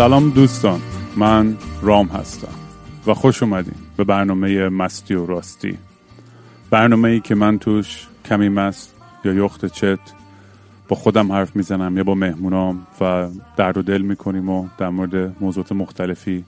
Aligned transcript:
سلام 0.00 0.30
دوستان 0.30 0.80
من 1.16 1.56
رام 1.82 2.06
هستم 2.06 2.54
و 3.06 3.14
خوش 3.14 3.42
اومدین 3.42 3.74
به 3.96 4.04
برنامه 4.04 4.68
مستی 4.68 5.14
و 5.14 5.26
راستی. 5.26 5.78
برنامه 6.70 7.08
ای 7.08 7.20
که 7.20 7.34
من 7.34 7.58
توش 7.58 8.06
کمی 8.24 8.48
مست 8.48 8.94
یا 9.24 9.32
یخت 9.32 9.66
چت 9.66 9.98
با 10.88 10.96
خودم 10.96 11.32
حرف 11.32 11.56
می‌زنم 11.56 11.96
یا 11.96 12.04
با 12.04 12.14
مهمونام 12.14 12.86
و 13.00 13.28
درد 13.56 13.78
و 13.78 13.82
دل 13.82 14.02
می‌کنیم 14.02 14.48
و 14.48 14.68
در 14.78 14.88
مورد 14.88 15.42
موضوعات 15.42 15.72
مختلفی 15.72 16.44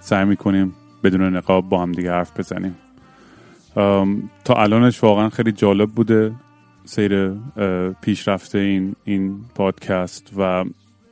سعی 0.00 0.24
می‌کنیم 0.24 0.74
بدون 1.04 1.36
نقاب 1.36 1.68
با 1.68 1.82
هم 1.82 1.92
دیگه 1.92 2.12
حرف 2.12 2.40
بزنیم. 2.40 2.74
تا 4.44 4.54
الانش 4.54 5.04
واقعا 5.04 5.28
خیلی 5.28 5.52
جالب 5.52 5.90
بوده 5.90 6.32
سیر 6.84 7.32
پیشرفته 8.00 8.58
این 8.58 8.96
این 9.04 9.40
پادکست 9.54 10.30
و 10.36 10.64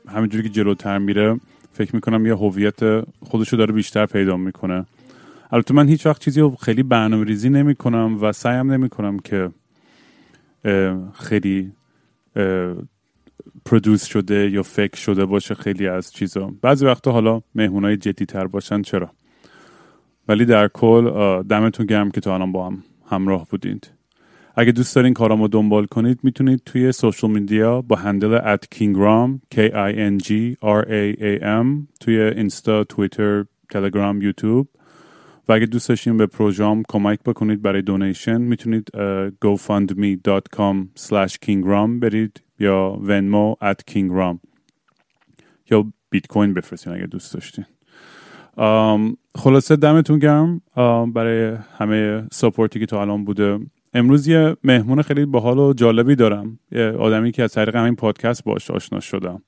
همینجوری 0.09 0.43
که 0.43 0.49
جلوتر 0.49 0.99
میره 0.99 1.41
فکر 1.79 1.95
می‌کنم 1.95 2.27
یه 2.27 2.35
هویت 2.35 2.81
خودشو 3.21 3.57
داره 3.57 3.73
بیشتر 3.73 4.07
پیدا 4.07 4.37
می‌کنه. 4.37 4.87
البته 5.51 5.75
من 5.75 5.89
هیچ 5.89 6.07
وقت 6.07 6.23
چیزی 6.23 6.41
رو 6.41 6.57
خیلی 6.57 6.83
برنامه 6.83 7.25
ریزی 7.25 7.51
نمی 7.51 7.75
کنم 7.75 8.19
و 8.23 8.33
سعیم 8.33 8.73
نمی 8.73 8.89
کنم 8.89 9.19
که 9.19 9.51
خیلی 11.15 11.73
produce 13.65 14.05
شده 14.05 14.51
یا 14.51 14.63
فکر 14.63 14.97
شده 14.97 15.25
باشه 15.27 15.55
خیلی 15.55 15.89
از 15.89 16.13
چیزا. 16.13 16.53
بعضی 16.63 16.87
وقتا 16.87 17.13
حالا 17.13 17.43
مهمونای 17.55 17.97
جدی 17.97 18.27
تر 18.27 18.47
باشن 18.47 18.83
چرا؟ 18.83 19.11
ولی 20.29 20.45
در 20.45 20.69
کل 20.69 21.43
دمتون 21.43 21.87
گرم 21.87 22.11
که 22.11 22.21
تا 22.21 22.31
الان 22.31 22.53
با 22.53 22.67
هم 22.67 22.83
همراه 23.11 23.47
بودید. 23.51 23.98
اگه 24.61 24.73
دوست 24.73 24.97
دارین 24.97 25.15
کارامو 25.15 25.49
دنبال 25.49 25.87
کنید 25.87 26.21
می‌تونید 26.23 26.63
توی 26.67 26.93
social 26.93 27.31
media 27.31 27.83
با 27.83 27.97
handle 27.97 28.39
at 28.39 28.59
kingram 28.75 29.41
k 29.55 29.59
i 29.73 29.93
n 29.95 30.19
g 30.25 30.57
r 30.63 30.85
a 30.85 31.17
a 31.21 31.43
m 31.43 31.67
توی 32.01 32.21
اینستا 32.21 32.85
تویتر 32.85 33.45
تلگرام 33.71 34.23
یوتیوب. 34.23 34.69
و 35.49 35.53
اگه 35.53 35.67
دوست 35.67 35.89
داشتین 35.89 36.17
به 36.17 36.27
پروژام 36.27 36.83
کمک 36.89 37.19
بکنید 37.23 37.63
برای 37.63 37.83
دونیشن 37.83 38.41
می‌تونید 38.41 38.91
gofundme.com 39.45 41.01
slash 41.01 41.35
kingram 41.47 42.01
برید 42.01 42.43
یا 42.59 43.01
venmo 43.05 43.65
at 43.65 43.93
kingram. 43.93 44.39
یا 45.71 45.93
بیت 46.11 46.27
کوین 46.27 46.55
بفرستین 46.55 46.93
اگه 46.93 47.07
دوست 47.07 47.35
داشتین. 47.35 47.65
خلاصه 49.35 49.77
دمتون 49.77 50.19
گرم. 50.19 50.63
برای 51.13 51.57
همه 51.79 52.27
سپورتی 52.33 52.81
که 52.81 52.87
تا 52.87 53.01
الان 53.01 53.25
بوده 53.25 53.59
امروز 53.95 54.29
یه 54.29 54.57
مهمون 54.65 55.03
خیلی 55.03 55.27
باحال 55.27 55.59
و 55.59 55.73
جالبی 55.73 56.15
دارم. 56.15 56.59
یه 56.73 56.91
آدمی 56.91 57.33
که 57.33 57.43
از 57.43 57.53
طریق 57.53 57.77
همین 57.77 57.97
پادکست 57.97 58.45
باش 58.45 58.71
آشنا 58.71 59.01
شدم. 59.01 59.43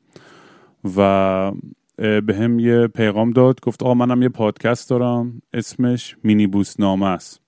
و 0.97 1.53
به 1.97 2.37
هم 2.39 2.59
یه 2.59 2.87
پیغام 2.87 3.31
داد. 3.31 3.61
گفت 3.61 3.83
آقا 3.83 3.95
منم 3.95 4.23
یه 4.23 4.29
پادکست 4.29 4.91
دارم. 4.91 5.43
اسمش 5.53 6.17
مینی 6.25 6.47
بوس 6.47 6.81
نامه 6.81 7.06
است. 7.06 7.41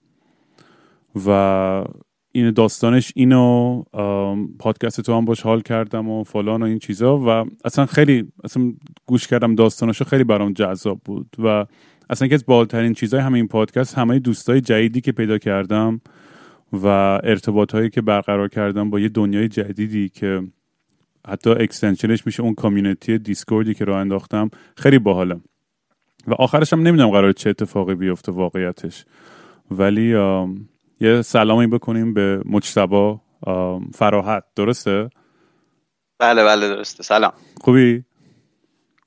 و 1.26 1.84
این 2.32 2.50
داستانش 2.50 3.12
اینو 3.16 3.82
پادکست 4.58 5.00
تو 5.00 5.14
هم 5.14 5.24
باش 5.24 5.40
حال 5.40 5.60
کردم 5.60 6.08
و 6.08 6.24
فلان 6.24 6.62
و 6.62 6.66
این 6.66 6.78
چیزا. 6.78 7.18
و 7.18 7.46
اصلا 7.64 7.86
خیلی 7.86 8.32
اصلا 8.44 8.72
گوش 9.06 9.26
کردم 9.26 9.54
داستانشو 9.54 10.04
خیلی 10.04 10.24
برام 10.24 10.52
جذاب 10.52 11.00
بود. 11.04 11.36
و 11.38 11.66
اصلا 12.10 12.28
که 12.28 12.34
از 12.34 12.46
بالترین 12.46 12.92
چیزای 12.92 13.20
همین 13.20 13.48
پادکست 13.48 13.98
همه 13.98 14.18
دوستای 14.18 14.60
جدیدی 14.60 15.00
که 15.00 15.12
پیدا 15.12 15.38
کردم 15.38 16.00
و 16.72 16.86
ارتباط 17.24 17.72
هایی 17.72 17.90
که 17.90 18.00
برقرار 18.00 18.48
کردم 18.48 18.90
با 18.90 19.00
یه 19.00 19.08
دنیای 19.08 19.48
جدیدی 19.48 20.08
که 20.08 20.42
حتی 21.28 21.50
extension 21.50 22.12
ش 22.12 22.26
میشه 22.26 22.42
اون 22.42 22.54
community 22.54 23.18
Discord 23.18 23.67
ی 23.67 23.74
که 23.74 23.84
راه 23.84 23.98
انداختم 23.98 24.50
خیلی 24.76 24.98
باحاله. 24.98 25.40
و 26.26 26.34
آخرش 26.34 26.72
هم 26.72 26.82
نمی‌دونم 26.82 27.10
قراره 27.10 27.32
چه 27.32 27.50
اتفاقی 27.50 27.94
بیفته 27.94 28.32
واقعیتش. 28.32 29.04
ولی 29.70 30.08
یه 31.00 31.22
سلامی 31.22 31.66
بکنیم 31.66 32.14
به 32.14 32.42
مجتبی 32.44 33.20
فراحت. 33.94 34.44
درسته؟ 34.56 35.10
بله 36.18 36.44
بله 36.44 36.68
درسته. 36.68 37.02
سلام. 37.02 37.32
خوبی؟ 37.60 38.04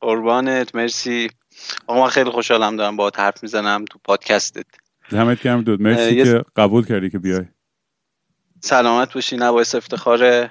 قربانت 0.01 0.75
مرسی. 0.75 1.29
آقا 1.87 2.03
من 2.03 2.09
خیلی 2.09 2.29
خوشحالم 2.29 2.75
دارم 2.75 2.97
باهات 2.97 3.11
حرف 3.15 3.43
می‌زنم 3.43 3.85
تو 3.85 3.99
پادکستت. 4.03 4.65
زحمت 5.09 5.39
کردم 5.39 5.61
dude. 5.61 5.81
مرسی 5.81 6.23
که 6.23 6.43
قبول 6.55 6.85
کردی 6.85 7.09
که 7.09 7.19
بیای. 7.19 7.45
سلامت 8.65 9.13
باشی 9.13 9.37
نباعث 9.37 9.75
افتخار 9.75 10.49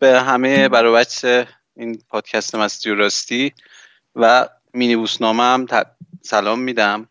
به 0.00 0.20
همه 0.20 0.68
برای 0.68 1.04
این 1.76 2.02
پادکست 2.08 2.54
مستی 2.54 2.90
و 2.90 2.94
راستی 2.94 3.52
و 4.16 4.48
مینی 4.74 4.96
بوسنامه 4.96 5.42
هم 5.42 5.66
سلام 6.22 6.60
میدم. 6.60 7.08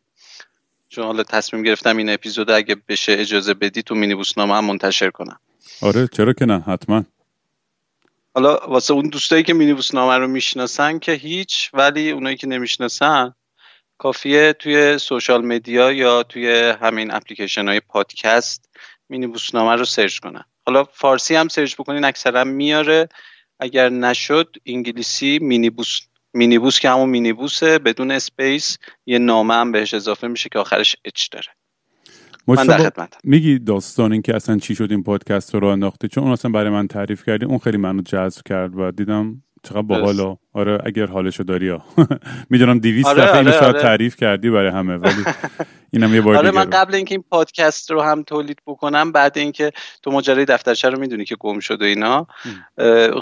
چون 0.89 1.05
حالا 1.05 1.23
تصمیم 1.23 1.63
گرفتم 1.63 1.97
این 1.97 2.09
اپیزود 2.09 2.51
اگه 2.51 2.75
بشه 2.87 3.15
اجازه 3.19 3.53
بدی 3.53 3.83
تو 3.83 3.95
مینی 3.95 4.15
بوسنامه 4.15 4.55
هم 4.55 4.65
منتشر 4.65 5.09
کنم. 5.09 5.39
آره 5.81 6.07
چرا 6.07 6.33
که 6.33 6.45
نه؟ 6.45 6.59
حتما. 6.59 7.03
حالا 8.35 8.55
واسه 8.55 8.93
اون 8.93 9.09
دوستایی 9.09 9.43
که 9.43 9.53
مینی 9.53 9.73
بوسنامه 9.73 10.17
رو 10.17 10.27
می‌شناسن 10.27 10.99
که 10.99 11.11
هیچ 11.11 11.69
ولی 11.73 12.11
اونایی 12.11 12.37
که 12.37 12.47
نمی‌شناسن 12.47 13.33
کافیه 13.97 14.53
توی 14.53 14.97
سوشال 14.97 15.45
مدیا 15.45 15.91
یا 15.91 16.23
توی 16.23 16.73
همین 16.81 17.13
اپلیکیشن 17.13 17.67
های 17.67 17.79
پادکست 17.79 18.69
مینی 19.09 19.27
بوسنامه 19.27 19.75
رو 19.75 19.85
search 19.85 20.19
کنن 20.19 20.43
حالا 20.65 20.83
فارسی 20.83 21.35
هم 21.35 21.47
search 21.47 21.75
بکنین 21.75 22.03
اکثرا 22.03 22.43
میاره. 22.43 23.09
اگر 23.59 23.89
نشد 23.89 24.55
انگلیسی 24.65 25.39
مینی 25.41 25.69
بوس 25.69 25.99
مینی 26.33 26.59
بوس 26.59 26.79
که 26.79 26.89
همون 26.89 27.09
مینی 27.09 27.33
بوسه 27.33 27.79
بدون 27.79 28.11
space 28.11 28.77
یه 29.05 29.19
نامه 29.19 29.53
هم 29.53 29.71
بهش 29.71 29.93
اضافه 29.93 30.27
میشه 30.27 30.49
که 30.49 30.59
آخرش 30.59 30.95
H 31.05 31.27
داره. 31.31 31.47
من 32.47 32.65
در 32.65 32.77
خدمتم. 32.77 33.19
میگی 33.23 33.59
داستان 33.59 34.11
این 34.11 34.21
که 34.21 34.35
اصلا 34.35 34.57
چی 34.57 34.75
شد 34.75 34.87
این 34.91 35.03
پادکست 35.03 35.55
راه 35.55 35.67
انداختی؟ 35.67 36.07
چون 36.07 36.23
اون 36.23 36.33
اصلا 36.33 36.51
برای 36.51 36.69
من 36.69 36.87
تعریف 36.87 37.25
کردی 37.25 37.45
اون 37.45 37.57
خیلی 37.57 37.77
منو 37.77 38.01
جذب 38.01 38.41
کرد 38.45 38.75
و 38.75 38.91
دیدم 38.91 39.43
چقدر 39.63 39.81
باحالا 39.81 40.37
آره 40.53 40.77
اگر 40.85 41.05
حالشو 41.05 41.43
داری 41.43 41.69
ها 41.69 41.83
می‌دونم 42.49 42.79
200 42.79 43.07
آره، 43.07 43.21
دفعه 43.21 43.37
اینو 43.37 43.49
آره، 43.49 43.59
شاید 43.59 43.75
آره. 43.75 43.81
تعریف 43.81 44.15
کردی 44.15 44.49
برای 44.49 44.71
همه 44.71 44.97
ولی 44.97 45.23
اینم 45.93 46.15
یه 46.15 46.21
بار 46.21 46.35
آره 46.35 46.51
من 46.51 46.69
قبل 46.69 46.95
اینکه 46.95 47.15
این 47.15 47.23
پادکست 47.29 47.91
رو 47.91 48.01
هم 48.01 48.23
تولید 48.23 48.57
بکنم 48.67 49.11
بعد 49.11 49.37
اینکه 49.37 49.71
تو 50.03 50.11
ماجرای 50.11 50.45
دفترچه 50.45 50.89
رو 50.89 50.99
می‌دونی 50.99 51.25
که 51.25 51.35
گم 51.35 51.59
شد 51.59 51.81
و 51.81 51.85
اینا 51.85 52.27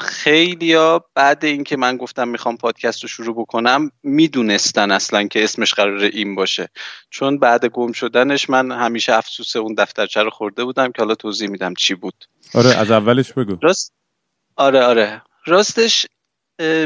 خیلیا 0.01 1.05
بعد 1.15 1.45
اینکه 1.45 1.77
من 1.77 1.97
گفتم 1.97 2.27
می‌خوام 2.27 2.57
پادکست 2.57 3.03
رو 3.03 3.09
شروع 3.09 3.35
بکنم 3.35 3.91
می‌دونستن 4.03 4.91
اصلا 4.91 5.27
که 5.27 5.43
اسمش 5.43 5.73
قرار 5.73 5.99
این 5.99 6.35
باشه. 6.35 6.69
چون 7.09 7.39
بعد 7.39 7.65
گم 7.65 7.91
شدنش 7.91 8.49
من 8.49 8.71
همیشه 8.71 9.13
افسوس 9.13 9.55
اون 9.55 9.75
دفترچه 9.77 10.23
رو 10.23 10.29
خورده 10.29 10.63
بودم 10.63 10.91
که 10.91 11.01
حالا 11.01 11.15
توضیح 11.15 11.49
میدم 11.49 11.73
چی 11.73 11.95
بود. 11.95 12.25
آره 12.53 12.69
از 12.69 12.91
اولش 12.91 13.33
بگو. 13.33 13.57
راست؟ 13.61 13.93
آره 14.55 14.83
آره. 14.83 15.21
راستش 15.45 16.05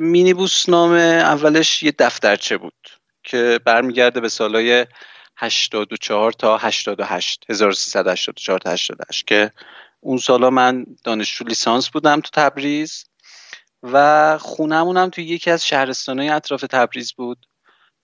مینی 0.02 0.48
نامه 0.68 1.00
اولش 1.00 1.84
یه 1.84 1.94
دفترچه 2.00 2.58
بود 2.58 2.90
که 3.24 3.60
برمیگرده 3.66 4.20
به 4.20 4.30
سالهای 4.30 4.86
84 5.38 6.32
تا 6.32 6.58
88 6.58 7.46
1384 7.50 8.60
تا 8.60 8.72
88 8.72 9.28
که 9.28 9.52
اون 10.00 10.18
سالا 10.18 10.50
من 10.50 10.86
دانشجو 11.04 11.46
لیسانس 11.46 11.90
بودم 11.90 12.22
تو 12.22 12.30
تبریز 12.34 13.06
و 13.84 14.38
خونمونم 14.38 15.10
تو 15.10 15.22
یکی 15.22 15.52
از 15.52 15.68
شهرستانهای 15.68 16.30
اطراف 16.30 16.62
تبریز 16.62 17.14
بود 17.14 17.46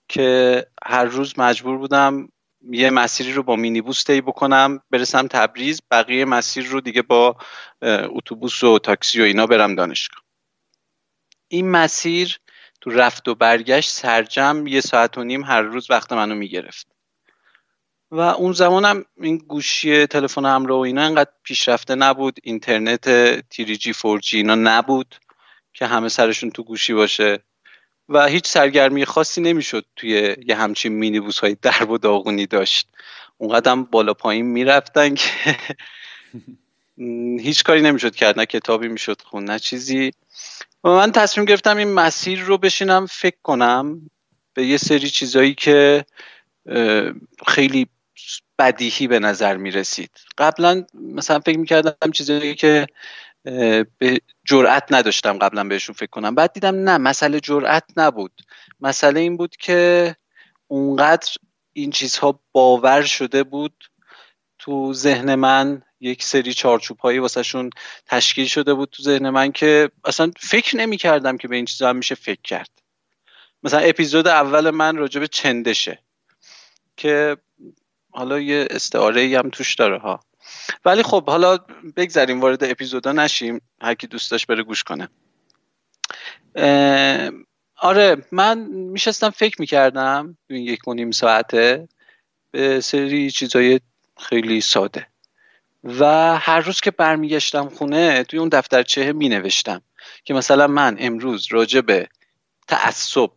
که 0.08 0.66
هر 0.84 1.04
روز 1.04 1.38
مجبور 1.38 1.78
بودم 1.78 2.28
یه 2.70 2.90
مسیری 2.90 3.32
رو 3.32 3.42
با 3.42 3.56
مینیبوس 3.56 4.04
طی 4.04 4.20
بکنم 4.20 4.80
برسم 4.90 5.26
تبریز 5.26 5.80
بقیه 5.90 6.24
مسیر 6.24 6.66
رو 6.66 6.80
دیگه 6.80 7.02
با 7.02 7.36
اتوبوس 7.82 8.64
و 8.64 8.78
تاکسی 8.78 9.20
و 9.20 9.24
اینا 9.24 9.46
برم 9.46 9.74
دانشگاه. 9.74 10.27
این 11.48 11.70
مسیر 11.70 12.38
تو 12.80 12.90
رفت 12.90 13.28
و 13.28 13.34
برگشت 13.34 13.90
سرجم 13.90 14.66
یه 14.66 14.80
ساعت 14.80 15.18
و 15.18 15.24
نیم 15.24 15.44
هر 15.44 15.62
روز 15.62 15.90
وقت 15.90 16.12
منو 16.12 16.34
می‌گرفت. 16.34 16.86
و 18.10 18.20
اون 18.20 18.52
زمانم 18.52 19.04
این 19.16 19.38
گوشی 19.38 20.06
تلفن 20.06 20.44
همراه 20.44 20.78
و 20.78 20.82
اینا 20.82 21.02
انقدر 21.02 21.30
پیشرفته 21.42 21.94
نبود. 21.94 22.38
اینترنت 22.42 23.08
تیریجی 23.48 23.92
فورجی 23.92 24.36
اینا 24.36 24.54
نبود 24.54 25.14
که 25.72 25.86
همه 25.86 26.08
سرشون 26.08 26.50
تو 26.50 26.62
گوشی 26.62 26.94
باشه. 26.94 27.38
و 28.08 28.26
هیچ 28.26 28.46
سرگرمی 28.46 29.04
خاصی 29.04 29.40
نمی‌شد 29.40 29.84
توی 29.96 30.36
یه 30.46 30.56
همچین 30.56 30.92
مینیبوس 30.92 31.38
های 31.38 31.56
درب 31.62 31.90
و 31.90 31.98
داغونی 31.98 32.46
داشت. 32.46 32.88
اونقدر 33.38 33.74
بالا 33.74 34.14
پایین 34.14 34.46
می‌رفتن 34.46 35.14
که 35.14 35.56
هیچ 37.46 37.64
کاری 37.64 37.82
نمی‌شد 37.82 38.14
کرد. 38.14 38.38
نه 38.38 38.46
کتابی 38.46 38.88
می‌شد 38.88 39.22
خون 39.22 39.44
نه 39.44 39.58
چیزی. 39.58 40.10
من 40.84 41.12
تصمیم 41.12 41.44
گرفتم 41.44 41.76
این 41.76 41.92
مسیر 41.92 42.40
رو 42.40 42.58
بشینم 42.58 43.06
فکر 43.06 43.36
کنم 43.42 44.10
به 44.54 44.66
یه 44.66 44.76
سری 44.76 45.10
چیزایی 45.10 45.54
که 45.54 46.04
خیلی 47.46 47.88
بدیهی 48.58 49.06
به 49.06 49.18
نظر 49.18 49.56
می 49.56 49.70
رسید 49.70 50.10
قبلا 50.38 50.84
مثلا 50.94 51.40
فکر 51.40 51.58
می‌کردم 51.58 52.10
چیزایی 52.10 52.54
که 52.54 52.86
به 53.98 54.20
جرأت 54.44 54.84
نداشتم 54.90 55.38
قبلا 55.38 55.64
بهشون 55.64 55.94
فکر 55.94 56.10
کنم. 56.10 56.34
بعد 56.34 56.52
دیدم 56.52 56.74
نه 56.74 56.98
مسئله 56.98 57.40
جرأت 57.40 57.84
نبود. 57.96 58.42
مسئله 58.80 59.20
این 59.20 59.36
بود 59.36 59.56
که 59.56 60.16
اونقدر 60.66 61.28
این 61.72 61.90
چیزها 61.90 62.40
باور 62.52 63.02
شده 63.02 63.42
بود 63.42 63.84
تو 64.58 64.92
ذهن 64.92 65.34
من 65.34 65.82
یک 66.00 66.22
سری 66.22 66.54
چارچوب 66.54 66.98
هایی 66.98 67.18
واسهشون 67.18 67.70
تشکیل 68.06 68.46
شده 68.46 68.74
بود 68.74 68.88
تو 68.90 69.02
ذهن 69.02 69.30
من 69.30 69.52
که 69.52 69.90
اصلا 70.04 70.30
فکر 70.40 70.76
نمی 70.76 70.96
کردم 70.96 71.36
که 71.36 71.48
به 71.48 71.56
این 71.56 71.64
چیزا 71.64 71.88
هم 71.88 71.96
میشه 71.96 72.14
فکر 72.14 72.42
کرد. 72.44 72.70
مثلا 73.62 73.80
اپیزود 73.80 74.28
اول 74.28 74.70
من 74.70 74.96
راجع 74.96 75.20
به 75.20 75.28
چندشه 75.28 76.02
که 76.96 77.36
حالا 78.10 78.40
یه 78.40 78.68
استعاره 78.70 79.38
هم 79.38 79.50
توش 79.50 79.74
داره 79.74 79.98
ها. 79.98 80.20
ولی 80.84 81.02
خب 81.02 81.26
حالا 81.26 81.58
بگذاریم 81.96 82.40
وارد 82.40 82.64
اپیزودا 82.64 83.12
نشیم. 83.12 83.60
هر 83.80 83.94
کی 83.94 84.06
دوست 84.06 84.30
داشت 84.30 84.46
بره 84.46 84.62
گوش 84.62 84.84
کنه. 84.84 85.08
آره 87.76 88.16
من 88.32 88.58
میشستم 88.68 89.30
فکر 89.30 89.60
می‌کردم 89.60 90.38
این 90.50 90.62
یک 90.62 90.88
و 90.88 90.94
نیم 90.94 91.10
ساعته 91.10 91.88
به 92.50 92.80
سری 92.80 93.30
چیزای 93.30 93.80
خیلی 94.18 94.60
ساده. 94.60 95.06
و 95.84 96.04
هر 96.38 96.60
روز 96.60 96.80
که 96.80 96.90
برمیگشتم 96.90 97.68
خونه 97.68 98.24
توی 98.24 98.38
اون 98.38 98.48
دفترچه 98.48 99.12
می 99.12 99.28
نوشتم 99.28 99.82
که 100.24 100.34
مثلا 100.34 100.66
من 100.66 100.96
امروز 100.98 101.46
راجع 101.50 101.80
به 101.80 102.08
تعصب 102.68 103.30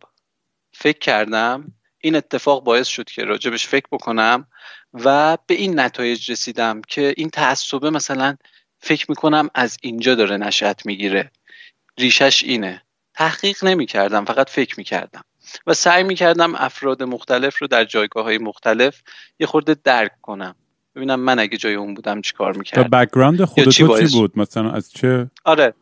فکر 0.72 0.98
کردم 0.98 1.72
این 1.98 2.16
اتفاق 2.16 2.64
باعث 2.64 2.86
شد 2.86 3.04
که 3.04 3.24
راجبش 3.24 3.66
فکر 3.66 3.86
بکنم 3.92 4.46
و 4.94 5.38
به 5.46 5.54
این 5.54 5.80
نتایج 5.80 6.30
رسیدم 6.30 6.82
که 6.88 7.14
این 7.16 7.30
تعصبه 7.30 7.90
مثلا 7.90 8.36
فکر 8.78 9.06
می‌کنم 9.08 9.50
از 9.54 9.76
اینجا 9.82 10.14
داره 10.14 10.36
نشأت 10.36 10.86
می‌گیره. 10.86 11.30
ریشش 11.98 12.42
اینه. 12.42 12.82
تحقیق 13.14 13.64
نمی 13.64 13.86
کردم 13.86 14.24
فقط 14.24 14.50
فکر 14.50 14.74
می 14.78 14.84
کردم 14.84 15.24
و 15.66 15.74
سعی 15.74 16.02
می 16.02 16.14
کردم 16.14 16.54
افراد 16.54 17.02
مختلف 17.02 17.58
رو 17.58 17.66
در 17.66 17.84
جایگاه 17.84 18.24
های 18.24 18.38
مختلف 18.38 19.02
یه 19.38 19.46
خورده 19.46 19.74
درک 19.74 20.20
کنم. 20.20 20.54
ببینم 20.94 21.20
من 21.20 21.38
اگه 21.38 21.56
جای 21.56 21.74
اون 21.74 21.94
بودم 21.94 22.20
چی 22.20 22.32
کار 22.32 22.56
می‌کردم 22.56 22.88
بکگراند 22.88 23.44
خود 23.44 23.68
چی, 23.68 23.86
چی 23.98 24.18
بود؟ 24.18 24.38
مثلا 24.38 24.70
از 24.70 24.92
چه 24.92 25.30
آره. 25.44 25.74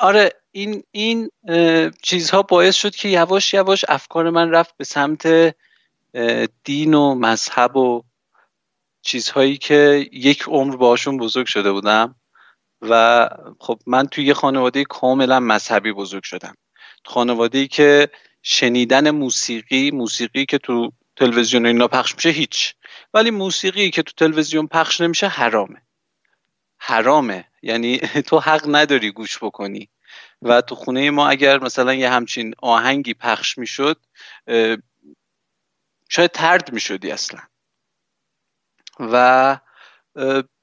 آره 0.00 0.32
این 0.52 0.82
این 0.90 1.30
چیزها 2.02 2.42
باعث 2.42 2.74
شد 2.74 2.94
که 2.94 3.08
یواش 3.08 3.54
یواش 3.54 3.84
افکار 3.88 4.30
من 4.30 4.50
رفت 4.50 4.76
به 4.76 4.84
سمت 4.84 5.54
دین 6.64 6.94
و 6.94 7.14
مذهب 7.14 7.76
و 7.76 8.02
چیزهایی 9.02 9.56
که 9.56 10.08
یک 10.12 10.42
عمر 10.48 10.76
باشون 10.76 11.16
بزرگ 11.16 11.46
شده 11.46 11.72
بودم 11.72 12.14
و 12.82 13.28
خب 13.58 13.78
من 13.86 14.06
توی 14.06 14.24
یه 14.24 14.34
خانواده 14.34 14.84
کاملا 14.84 15.40
مذهبی 15.40 15.92
بزرگ 15.92 16.22
شدم. 16.22 16.54
خانواده 17.04 17.58
ای 17.58 17.68
که 17.68 18.08
شنیدن 18.42 19.10
موسیقی 19.10 19.90
موسیقی 19.90 20.46
که 20.46 20.58
تو 20.58 20.92
تلویزیون 21.16 21.66
اینا 21.66 21.88
پخش 21.88 22.14
میشه 22.14 22.28
هیچ. 22.28 22.74
ولی 23.14 23.30
موسیقی 23.30 23.90
که 23.90 24.02
تو 24.02 24.12
تلویزیون 24.16 24.66
پخش 24.66 25.00
نمیشه 25.00 25.26
حرامه. 25.28 25.82
حرامه. 26.78 27.44
یعنی 27.62 27.98
تو 28.28 28.38
حق 28.40 28.64
نداری 28.68 29.10
گوش 29.10 29.38
بکنی. 29.44 29.88
و 30.42 30.60
تو 30.60 30.74
خونه 30.74 31.10
ما 31.10 31.28
اگر 31.28 31.58
مثلا 31.62 31.94
یه 31.94 32.10
همچین 32.10 32.54
آهنگی 32.62 33.14
پخش 33.14 33.58
می‌شد 33.58 33.96
شاید 36.08 36.30
ترد 36.30 36.72
می‌شدی 36.72 37.10
اصلا. 37.10 37.40
و 39.00 39.58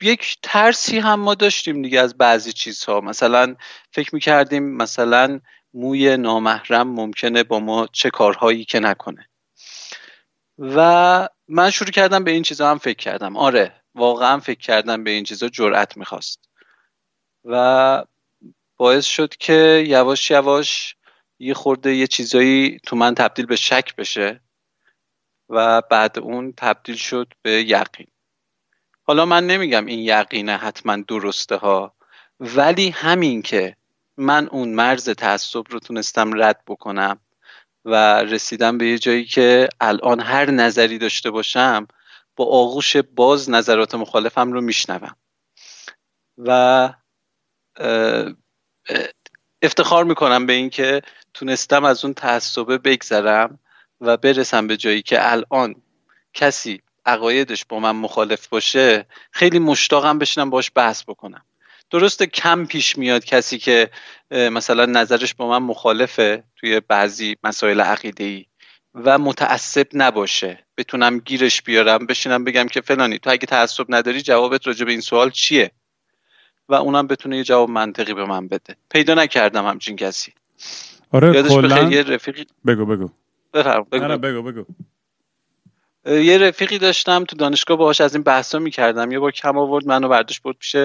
یک 0.01 0.37
ترسی 0.43 0.99
هم 0.99 1.19
ما 1.19 1.35
داشتیم 1.35 1.81
دیگه 1.81 1.99
از 2.01 2.17
بعضی 2.17 2.53
چیزها. 2.53 3.01
مثلا 3.01 3.55
فکر 3.91 4.15
می‌کردیم 4.15 4.63
مثلا 4.77 5.39
موی 5.73 6.17
نامحرم 6.17 6.87
ممکنه 6.87 7.43
با 7.43 7.59
ما 7.59 7.87
چه 7.93 8.09
کارهایی 8.09 8.65
که 8.65 8.79
نکنه. 8.79 9.29
و 10.59 11.29
من 11.47 11.69
شروع 11.69 11.91
کردم 11.91 12.23
به 12.23 12.31
این 12.31 12.43
چیزها 12.43 12.71
هم 12.71 12.77
فکر 12.77 12.97
کردم. 12.97 13.37
آره 13.37 13.81
واقعا 13.95 14.39
فکر 14.39 14.59
کردم 14.59 15.03
به 15.03 15.11
این 15.11 15.23
چیزها 15.23 15.49
جرأت 15.49 15.97
می‌خواست. 15.97 16.49
و 17.45 18.05
باعث 18.77 19.05
شد 19.05 19.35
که 19.35 19.83
یواش 19.87 20.31
یواش 20.31 20.95
یه 21.39 21.53
خورده 21.53 21.95
یه 21.95 22.07
چیزایی 22.07 22.79
تو 22.85 22.95
من 22.95 23.15
تبدیل 23.15 23.45
به 23.45 23.55
شک 23.55 23.95
بشه 23.95 24.41
و 25.49 25.81
بعد 25.81 26.19
اون 26.19 26.53
تبدیل 26.57 26.95
شد 26.95 27.33
به 27.41 27.51
یقین. 27.51 28.07
حالا 29.03 29.25
من 29.25 29.47
نمیگم 29.47 29.85
این 29.85 29.99
یقینه 29.99 30.57
حتما 30.57 30.97
درسته 31.07 31.55
ها 31.55 31.95
ولی 32.39 32.89
همین 32.89 33.41
که 33.41 33.75
من 34.17 34.47
اون 34.47 34.69
مرز 34.69 35.09
تعصب 35.09 35.63
رو 35.69 35.79
تونستم 35.79 36.43
رد 36.43 36.63
بکنم 36.67 37.19
و 37.87 38.23
رسیدم 38.23 38.77
به 38.77 38.87
یه 38.87 38.97
جایی 38.97 39.25
که 39.25 39.69
الان 39.81 40.19
هر 40.19 40.51
نظری 40.51 40.97
داشته 40.97 41.31
باشم 41.31 41.87
با 42.35 42.45
آغوش 42.45 42.97
باز 42.97 43.49
نظرات 43.49 43.95
مخالفم 43.95 44.51
رو 44.53 44.61
میشنوم. 44.61 45.15
و 46.37 46.89
افتخار 49.61 50.03
می‌کنم 50.03 50.45
به 50.45 50.53
اینکه 50.53 51.01
تونستم 51.33 51.83
از 51.83 52.05
اون 52.05 52.13
تعصبه 52.13 52.77
بگذرم 52.77 53.59
و 54.01 54.17
برسم 54.17 54.67
به 54.67 54.77
جایی 54.77 55.01
که 55.01 55.31
الان 55.31 55.75
کسی 56.33 56.81
عقایدش 57.05 57.65
با 57.65 57.79
من 57.79 57.91
مخالف 57.91 58.47
باشه 58.47 59.05
خیلی 59.31 59.59
مشتاقم 59.59 60.19
بشنم 60.19 60.49
باش 60.49 60.71
بحث 60.75 61.03
بکنم. 61.03 61.45
درسته 61.91 62.25
کم 62.25 62.65
پیش 62.65 62.97
میاد 62.97 63.25
کسی 63.25 63.57
که 63.57 63.89
مثلا 64.31 64.85
نظرش 64.85 65.33
با 65.33 65.49
من 65.49 65.65
مخالفه 65.65 66.43
توی 66.55 66.79
بعضی 66.79 67.35
مسائل 67.43 67.81
عقیده 67.81 68.23
ای 68.23 68.45
و 68.95 69.17
متعصب 69.17 69.87
نباشه. 69.93 70.65
بتونم 70.77 71.19
گیرش 71.19 71.61
بیارم 71.61 72.05
بشینم 72.05 72.43
بگم 72.43 72.67
که 72.67 72.81
فلانی 72.81 73.19
تو 73.19 73.29
اگه 73.29 73.45
تعصب 73.45 73.85
نداری 73.89 74.21
جوابت 74.21 74.67
راجع 74.67 74.85
به 74.85 74.91
این 74.91 75.01
سوال 75.01 75.29
چیه؟ 75.29 75.71
و 76.69 76.75
اونم 76.75 77.07
بتونه 77.07 77.37
یه 77.37 77.43
جواب 77.43 77.69
منطقی 77.69 78.13
به 78.13 78.25
من 78.25 78.47
بده. 78.47 78.75
پیدا 78.89 79.13
نکردم 79.13 79.65
همچین 79.65 79.95
کسی. 79.95 80.33
آره 81.11 81.43
کلا 81.43 81.89
یه 81.89 82.03
رفیقی 82.03 82.45
بگو 82.65 82.85
بگو. 82.85 83.09
بفرم 83.53 83.87
بگو, 83.91 84.03
آره 84.03 84.17
بگو 84.17 84.41
بگو. 84.41 84.65
یه 86.05 86.37
رفیقی 86.37 86.77
داشتم 86.77 87.23
تو 87.23 87.35
دانشگاه 87.35 87.77
باهاش 87.77 88.01
از 88.01 88.15
این 88.15 88.23
بحثا 88.23 88.59
می‌کردم. 88.59 89.11
یه 89.11 89.19
بار 89.19 89.31
کم 89.31 89.57
آورد 89.57 89.87
منو 89.87 90.07
برداشت 90.09 90.41
برد 90.41 90.55
پیش 90.57 90.75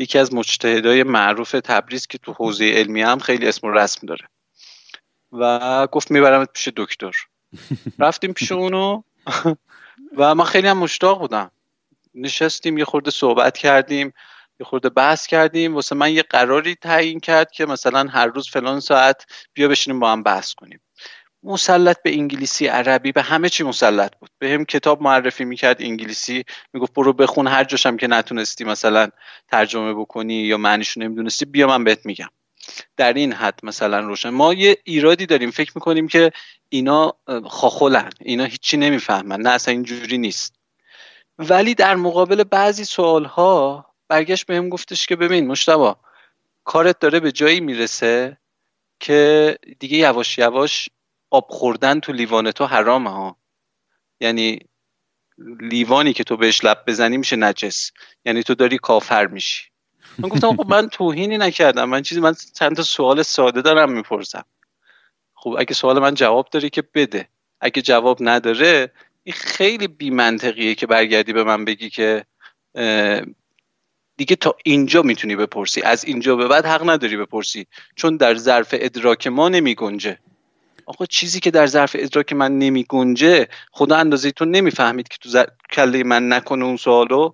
یکی 0.00 0.18
از 0.18 0.34
مجتهدای 0.34 1.02
معروف 1.02 1.50
تبریز 1.50 2.06
که 2.06 2.18
تو 2.18 2.32
حوزه 2.32 2.70
علمی 2.70 3.02
هم 3.02 3.18
خیلی 3.18 3.48
اسم 3.48 3.66
و 3.66 3.70
رسم 3.70 4.06
داره. 4.06 4.28
و 5.32 5.86
گفت 5.86 6.10
میبرمت 6.10 6.52
پیش 6.52 6.68
دکتر. 6.76 7.16
رفتیم 7.98 8.32
پیش 8.32 8.52
اونو 8.52 9.02
و 10.16 10.34
من 10.34 10.44
خیلی 10.44 10.68
هم 10.68 10.78
مشتاق 10.78 11.18
بودم. 11.18 11.50
نشستیم 12.14 12.78
یه 12.78 12.84
خورده 12.84 13.10
صحبت 13.10 13.58
کردیم 13.58 14.12
یه 14.60 14.66
خورده 14.66 14.88
بحث 14.88 15.26
کردیم. 15.26 15.74
واسه 15.74 15.94
من 15.94 16.12
یه 16.12 16.22
قراری 16.22 16.74
تعیین 16.74 17.20
کرد 17.20 17.50
که 17.50 17.66
مثلا 17.66 18.06
هر 18.10 18.26
روز 18.26 18.48
فلان 18.48 18.80
ساعت 18.80 19.26
بیا 19.52 19.68
بشینیم 19.68 20.00
با 20.00 20.12
هم 20.12 20.22
بحث 20.22 20.54
کنیم. 20.54 20.80
مسلط 21.42 22.02
به 22.02 22.12
انگلیسی 22.12 22.66
عربی 22.66 23.12
به 23.12 23.22
همه 23.22 23.48
چی 23.48 23.64
مسلط 23.64 24.12
بود. 24.20 24.30
به 24.38 24.50
هم 24.50 24.64
کتاب 24.64 25.02
معرفی 25.02 25.44
می‌کرد 25.44 25.82
انگلیسی 25.82 26.44
می‌گفت 26.72 26.94
برو 26.94 27.12
بخون 27.12 27.46
هر 27.46 27.64
جاشم 27.64 27.96
که 27.96 28.06
نتونستی 28.06 28.64
مثلا 28.64 29.08
ترجمه 29.48 29.94
بکنی 29.94 30.34
یا 30.34 30.56
معنیشو 30.56 31.00
نمی‌دونستی 31.00 31.44
بیا 31.44 31.66
من 31.66 31.84
بهت 31.84 32.06
میگم. 32.06 32.28
در 32.96 33.12
این 33.12 33.32
حد 33.32 33.60
مثلا 33.62 34.00
روشن. 34.00 34.30
ما 34.30 34.54
یه 34.54 34.76
ایرادی 34.84 35.26
داریم 35.26 35.50
فکر 35.50 35.72
می‌کنیم 35.74 36.08
که 36.08 36.30
اینا 36.68 37.14
خاخولن 37.50 38.10
اینا 38.20 38.44
هیچی 38.44 38.76
نمی‌فهمن 38.76 39.40
نه 39.40 39.50
اصلا 39.50 39.72
اینجوری 39.72 40.18
نیست. 40.18 40.54
ولی 41.38 41.74
در 41.74 41.94
مقابل 41.94 42.44
بعضی 42.44 42.84
سوال 42.84 43.24
ها 43.24 43.86
برگشت 44.08 44.46
بهم 44.46 44.68
گفتش 44.68 45.06
که 45.06 45.16
ببین 45.16 45.46
مشتبا 45.46 45.96
کارت 46.64 46.98
داره 46.98 47.20
به 47.20 47.32
جایی 47.32 47.60
می‌رسه 47.60 48.38
که 49.00 49.58
دیگه 49.78 49.98
یواش 49.98 50.38
یواش 50.38 50.88
آب 51.30 51.46
خوردن 51.50 52.00
تو 52.00 52.12
لیوان 52.12 52.50
تو 52.50 52.66
حرامه 52.66 53.10
ها. 53.10 53.36
یعنی 54.20 54.58
لیوانی 55.60 56.12
که 56.12 56.24
تو 56.24 56.36
بهش 56.36 56.64
لب 56.64 56.84
بزنی 56.86 57.16
میشه 57.16 57.36
نجس. 57.36 57.90
یعنی 58.24 58.42
تو 58.42 58.54
داری 58.54 58.78
کافر 58.78 59.26
میشی. 59.26 59.70
من 60.18 60.28
گفتم 60.28 60.56
خب 60.56 60.66
من 60.66 60.88
توهینی 60.88 61.38
نکردم. 61.38 61.84
من 61.84 62.02
چیزی 62.02 62.20
من 62.20 62.34
چند 62.54 62.76
تا 62.76 62.82
سوال 62.82 63.22
ساده 63.22 63.62
دارم 63.62 63.92
می‌پرسم. 63.92 64.44
خب 65.34 65.56
اگه 65.58 65.74
سوال 65.74 65.98
من 65.98 66.14
جواب 66.14 66.48
داری 66.50 66.70
که 66.70 66.82
بده. 66.94 67.28
اگه 67.60 67.82
جواب 67.82 68.18
نداره 68.20 68.92
این 69.22 69.34
خیلی 69.34 69.88
بی 69.88 70.10
منطقیه 70.10 70.74
که 70.74 70.86
برگردی 70.86 71.32
به 71.32 71.44
من 71.44 71.64
بگی 71.64 71.90
که 71.90 72.24
دیگه 74.16 74.36
تا 74.36 74.56
اینجا 74.64 75.02
می‌تونی 75.02 75.36
بپرسی. 75.36 75.82
از 75.82 76.04
اینجا 76.04 76.36
به 76.36 76.48
بعد 76.48 76.66
حق 76.66 76.90
نداری 76.90 77.16
بپرسی. 77.16 77.66
چون 77.96 78.16
در 78.16 78.34
ظرف 78.34 78.68
ادراک 78.72 79.26
ما 79.26 79.48
نمی 79.48 79.74
گنجه 79.74 80.18
آقا 80.86 81.06
چیزی 81.06 81.40
که 81.40 81.50
در 81.50 81.66
ظرف 81.66 81.96
ادراک 81.98 82.32
من 82.32 82.58
نمی 82.58 82.84
گنجه 82.88 83.48
خدا 83.72 83.96
اندازه 83.96 84.30
تو 84.30 84.44
نمی‌فهمید 84.44 85.08
که 85.08 85.16
تو 85.20 85.44
کله 85.72 86.04
من 86.04 86.32
نکنه 86.32 86.64
اون 86.64 86.76
سوالو. 86.76 87.32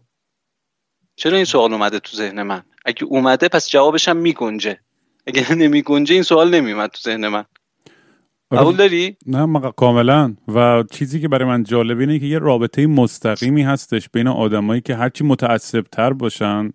چرا 1.16 1.36
این 1.36 1.44
سوال 1.44 1.72
اومده 1.72 1.98
تو 1.98 2.16
ذهن 2.16 2.42
من؟ 2.42 2.62
اگه 2.84 3.04
اومده 3.04 3.48
پس 3.48 3.70
جوابش 3.70 4.08
هم 4.08 4.16
می 4.16 4.32
گنجه 4.32 4.80
اگه 5.26 5.54
نمی 5.62 5.82
گنجه 5.82 6.14
این 6.14 6.22
سوال 6.22 6.54
نمیومد 6.54 6.90
تو 6.90 6.98
ذهن 7.02 7.28
من. 7.28 7.44
آره. 8.50 8.62
قبول 8.62 8.76
داری؟ 8.76 9.16
نه 9.26 9.72
کاملا. 9.76 10.34
و 10.48 10.84
چیزی 10.90 11.20
که 11.20 11.28
برای 11.28 11.48
من 11.48 11.62
جالب 11.62 11.98
اینه 11.98 12.18
که 12.18 12.26
یه 12.26 12.38
رابطه 12.38 12.86
مستقیمی 12.86 13.62
هستش 13.62 14.08
بین 14.08 14.28
آدمایی 14.28 14.80
که 14.80 14.96
هرچی 14.96 15.24
متعصب 15.24 15.80
تر 15.92 16.12
باشن 16.12 16.72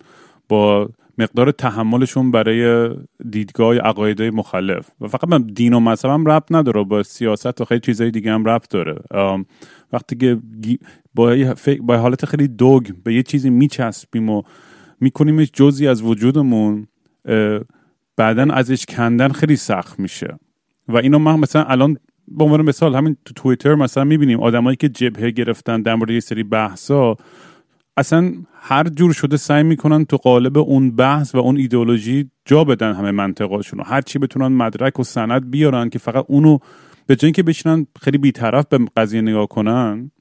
با 0.50 0.90
مقدار 1.22 1.51
تحملشون 1.51 2.32
برای 2.32 2.90
دیدگاه 3.30 3.78
عقایدهای 3.78 4.30
مخالف 4.30 4.90
و 5.01 5.08
فقط 5.08 5.28
من 5.28 5.42
دین 5.42 5.74
و 5.74 5.80
مذهب 5.80 6.12
هم 6.12 6.25
ربط 6.25 6.51
نداره 6.51 6.84
با 6.84 7.04
سیاست 7.04 7.62
و 7.62 7.66
خیلی 7.66 7.82
چیزهای 7.82 8.12
دیگه 8.12 8.32
هم 8.32 8.46
ربط 8.46 8.70
داره. 8.70 8.96
وقتی 9.94 10.16
که 10.16 10.40
با, 11.13 11.36
با 11.82 11.98
حالت 11.98 12.25
خیلی 12.25 12.48
دوگ 12.48 12.92
به 13.04 13.13
یه 13.13 13.24
چیزی 13.24 13.50
میچسبیم 13.50 14.30
و 14.30 14.42
میکنیمش 15.00 15.51
جزی 15.54 15.88
از 15.88 16.01
وجودمون 16.01 16.88
بعدا 18.18 18.54
ازش 18.54 18.86
کندن 18.86 19.30
خیلی 19.30 19.56
سخت 19.56 20.00
میشه. 20.00 20.40
و 20.88 20.98
اینو 20.98 21.20
من 21.20 21.40
مثلا 21.40 21.63
الان 21.63 21.98
به 22.28 22.44
عنوان 22.44 22.62
مثال 22.62 22.96
همین 22.96 23.18
تو 23.25 23.34
توییتر 23.34 23.75
مثلا 23.75 24.04
می‌بینیم 24.04 24.40
آدمایی 24.40 24.75
که 24.75 24.90
جبهه 24.90 25.32
گرفتن 25.32 25.82
در 25.82 25.96
مورد 25.96 26.10
یه 26.10 26.20
سری 26.20 26.44
بحثا 26.44 27.16
اصلا 27.98 28.34
هر 28.63 28.84
جور 28.84 29.13
شده 29.13 29.38
سعی 29.38 29.63
می‌کنن 29.63 30.06
تو 30.06 30.18
قالب 30.18 30.58
اون 30.58 30.96
بحث 30.96 31.36
و 31.36 31.38
اون 31.38 31.58
ایدئولوژی 31.58 32.30
جا 32.46 32.63
بدن 32.63 32.94
همه 32.94 33.12
منطقاشون 33.12 33.80
و 33.80 33.84
هر 33.84 34.01
چی 34.01 34.20
بتونن 34.20 34.48
مدرک 34.48 35.00
و 35.00 35.03
سند 35.03 35.51
بیارن 35.51 35.89
که 35.89 36.00
فقط 36.00 36.25
اونو 36.27 36.58
به 37.08 37.15
جای 37.15 37.27
اینکه 37.27 37.44
بشینن 37.44 37.88
خیلی 38.01 38.18
بیطرف 38.18 38.65
به 38.65 38.80
قضیه 38.98 39.22
نگاه 39.22 39.48
کنن 39.48 40.12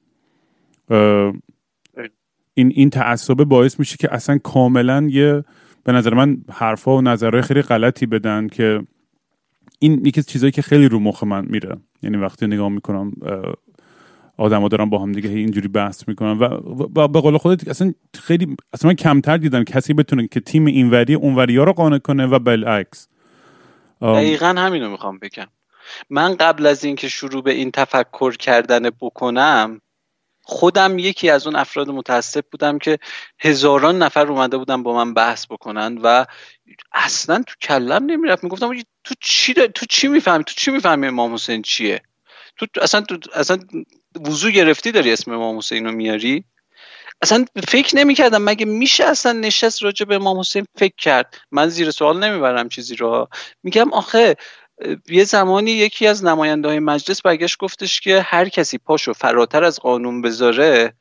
این 2.53 2.71
این 2.75 2.89
تعصبه 2.89 3.45
باعث 3.45 3.79
میشه 3.79 3.97
که 3.97 4.13
اصلا 4.13 4.37
کاملا 4.37 5.07
یه 5.11 5.43
به 5.83 5.91
نظر 5.91 6.13
من 6.13 6.37
حرفا 6.51 6.97
و 6.97 7.01
نظرهای 7.01 7.41
خیلی 7.41 7.61
غلطی 7.61 8.05
بدن 8.05 8.47
که 8.47 8.81
این 9.79 10.05
یکی 10.05 10.23
چیزایی 10.23 10.51
که 10.51 10.61
خیلی 10.61 10.87
رو 10.87 10.99
مخ 10.99 11.23
من 11.23 11.45
میره. 11.45 11.77
یعنی 12.03 12.17
وقتی 12.17 12.47
نگاه 12.47 12.69
می‌کنم 12.69 13.11
آدما 14.41 14.67
دارن 14.67 14.89
با 14.89 14.97
هم 14.99 15.11
دیگه 15.11 15.29
اینجوری 15.29 15.67
بحث 15.67 16.07
می‌کنن 16.07 16.37
و 16.95 17.07
به 17.07 17.21
قول 17.21 17.37
خودت 17.37 17.67
اصلا 17.67 17.93
خیلی 18.23 18.55
اصلا 18.73 18.87
من 18.89 18.95
کمتر 18.95 19.37
دیدم 19.37 19.63
کسی 19.63 19.93
بتونه 19.93 20.27
که 20.27 20.39
تیم 20.39 20.65
اینوری 20.65 21.15
ها 21.15 21.63
رو 21.63 21.73
قانع 21.73 21.97
کنه 21.97 22.25
و 22.25 22.39
بالعکس. 22.39 23.07
دقیقا 24.01 24.55
همینو 24.57 24.89
می‌خوام 24.89 25.19
بگم. 25.19 25.47
من 26.09 26.35
قبل 26.35 26.65
از 26.65 26.83
اینکه 26.83 27.09
شروع 27.09 27.43
به 27.43 27.51
این 27.51 27.71
تفکر 27.71 28.37
کردن 28.37 28.89
بکنم 29.01 29.81
خودم 30.41 30.99
یکی 30.99 31.29
از 31.29 31.47
اون 31.47 31.55
افراد 31.55 31.89
متاسب 31.89 32.45
بودم 32.51 32.79
که 32.79 32.99
هزاران 33.39 33.97
نفر 33.97 34.27
اومده 34.27 34.57
بودن 34.57 34.83
با 34.83 34.93
من 34.93 35.13
بحث 35.13 35.45
بکنن 35.45 35.97
و 36.03 36.25
اصلا 36.93 37.43
تو 37.47 37.55
کلم 37.61 38.05
نمی‌رفت. 38.05 38.43
می‌گفتم 38.43 38.73
تو 39.03 39.15
چی 39.19 39.53
تو 39.53 39.85
چی 39.89 40.07
می‌فهمی؟ 40.07 40.43
تو 40.43 40.53
چی 40.57 40.71
می‌فهمی 40.71 41.07
امام 41.07 41.33
حسین 41.33 41.61
چیه؟ 41.61 42.01
تو 42.57 42.65
اصلا 42.81 43.01
تو 43.01 43.17
اصلا 43.33 43.57
وضو 44.15 44.49
گرفتی 44.49 44.91
داری 44.91 45.11
اسم 45.13 45.31
امام 45.31 45.57
حسین 45.57 45.85
رو 45.85 45.91
میاری؟ 45.91 46.43
اصلا 47.21 47.45
فکر 47.67 47.95
نمی‌کردم. 47.95 48.41
مگه 48.41 48.65
میشه 48.65 49.03
اصلا 49.03 49.31
نشست 49.31 49.83
راجع 49.83 50.05
به 50.05 50.15
امام 50.15 50.39
حسین 50.39 50.65
فکر 50.77 50.95
کرد؟ 50.97 51.37
من 51.51 51.69
زیر 51.69 51.91
سوال 51.91 52.23
نمی‌برم 52.23 52.69
چیزی 52.69 52.95
رو. 52.95 53.27
میگم 53.63 53.93
آخه 53.93 54.35
یه 55.07 55.23
زمانی 55.23 55.71
یکی 55.71 56.07
از 56.07 56.23
نماینده 56.25 56.67
های 56.67 56.79
مجلس 56.79 57.21
برگشت 57.21 57.57
گفتش 57.57 58.01
که 58.01 58.21
هر 58.21 58.49
کسی 58.49 58.77
پاشو 58.77 59.13
فراتر 59.13 59.63
از 59.63 59.79
قانون 59.79 60.21
بذاره 60.21 60.93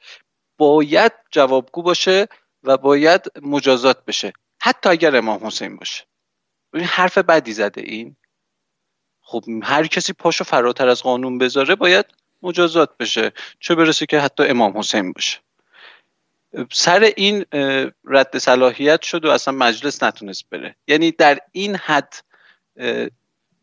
باید 0.59 1.13
جوابگو 1.31 1.83
باشه 1.83 2.29
و 2.63 2.77
باید 2.77 3.27
مجازات 3.43 4.05
بشه. 4.05 4.33
حتی 4.63 4.89
اگر 4.89 5.17
امام 5.17 5.47
حسین 5.47 5.77
باشه. 5.77 6.05
این 6.75 6.85
حرف 6.85 7.19
بدی 7.19 7.53
زده 7.53 7.81
این. 7.81 8.17
خب 9.23 9.45
هر 9.63 9.87
کسی 9.87 10.13
پاشو 10.13 10.45
فراتر 10.45 10.89
از 10.89 11.03
قانون 11.03 11.39
بذاره 11.39 11.75
باید 11.75 12.07
مجازات 12.43 12.97
بشه 12.97 13.33
چه 13.61 13.75
برسه 13.75 14.07
که 14.07 14.21
حتی 14.21 14.43
امام 14.43 14.79
حسین 14.79 15.13
باشه. 15.13 15.39
سر 16.73 17.13
این 17.17 17.45
رد 18.05 18.39
صلاحیت 18.39 19.03
شد 19.03 19.25
و 19.25 19.31
اصلا 19.31 19.55
مجلس 19.55 20.03
نتونست 20.03 20.45
بره. 20.51 20.77
یعنی 20.89 21.11
در 21.11 21.39
این 21.53 21.77
حد 21.77 22.15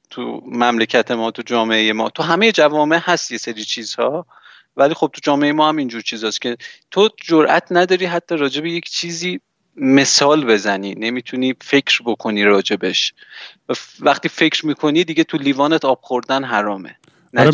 تو 0.10 0.41
مملکت 0.46 1.12
ما 1.12 1.31
تو 1.31 1.41
جامعه 1.41 1.93
ما 1.93 2.10
تو 2.10 2.24
همه 2.24 2.51
جوامع 2.51 3.00
هست 3.03 3.31
یه 3.31 3.38
سری 3.38 3.65
چیزها 3.65 4.25
ولی 4.77 4.93
خب 4.93 5.10
تو 5.13 5.22
جامعه 5.24 5.51
ما 5.51 5.69
هم 5.69 5.77
اینجور 5.77 6.01
چیزاست 6.01 6.41
که 6.41 6.57
تو 6.91 7.10
جرأت 7.24 7.67
نداری 7.72 8.05
حتی 8.05 8.38
راجع 8.38 8.62
به 8.62 8.72
یک 8.72 8.89
چیزی 8.89 9.41
مثال 9.75 10.46
بزنی. 10.46 10.96
نمی‌تونی 10.96 11.55
فکر 11.62 12.01
بکنی 12.05 12.43
راجبش 12.43 13.13
وقتی 14.00 14.29
فکر 14.29 14.65
می‌کنی 14.65 15.03
دیگه 15.03 15.24
تو 15.24 15.38
لیوانت 15.38 15.86
آب 15.86 16.00
خوردن 16.01 16.43
حرامه. 16.43 16.96
آره، 17.38 17.51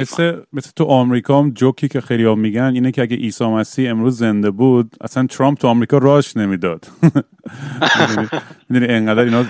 مثل, 0.00 0.40
مثل 0.52 0.70
تو 0.76 0.84
آمریکا 0.84 1.38
هم 1.38 1.50
جوکی 1.50 1.88
که 1.88 2.00
خیلی 2.00 2.24
هم 2.24 2.38
میگن 2.38 2.62
اینه 2.74 2.90
که 2.92 3.02
اگه 3.02 3.16
عیسی 3.16 3.44
مسیح 3.44 3.90
امروز 3.90 4.18
زنده 4.18 4.50
بود 4.50 4.96
اصلا 5.00 5.26
ترامپ 5.26 5.58
تو 5.58 5.68
آمریکا 5.68 5.98
راش 5.98 6.36
نمی‌داد. 6.36 6.86
می‌دونی 8.68 8.92
انقدر 8.92 9.20
اینا 9.20 9.44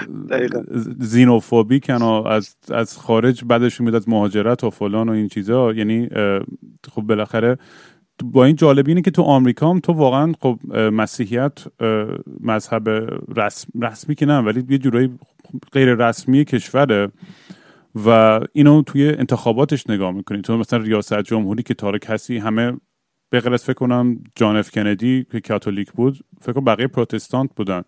زینوفوبیکن 1.01 2.03
و 2.03 2.27
از, 2.27 2.57
از 2.71 2.99
خارج 2.99 3.45
بعدش 3.45 3.81
میاد 3.81 3.95
از 3.95 4.09
مهاجرت 4.09 4.65
و 4.65 4.71
فلان 4.71 5.09
و 5.09 5.13
این 5.13 5.29
چیزا. 5.29 5.73
یعنی 5.73 6.09
خب 6.91 7.03
بالاخره 7.03 7.59
با 8.25 8.45
این 8.45 8.57
جالبی 8.57 8.91
اینه 8.91 9.03
که 9.03 9.11
تو 9.11 9.23
آمریکا 9.23 9.71
هم 9.71 9.81
تو 9.81 9.93
واقعا 9.93 10.33
خب 10.41 10.59
مسیحیت 10.77 11.65
مذهب 12.41 12.89
رسم، 13.37 13.69
رسمی 13.83 14.15
که 14.15 14.27
نه 14.27 14.39
ولی 14.39 14.65
یه 14.69 14.79
جورایی 14.79 15.11
غیر 15.73 15.95
رسمی 15.95 16.45
کشوره. 16.45 17.09
و 17.95 18.41
اینو 18.53 18.83
توی 18.83 19.09
انتخاباتش 19.09 19.91
نگاه 19.91 20.13
می‌کنی. 20.13 20.43
تو 20.43 20.57
مثلا 20.57 20.79
ریاست 20.79 21.23
جمهوری 21.23 21.63
که 21.63 21.75
تاره 21.75 21.99
کسی 21.99 22.39
همه 22.39 22.73
به 23.31 23.41
غیر 23.41 23.57
فکر 23.57 23.73
کنم 23.73 24.25
جان 24.37 24.57
اف 24.57 24.71
کندی 24.71 25.27
که 25.33 25.41
کاتولیک 25.41 25.93
بود 25.93 26.25
فکر 26.41 26.53
کنم 26.53 26.65
بقیه 26.65 26.87
Protestant 26.87 27.51
بودن. 27.57 27.83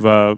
و 0.00 0.36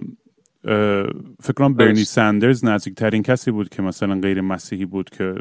فکر 1.43 1.53
کنم 1.55 1.73
برنی 1.73 2.03
ساندرز 2.03 2.65
نزدیکترین 2.65 3.23
کسی 3.23 3.51
بود 3.51 3.69
که 3.69 3.81
مثلا 3.81 4.19
غیر 4.19 4.41
مسیحی 4.41 4.85
بود 4.85 5.09
که 5.09 5.35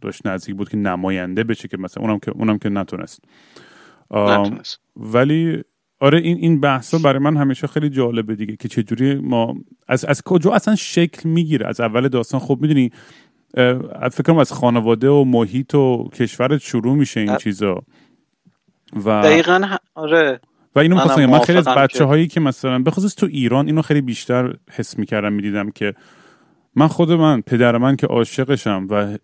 داشت 0.00 0.26
نزدیک 0.26 0.56
بود 0.56 0.68
که 0.68 0.76
نماینده 0.76 1.44
بشه 1.44 1.68
که 1.68 1.76
مثلا 1.76 2.02
اونم 2.02 2.18
که 2.18 2.30
اونم 2.30 2.58
که 2.58 2.68
نتونست, 2.68 3.24
نتونست. 4.10 4.80
ولی 4.96 5.62
آره 6.00 6.18
این 6.18 6.36
این 6.36 6.60
بحثا 6.60 6.98
برای 6.98 7.18
من 7.18 7.36
همیشه 7.36 7.66
خیلی 7.66 7.90
جالبه 7.90 8.34
دیگه 8.34 8.56
که 8.56 8.68
چجوری 8.68 9.14
ما 9.14 9.54
از 9.88 10.04
از 10.04 10.22
کجا 10.22 10.52
اصلا 10.52 10.76
شکل 10.76 11.28
می‌گیره؟ 11.28 11.66
از 11.66 11.80
اول 11.80 12.08
داستان 12.08 12.40
خب 12.40 12.58
می‌دونی 12.60 12.90
فکر 14.12 14.22
کنم 14.26 14.38
از 14.38 14.52
خانواده 14.52 15.08
و 15.08 15.24
محیط 15.24 15.74
و 15.74 16.08
کشورت 16.14 16.60
شروع 16.60 16.96
میشه 16.96 17.20
این 17.20 17.36
چیزا. 17.36 17.82
و 19.04 19.22
دقیقا 19.22 19.76
آره. 19.94 20.40
و 20.74 20.78
اینو 20.78 20.96
من, 20.96 21.26
من 21.26 21.38
خیلی 21.38 21.58
از 21.58 21.68
بچه 21.68 22.04
هایی 22.04 22.26
که 22.26 22.40
مثلا 22.40 22.82
بخصوص 22.82 23.14
تو 23.14 23.26
ایران 23.26 23.66
اینو 23.66 23.82
خیلی 23.82 24.00
بیشتر 24.00 24.54
حس 24.70 24.98
می‌کردم 24.98 25.32
می‌دیدم 25.32 25.70
که 25.70 25.94
من 26.74 26.86
خود 26.86 27.12
من 27.12 27.40
پدر 27.40 27.78
من 27.78 27.96
که 27.96 28.06
عاشقشم 28.06 28.86
و 28.90 29.18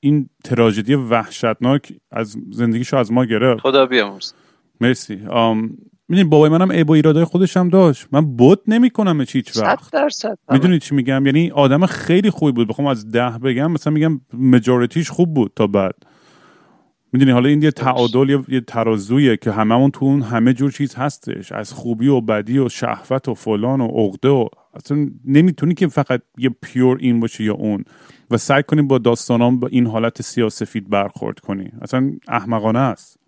این 0.00 0.28
تراژدی 0.44 0.94
وحشتناک 0.94 1.92
از 2.10 2.36
زندگیشو 2.50 2.96
از 2.96 3.12
ما 3.12 3.24
گرفت. 3.24 3.60
خدا 3.60 3.86
بیامرز 3.86 4.32
مرسی. 4.80 5.20
می‌دونی 6.08 6.28
بابای 6.28 6.50
منم 6.50 6.72
عیب 6.72 6.90
و 6.90 6.92
ایرادای 6.92 7.24
خودش 7.24 7.56
هم 7.56 7.68
داشت. 7.68 8.06
من 8.12 8.36
بود 8.36 8.62
نمی‌کنم 8.66 9.24
هیچ 9.28 9.56
وقت. 9.56 9.92
درصد 9.92 10.38
می‌دونی 10.50 10.78
چی 10.78 10.94
میگم؟ 10.94 11.26
یعنی 11.26 11.50
آدم 11.50 11.86
خیلی 11.86 12.30
خوبی 12.30 12.52
بود. 12.52 12.68
بخوام 12.68 12.88
از 12.88 13.10
ده 13.10 13.30
بگم 13.30 13.72
مثلا 13.72 13.92
میگم 13.92 14.20
مجاریتیش 14.32 15.10
خوب 15.10 15.34
بود 15.34 15.52
تا 15.56 15.66
بعد. 15.66 15.94
می‌دونی 17.12 17.30
حالا 17.32 17.48
این 17.48 17.62
یه 17.62 17.70
تعادل 17.70 18.30
یه, 18.30 18.44
یه 18.48 18.60
ترازویه 18.60 19.36
که 19.36 19.52
هممون 19.52 19.90
تو 19.90 20.04
اون 20.04 20.22
همه 20.22 20.52
جور 20.52 20.70
چیز 20.70 20.94
هستش. 20.94 21.52
از 21.52 21.72
خوبی 21.72 22.08
و 22.08 22.20
بدی 22.20 22.58
و 22.58 22.68
شهوت 22.68 23.28
و 23.28 23.34
فلان 23.34 23.80
و 23.80 23.86
عقده 23.86 24.28
و 24.28 24.48
اصلا 24.74 25.10
نمی‌تونی 25.24 25.74
که 25.74 25.86
فقط 25.86 26.22
یه 26.38 26.50
پیور 26.62 26.96
این 27.00 27.20
باشه 27.20 27.44
یا 27.44 27.54
اون. 27.54 27.84
و 28.30 28.36
سعی 28.36 28.62
کنی 28.62 28.82
با 28.82 28.98
داستانام 28.98 29.60
با 29.60 29.68
این 29.68 29.86
حالت 29.86 30.22
سیاسفید 30.22 30.90
برخورد 30.90 31.40
کنی. 31.40 31.70
اصلا 31.82 32.12
احمقانه 32.28 32.78
است. 32.78 33.18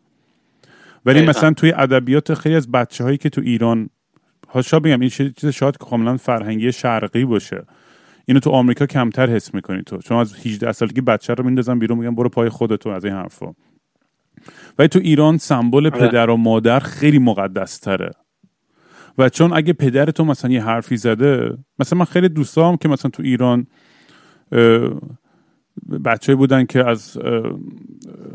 ولی 1.08 1.26
مثلا 1.26 1.52
توی 1.52 1.72
ادبیات 1.72 2.34
خیلی 2.34 2.54
از 2.54 2.70
بچه 2.70 3.04
هایی 3.04 3.16
که 3.16 3.28
تو 3.28 3.40
ایران 3.40 3.90
هاشا 4.48 4.80
بگم 4.80 5.00
این 5.00 5.10
چیز 5.10 5.46
شاید 5.46 5.76
کاملا 5.78 6.16
فرهنگی 6.16 6.72
شرقی 6.72 7.24
باشه. 7.24 7.64
اینو 8.24 8.40
تو 8.40 8.50
آمریکا 8.50 8.86
کمتر 8.86 9.30
حس 9.30 9.54
می‌کنی 9.54 9.82
تو. 9.82 9.98
چون 9.98 10.16
از 10.18 10.46
18 10.46 10.72
سالگی 10.72 11.00
بچه 11.00 11.34
رو 11.34 11.44
میندازن 11.44 11.78
بیرون 11.78 11.98
میگن 11.98 12.14
برو 12.14 12.28
پای 12.28 12.48
خودتو 12.48 12.88
از 12.88 13.04
این 13.04 13.14
حرفا. 13.14 13.52
ولی 14.78 14.88
تو 14.88 14.98
ایران 14.98 15.38
سمبل 15.38 15.86
آره. 15.86 16.08
پدر 16.08 16.30
و 16.30 16.36
مادر 16.36 16.78
خیلی 16.78 17.18
مقدس 17.18 17.78
تره 17.78 18.10
و 19.18 19.28
چون 19.28 19.52
اگه 19.52 19.72
پدر 19.72 20.10
تو 20.10 20.24
مثلا 20.24 20.50
یه 20.50 20.64
حرفی 20.64 20.96
زده 20.96 21.58
مثلا 21.78 21.98
من 21.98 22.04
خیلی 22.04 22.28
دوستام 22.28 22.76
که 22.76 22.88
مثلا 22.88 23.10
تو 23.10 23.22
ایران 23.22 23.66
بچه 26.04 26.34
بودن 26.34 26.64
که 26.64 26.88
از 26.88 27.18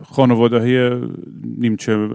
خانواده 0.04 0.60
های 0.60 1.02
نیمچه 1.58 2.10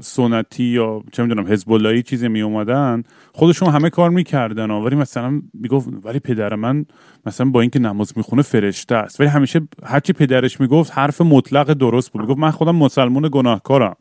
سنتی 0.00 0.64
یا 0.64 1.02
چه 1.12 1.22
می‌دونم 1.22 1.46
حزب 1.46 2.02
چیزی 2.02 2.28
می 2.28 2.40
اومدن 2.40 3.02
خودشون 3.32 3.68
همه 3.68 3.90
کار 3.90 4.10
می‌کردن 4.10 4.70
ولی 4.70 4.96
مثلا 4.96 5.42
می‌گفت 5.54 5.88
ولی 6.04 6.18
پدر 6.18 6.54
من 6.54 6.86
مثلا 7.26 7.50
با 7.50 7.60
اینکه 7.60 7.78
نماز 7.78 8.12
می‌خونه 8.16 8.42
فرشته 8.42 8.94
است. 8.94 9.20
ولی 9.20 9.28
همیشه 9.28 9.60
هرچی 9.84 10.12
پدرش 10.12 10.60
می‌گفت 10.60 10.92
حرف 10.94 11.20
مطلق 11.20 11.72
درست 11.72 12.12
بود. 12.12 12.22
می‌گفت 12.22 12.38
من 12.38 12.50
خودم 12.50 12.76
مسلمون 12.76 13.28
گناهکارم. 13.32 13.96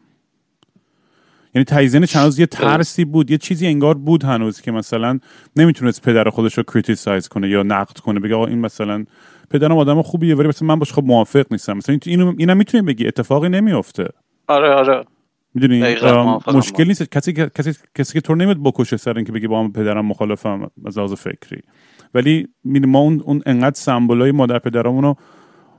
یعنی 1.56 1.66
تایزن 1.66 2.06
چند 2.06 2.40
یه 2.40 2.46
ترسی 2.46 3.06
بود 3.06 3.32
یه 3.32 3.38
چیزی 3.38 3.68
انگار 3.68 3.94
بود 3.94 4.24
هنوز 4.24 4.62
که 4.62 4.72
مثلا 4.72 5.20
نمی‌تونست 5.56 6.02
پدر 6.02 6.30
خودش 6.30 6.58
رو 6.58 6.64
criticize 6.64 7.28
کنه 7.28 7.50
یا 7.50 7.64
نقد 7.64 7.98
کنه 7.98 8.20
بگه 8.20 8.38
این 8.38 8.60
مثلا 8.60 9.06
پدرم 9.52 9.78
آدم 9.78 10.02
خوبیه 10.02 10.36
ولی 10.36 10.48
مثلا 10.48 10.68
من 10.68 10.80
باش 10.80 10.94
خب 10.94 11.04
موافق 11.04 11.46
نیستم. 11.52 11.78
مثلا 11.78 11.98
اینو 12.06 12.34
اینم 12.38 12.58
می‌تونی 12.58 12.84
بگی 12.84 13.08
اتفاقی 13.08 13.50
نمیافته. 13.50 14.08
آره 14.48 14.70
آره. 14.70 15.04
می‌دونی؟ 15.54 15.82
مشکل 16.48 16.88
نیست. 16.88 17.12
کسی 17.12 17.34
کسی 17.34 17.74
کسی 17.96 18.14
که 18.14 18.22
تو 18.22 18.36
نمیاد 18.36 18.58
بکشه 18.64 18.98
سر 18.98 19.16
اینکه 19.16 19.32
بگی 19.32 19.48
با 19.48 19.64
من 19.64 19.72
پدرم 19.72 20.06
مخالفم 20.06 20.72
از 20.86 20.98
لحاظ 20.98 21.14
فکری. 21.14 21.62
ولی 22.14 22.48
ما 22.66 23.00
اون 23.00 23.22
اون 23.26 23.42
انقدر 23.46 23.76
سمبولای 23.76 24.32
مادر 24.32 24.60
پدرمون 24.60 25.04
رو 25.04 25.16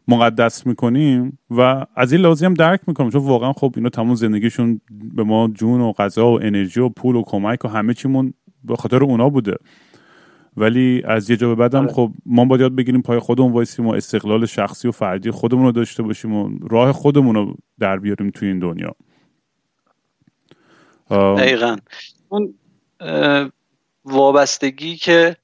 مقدس 0.09 0.67
می‌کنیم 0.67 1.38
و 1.50 1.87
از 1.97 2.12
این 2.12 2.21
لازم 2.21 2.47
هم 2.47 2.55
درک 2.55 2.81
می‌کنم 2.87 3.11
چون 3.11 3.23
واقعا 3.23 3.52
خب 3.52 3.73
اینا 3.76 3.88
تمام 3.88 4.14
زندگیشون 4.14 4.81
به 5.14 5.25
ما 5.25 5.49
جون 5.49 5.81
و 5.81 5.93
غذا 5.93 6.26
و 6.26 6.43
انرژی 6.43 6.81
و 6.81 6.88
پول 6.88 7.17
و 7.17 7.23
کمک 7.26 7.64
و 7.64 7.69
همه 7.69 7.95
چیمون 7.95 8.35
به 8.64 8.76
خاطر 8.76 9.05
اونا 9.05 9.29
بوده. 9.29 9.57
ولی 10.56 11.02
از 11.04 11.30
یه 11.30 11.37
جا 11.37 11.49
به 11.49 11.54
بعدم 11.54 11.82
آره. 11.82 11.92
خب 11.92 12.12
ما 12.26 12.44
باید 12.44 12.61
یاد 12.61 12.76
بگیریم 12.76 13.02
پای 13.02 13.18
خودمون 13.18 13.52
وایسیم 13.52 13.87
و 13.87 13.90
استقلال 13.90 14.47
شخصی 14.47 14.88
و 14.88 14.92
فردی 14.92 15.30
خودمون 15.30 15.64
رو 15.64 15.73
داشته 15.73 16.02
باشیم 16.02 16.35
و 16.35 16.50
راه 16.71 16.92
خودمون 16.92 17.35
رو 17.35 17.56
در 17.78 17.99
بیاریم 17.99 18.30
توی 18.30 18.49
این 18.49 18.59
دنیا. 18.59 18.94
دقیقا. 21.11 21.76
اون 22.28 22.54
وابستگی 24.04 24.97
که 24.97 25.37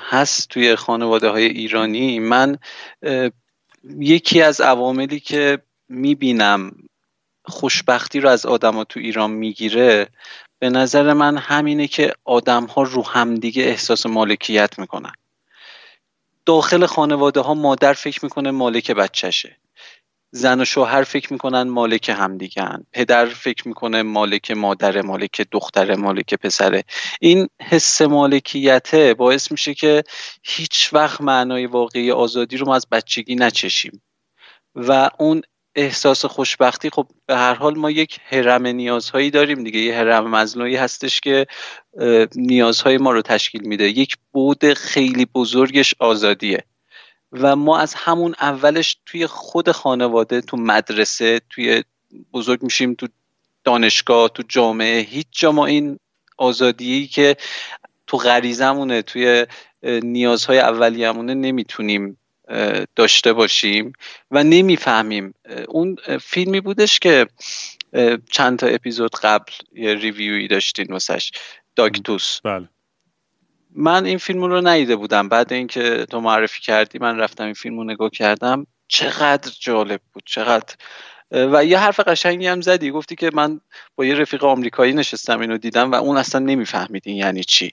هست 0.00 0.48
توی 0.48 0.76
خانواده 0.76 1.28
های 1.28 1.44
ایرانی 1.44 2.18
من 2.18 2.58
یکی 3.84 4.42
از 4.42 4.60
عواملی 4.60 5.20
که 5.20 5.58
می‌بینم 5.88 6.72
خوشبختی 7.44 8.20
رو 8.20 8.28
از 8.28 8.46
آدما 8.46 8.84
تو 8.84 9.00
ایران 9.00 9.30
می‌گیره 9.30 10.08
به 10.62 10.70
نظر 10.70 11.12
من 11.12 11.36
همینه 11.36 11.88
که 11.88 12.12
آدم 12.24 12.64
ها 12.64 12.82
رو 12.82 13.06
همدیگه 13.06 13.62
احساس 13.62 14.06
مالکیت 14.06 14.78
می‌کنن. 14.78 15.12
داخل 16.46 16.86
خانواده 16.86 17.40
ها 17.40 17.54
مادر 17.54 17.92
فکر 17.92 18.20
می‌کنه 18.22 18.50
مالک 18.50 18.90
بچهشه. 18.90 19.56
زن 20.30 20.60
و 20.60 20.64
شوهر 20.64 21.02
فکر 21.02 21.32
می‌کنن 21.32 21.62
مالک 21.62 22.08
همدیگن 22.08 22.86
پدر 22.92 23.26
فکر 23.26 23.68
می‌کنه 23.68 24.02
مالک 24.02 24.50
مادر 24.50 25.02
مالک 25.02 25.46
دختر 25.52 25.94
مالک 25.94 26.34
پسره. 26.34 26.84
این 27.20 27.48
حس 27.62 28.02
مالکیته 28.02 29.14
باعث 29.14 29.50
میشه 29.52 29.74
که 29.74 30.02
هیچ 30.42 30.90
وقت 30.92 31.20
معنای 31.20 31.66
واقعی 31.66 32.12
آزادی 32.12 32.56
رو 32.56 32.66
ما 32.66 32.74
از 32.74 32.86
بچگی 32.90 33.34
نچشیم. 33.34 34.02
و 34.74 35.10
اون 35.18 35.42
احساس 35.74 36.24
خوشبختی. 36.24 36.90
خب 36.90 37.06
به 37.26 37.36
هر 37.36 37.54
حال 37.54 37.78
ما 37.78 37.90
یک 37.90 38.18
هرم 38.24 38.66
نیازهایی 38.66 39.30
داریم 39.30 39.64
دیگه. 39.64 39.80
یه 39.80 39.96
هرم 39.96 40.30
مزنوعی 40.30 40.76
هستش 40.76 41.20
که 41.20 41.46
نیازهای 42.34 42.98
ما 42.98 43.10
رو 43.12 43.22
تشکیل 43.22 43.62
میده. 43.62 43.84
یک 43.84 44.16
بود 44.32 44.74
خیلی 44.74 45.26
بزرگش 45.34 45.94
آزادیه. 45.98 46.64
و 47.32 47.56
ما 47.56 47.78
از 47.78 47.94
همون 47.94 48.34
اولش 48.40 48.96
توی 49.06 49.26
خود 49.26 49.70
خانواده 49.70 50.40
تو 50.40 50.56
مدرسه 50.56 51.40
توی 51.50 51.84
بزرگ 52.32 52.62
میشیم 52.62 52.94
تو 52.94 53.06
دانشگاه 53.64 54.28
تو 54.28 54.42
جامعه 54.48 55.00
هیچ 55.00 55.26
جا 55.30 55.52
ما 55.52 55.66
این 55.66 55.98
آزادی 56.38 57.06
که 57.06 57.36
تو 58.06 58.16
غریزمونه 58.16 59.02
توی 59.02 59.46
نیازهای 59.82 60.58
اولیه‌مونه 60.58 61.34
نمی‌تونیم 61.34 62.18
داشته 62.96 63.32
باشیم 63.32 63.92
و 64.30 64.44
نمی‌فهمیم. 64.44 65.34
اون 65.68 65.96
فیلمی 66.20 66.60
بودش 66.60 66.98
که 66.98 67.26
چند 68.30 68.58
تا 68.58 68.66
اپیزود 68.66 69.16
قبل 69.22 69.52
یه 69.72 69.94
ریویوی 69.94 70.48
داشتین 70.48 70.86
واسش. 70.90 71.32
داگتوس 71.76 72.40
بله. 72.44 72.68
من 73.74 74.04
این 74.04 74.18
فیلم 74.18 74.44
رو 74.44 74.60
ندیده 74.66 74.96
بودم. 74.96 75.28
بعد 75.28 75.52
اینکه 75.52 76.06
تو 76.10 76.20
معرفی 76.20 76.62
کردی 76.62 76.98
من 76.98 77.18
رفتم 77.18 77.44
این 77.44 77.54
فیلم 77.54 77.78
رو 77.78 77.84
نگاه 77.84 78.10
کردم. 78.10 78.66
چقدر 78.88 79.52
جالب 79.60 80.00
بود. 80.12 80.22
چقدر. 80.26 80.74
و 81.30 81.64
یه 81.64 81.78
حرف 81.78 82.00
قشنگی 82.00 82.46
هم 82.46 82.60
زدی. 82.60 82.90
گفتی 82.90 83.16
که 83.16 83.30
من 83.34 83.60
با 83.96 84.04
یه 84.04 84.14
رفیق 84.14 84.44
آمریکایی 84.44 84.92
نشستم 84.92 85.40
اینو 85.40 85.58
دیدم 85.58 85.92
و 85.92 85.94
اون 85.94 86.16
اصلا 86.16 86.40
نمی‌فهمید 86.40 87.02
این 87.06 87.16
یعنی 87.16 87.44
چی. 87.44 87.72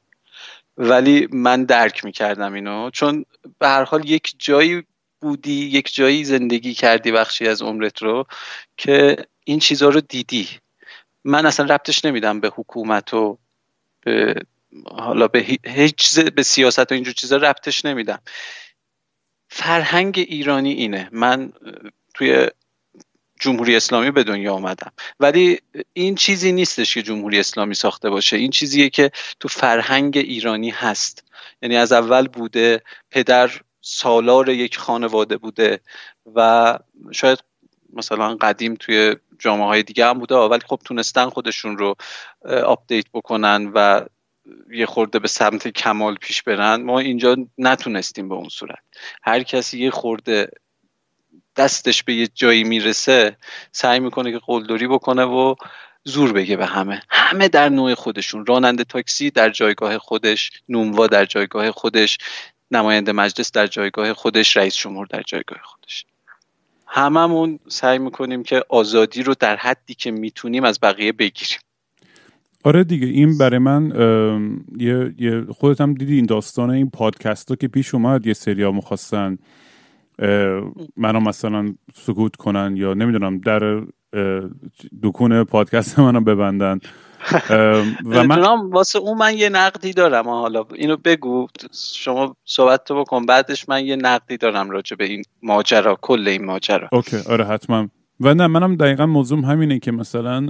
ولی 0.79 1.27
من 1.31 1.63
درک 1.63 2.05
می‌کردم 2.05 2.53
اینو. 2.53 2.89
چون 2.89 3.25
به 3.59 3.67
هر 3.67 3.83
حال 3.83 4.09
یک 4.09 4.35
جایی 4.37 4.83
بودی 5.21 5.65
یک 5.65 5.93
جایی 5.93 6.23
زندگی 6.23 6.73
کردی 6.73 7.11
بخشی 7.11 7.47
از 7.47 7.61
عمرت 7.61 8.01
رو 8.01 8.25
که 8.77 9.17
این 9.43 9.59
چیزها 9.59 9.89
رو 9.89 10.01
دیدی. 10.01 10.47
من 11.23 11.45
اصلا 11.45 11.75
ربطش 11.75 12.05
نمیدم 12.05 12.39
به 12.39 12.51
حکومت 12.55 13.13
و 13.13 13.37
به 14.01 14.35
حالا 14.85 15.27
به 15.27 15.57
هیچ 15.65 16.19
به 16.19 16.43
سیاست 16.43 16.91
و 16.91 16.95
اینجور 16.95 17.13
چیزا 17.13 17.37
ربطش 17.37 17.85
نمیدم. 17.85 18.19
فرهنگ 19.49 20.25
ایرانی 20.27 20.71
اینه. 20.71 21.09
من 21.11 21.53
توی 22.13 22.47
جمهوری 23.39 23.75
اسلامی 23.75 24.11
به 24.11 24.23
دنیا 24.23 24.53
آمدم. 24.53 24.91
ولی 25.19 25.59
این 25.93 26.15
چیزی 26.15 26.51
نیستش 26.51 26.93
که 26.93 27.01
جمهوری 27.01 27.39
اسلامی 27.39 27.75
ساخته 27.75 28.09
باشه. 28.09 28.37
این 28.37 28.51
چیزیه 28.51 28.89
که 28.89 29.11
تو 29.39 29.47
فرهنگ 29.47 30.17
ایرانی 30.17 30.69
هست. 30.69 31.23
یعنی 31.61 31.77
از 31.77 31.91
اول 31.91 32.27
بوده 32.27 32.81
پدر 33.11 33.51
سالار 33.81 34.49
یک 34.49 34.77
خانواده 34.77 35.37
بوده 35.37 35.79
و 36.35 36.79
شاید 37.11 37.39
مثلا 37.93 38.35
قدیم 38.35 38.75
توی 38.75 39.15
جامعه 39.39 39.65
های 39.65 39.83
دیگه 39.83 40.05
هم 40.05 40.19
بوده 40.19 40.35
ولی 40.35 40.61
خب 40.67 40.79
تونستن 40.85 41.29
خودشون 41.29 41.77
رو 41.77 41.95
آپدیت 42.65 43.05
بکنن 43.13 43.71
و 43.75 44.05
یه 44.71 44.85
خورده 44.85 45.19
به 45.19 45.27
سمت 45.27 45.67
کمال 45.67 46.15
پیش 46.15 46.43
برن. 46.43 46.81
ما 46.81 46.99
اینجا 46.99 47.35
نتونستیم 47.57 48.29
به 48.29 48.35
اون 48.35 48.49
صورت. 48.49 48.79
هر 49.23 49.43
کسی 49.43 49.79
یه 49.79 49.91
خورده 49.91 50.49
دستش 51.59 52.03
به 52.03 52.13
یه 52.13 52.27
جایی 52.35 52.63
می‌رسه 52.63 53.37
سعی 53.71 53.99
می‌کنه 53.99 54.31
که 54.31 54.39
قلدری 54.45 54.87
بکنه 54.87 55.23
و 55.23 55.55
زور 56.03 56.33
بگه 56.33 56.57
به 56.57 56.65
همه. 56.65 57.01
همه 57.09 57.47
در 57.47 57.69
نوع 57.69 57.93
خودشون. 57.93 58.45
راننده 58.45 58.83
تاکسی 58.83 59.29
در 59.29 59.49
جایگاه 59.49 59.97
خودش 59.97 60.51
نونوا 60.69 61.07
در 61.07 61.25
جایگاه 61.25 61.71
خودش 61.71 62.17
نماینده 62.71 63.11
مجلس 63.11 63.51
در 63.51 63.67
جایگاه 63.67 64.13
خودش 64.13 64.57
رئیس 64.57 64.75
جمهور 64.75 65.05
در 65.05 65.21
جایگاه 65.27 65.59
خودش. 65.63 66.05
هممون 66.87 67.59
سعی 67.67 67.99
می‌کنیم 67.99 68.43
که 68.43 68.63
آزادی 68.69 69.23
رو 69.23 69.33
در 69.39 69.55
حدی 69.55 69.93
که 69.93 70.11
می‌تونیم 70.11 70.63
از 70.63 70.79
بقیه 70.81 71.11
بگیریم. 71.11 71.59
آره 72.63 72.83
دیگه 72.83 73.07
این 73.07 73.37
برای 73.37 73.59
من 73.59 73.91
یه, 74.77 75.45
خودت 75.57 75.81
هم 75.81 75.93
دیدی 75.93 76.15
این 76.15 76.25
داستان 76.25 76.69
این 76.69 76.89
پادکست 76.89 77.49
ها 77.49 77.55
که 77.55 77.67
پیش 77.67 77.93
اومد 77.93 78.27
یه 78.27 78.33
سریا 78.33 78.71
می‌خواستن. 78.71 79.37
منو 80.97 81.19
مثلا 81.19 81.73
سکوت 81.93 82.35
کنن 82.35 82.73
یا 82.77 82.93
نمی‌دونم 82.93 83.37
در 83.37 83.81
دکون 85.03 85.43
پادکست 85.43 85.99
منو 85.99 86.21
ببندن. 86.21 86.79
و 88.05 88.23
من 88.23 88.69
واسه 88.69 88.99
اون 88.99 89.17
من 89.17 89.37
یه 89.37 89.49
نقدی 89.49 89.93
دارم. 89.93 90.29
حالا 90.29 90.65
اینو 90.75 90.97
بگو 90.97 91.47
شما 91.93 92.35
صحبت 92.45 92.83
تو 92.83 93.01
بکن. 93.01 93.25
بعدش 93.25 93.69
من 93.69 93.85
یه 93.85 93.95
نقدی 93.95 94.37
دارم 94.37 94.69
راجع 94.69 94.95
به 94.95 95.05
این 95.05 95.23
ماجرا 95.43 95.97
کل 96.01 96.27
این 96.27 96.45
ماجرا. 96.45 96.89
اوکی 96.91 97.17
آره 97.29 97.45
حتما. 97.45 97.87
و 98.19 98.33
نه 98.33 98.47
منم 98.47 98.75
دقیقا 98.75 99.05
موضوع 99.05 99.45
همینه 99.45 99.79
که 99.79 99.91
مثلا 99.91 100.47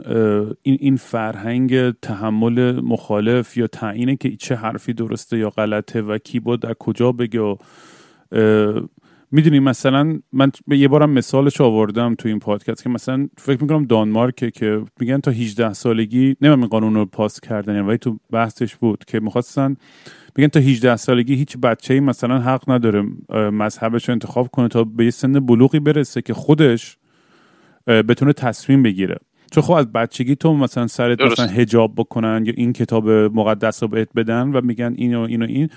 این 0.62 0.78
این 0.80 0.96
فرهنگ 0.96 1.92
تحمل 1.92 2.80
مخالف 2.84 3.58
یا 3.58 3.68
تعیینه 3.68 4.16
که 4.16 4.36
چه 4.36 4.56
حرفی 4.56 4.94
درسته 4.94 5.38
یا 5.38 5.50
غلطه 5.50 6.02
و 6.02 6.18
کی 6.18 6.40
بود 6.40 6.62
در 6.62 6.74
کجا 6.74 7.12
بگه 7.12 7.40
و 7.40 7.56
می‌دونی 9.32 9.60
مثلا 9.60 10.20
من 10.34 10.52
یه 10.68 10.88
بارم 10.88 11.10
مثالش 11.10 11.62
آوردم 11.62 12.16
تو 12.16 12.28
این 12.28 12.40
پادکست 12.40 12.84
که 12.84 12.90
مثلا 12.90 13.28
فکر 13.38 13.62
می‌کنم 13.62 13.86
دانمارک 13.86 14.54
که 14.54 14.82
میگن 15.00 15.20
تا 15.20 15.32
18 15.32 15.74
سالگی 15.74 16.36
نمیم 16.42 16.60
این 16.60 16.68
قانون 16.68 16.94
رو 16.96 17.06
پاس 17.06 17.40
کردن 17.40 17.82
ولی 17.82 17.98
تو 17.98 18.20
بحثش 18.32 18.76
بود 18.76 19.06
که 19.08 19.20
می‌خواستن 19.20 19.76
میگن 20.36 20.48
تا 20.48 20.60
18 20.60 20.96
سالگی 20.96 21.36
هیچ 21.36 21.58
بچه 21.58 21.94
ای 21.94 22.00
مثلا 22.00 22.40
حق 22.40 22.70
نداره 22.70 23.04
مذهبش 23.52 24.10
رو 24.10 24.12
انتخاب 24.12 24.48
کنه 24.48 24.68
تا 24.68 24.84
به 24.84 25.06
یه 25.06 25.12
سن 25.12 25.40
بلوغی 25.40 25.80
برسه 25.80 26.22
که 26.22 26.34
خودش 26.34 26.98
بتونه 27.88 28.34
تصمیم 28.34 28.84
بگیره. 28.84 29.18
چون 29.52 29.64
خب 29.64 29.74
از 29.74 29.92
بچگی 29.92 30.36
تو 30.36 30.54
مثلا 30.54 30.88
سرت 30.88 31.22
مثلا 31.22 31.46
هجاب 31.46 31.94
بکنن 31.96 32.44
یا 32.46 32.54
این 32.58 32.74
کتاب 32.74 33.10
مقدس 33.10 33.84
رو 33.84 33.90
بهت 33.90 34.10
بدن 34.16 34.52
و 34.52 34.62
میگن 34.62 34.94
اینو 34.98 35.22
اینو 35.22 35.46
این 35.46 35.70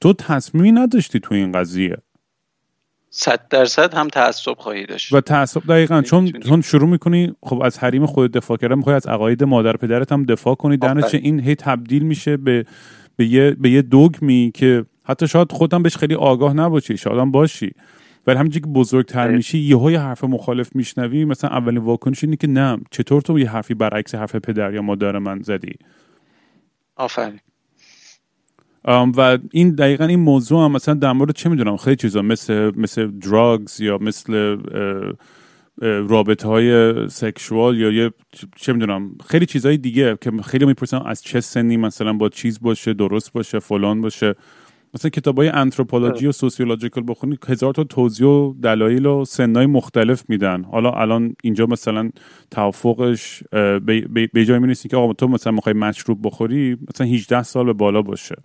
تو 0.00 0.12
تصمیمی 0.12 0.72
نداشتی 0.72 1.20
تو 1.20 1.34
این 1.34 1.52
قضیه. 1.52 1.96
صد 3.12 3.48
درصد 3.48 3.94
هم 3.94 4.08
تعصب 4.08 4.54
خواهی 4.58 4.86
داشت. 4.86 5.12
و 5.12 5.20
تعصب 5.20 5.66
دقیقا 5.68 6.02
چون 6.02 6.32
چون 6.32 6.60
شروع 6.60 6.88
می‌کنی 6.88 7.32
خب 7.42 7.62
از 7.62 7.78
حریم 7.78 8.06
خود 8.06 8.32
دفاع 8.32 8.56
کردن 8.56 8.74
می‌خوای 8.74 8.96
از 8.96 9.06
عقاید 9.06 9.44
مادر 9.44 9.76
پدرت 9.76 10.12
هم 10.12 10.24
دفاع 10.24 10.54
کنی. 10.54 10.76
در 10.76 11.00
چه 11.00 11.18
این 11.18 11.40
هی 11.40 11.54
تبدیل 11.54 12.02
میشه 12.02 12.36
به 12.36 12.64
به 13.16 13.26
یه 13.26 13.50
به 13.50 13.70
یه 13.70 13.82
دوگمی 13.82 14.50
که 14.54 14.84
حتی 15.04 15.28
شاید 15.28 15.52
خودم 15.52 15.82
بهش 15.82 15.96
خیلی 15.96 16.14
آگاه 16.14 16.52
نباشی 16.54 16.96
شاید 16.96 17.32
باشی. 17.32 17.72
ولی 18.26 18.38
همینجوری 18.38 18.60
که 18.60 18.70
بزرگتر 18.70 19.30
میشی 19.30 19.58
یهو 19.58 19.90
یه 19.90 20.00
حرف 20.00 20.24
مخالف 20.24 20.76
میشنوی. 20.76 21.24
مثلا 21.24 21.50
اولین 21.50 21.78
واکنش 21.78 22.24
اینه 22.24 22.36
که 22.36 22.46
نه 22.46 22.78
چطور 22.90 23.22
تو 23.22 23.38
یه 23.38 23.50
حرفی 23.50 23.74
برعکس 23.74 24.14
حرف 24.14 24.36
پدر 24.36 24.74
یا 24.74 24.82
مادر 24.82 25.18
من 25.18 25.42
زدی؟ 25.42 25.72
آفرین. 26.96 27.40
و 28.84 29.38
این 29.52 29.74
دقیقا 29.74 30.04
این 30.04 30.20
موضوع 30.20 30.64
هم 30.64 30.72
مثلا 30.72 30.94
در 30.94 31.12
مورد 31.12 31.34
چه 31.34 31.48
می‌دونم 31.48 31.76
خیلی 31.76 31.96
چیزا 31.96 32.22
مثل 32.22 32.72
مثل 32.76 33.06
دراگز 33.06 33.80
یا 33.80 33.98
مثل 33.98 34.56
رابطه 35.82 36.48
های 36.48 36.94
سکشوال 37.08 37.78
یا 37.78 37.90
یه 37.90 38.10
چه 38.56 38.72
می‌دونم 38.72 39.10
خیلی 39.26 39.46
چیزهای 39.46 39.76
دیگه 39.76 40.18
که 40.20 40.30
خیلی 40.44 40.66
می‌پرسن 40.66 41.02
از 41.06 41.22
چه 41.22 41.40
سنی 41.40 41.76
مثلا 41.76 42.12
با 42.12 42.28
چیز 42.28 42.60
باشه 42.60 42.92
درست 42.92 43.32
باشه 43.32 43.58
فلان 43.58 44.00
باشه. 44.00 44.34
مثلا 44.94 45.10
کتاب 45.10 45.38
های 45.38 45.48
anthropology 45.48 46.26
و 46.26 46.32
sociological 46.32 47.04
بخونی 47.08 47.38
هزار 47.48 47.74
تا 47.74 47.84
توضیح 47.84 48.26
و 48.26 48.54
دلایل 48.62 49.06
و 49.06 49.24
سنهای 49.24 49.66
مختلف 49.66 50.24
میدن. 50.28 50.64
حالا 50.64 50.90
الان 50.90 51.36
اینجا 51.42 51.66
مثلا 51.66 52.10
توافقش 52.50 53.42
به 54.32 54.44
جای 54.44 54.58
می 54.58 54.74
که 54.74 54.96
آقا 54.96 55.12
تو 55.12 55.28
مثلا 55.28 55.52
می‌خوای 55.52 55.74
مشروب 55.74 56.18
بخوری 56.22 56.76
مثلا 56.94 57.06
18 57.06 57.42
سال 57.42 57.66
به 57.66 57.72
بالا 57.72 58.02
باشه. 58.02 58.36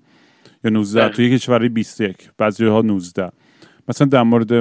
یا 0.66 0.72
19 0.72 1.10
تو 1.10 1.22
یک 1.22 1.34
کشوری 1.34 1.70
21 1.70 2.30
بعضی 2.38 2.66
ها 2.66 2.82
19 2.82 3.30
مثلا 3.88 4.08
در 4.08 4.24
مورد 4.24 4.52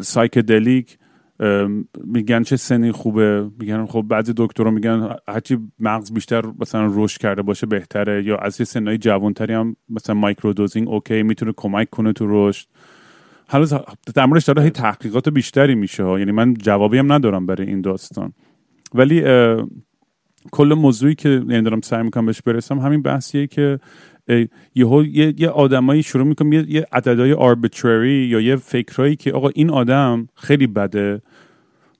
psychedelic 0.00 0.98
میگن 2.04 2.42
چه 2.42 2.56
سنی 2.56 2.92
خوبه 2.92 3.50
میگن 3.60 3.86
خب 3.86 4.04
بعضی 4.08 4.32
دکترها 4.36 4.70
میگن 4.70 5.16
هرچی 5.28 5.58
مغز 5.78 6.12
بیشتر 6.12 6.42
مثلا 6.58 6.90
رشد 6.94 7.20
کرده 7.20 7.42
باشه 7.42 7.66
بهتره 7.66 8.24
یا 8.24 8.36
از 8.36 8.60
یه 8.60 8.64
سنهای 8.64 8.98
جوانتری 8.98 9.54
هم 9.54 9.76
مثلا 9.88 10.14
microdosing 10.14 10.88
OK 10.88 11.22
می‌تونه 11.22 11.52
کمک 11.56 11.90
کنه 11.90 12.12
تو 12.12 12.26
رشد. 12.28 12.66
حالا 13.48 13.66
در 14.14 14.26
موردش 14.26 14.44
داره 14.44 14.70
تحقیقات 14.70 15.28
بیشتری 15.28 15.74
میشه 15.74 16.02
ها. 16.02 16.18
یعنی 16.18 16.32
من 16.32 16.54
جوابی 16.54 16.98
هم 16.98 17.12
ندارم 17.12 17.46
برای 17.46 17.66
این 17.66 17.80
داستان. 17.80 18.32
ولی 18.94 19.22
کل 20.52 20.74
موضوعی 20.74 21.14
که 21.14 21.42
یعنی 21.48 21.80
سعی 21.82 22.02
می‌کنم 22.02 22.26
بهش 22.26 22.42
برسم 22.42 22.78
همین 22.78 23.02
بحثیه 23.02 23.46
که 23.46 23.78
یهو 24.74 25.04
یه, 25.04 25.34
یه 25.38 25.48
آدمایی 25.48 26.02
شروع 26.02 26.26
می‌کنم 26.26 26.52
یه, 26.52 26.64
یه 26.68 26.86
عددهای 26.92 27.32
آربیتری 27.32 28.10
یا 28.10 28.40
یه 28.40 28.56
فکرایی 28.56 29.16
که 29.16 29.32
آقا 29.32 29.48
این 29.48 29.70
آدم 29.70 30.28
خیلی 30.34 30.66
بده 30.66 31.22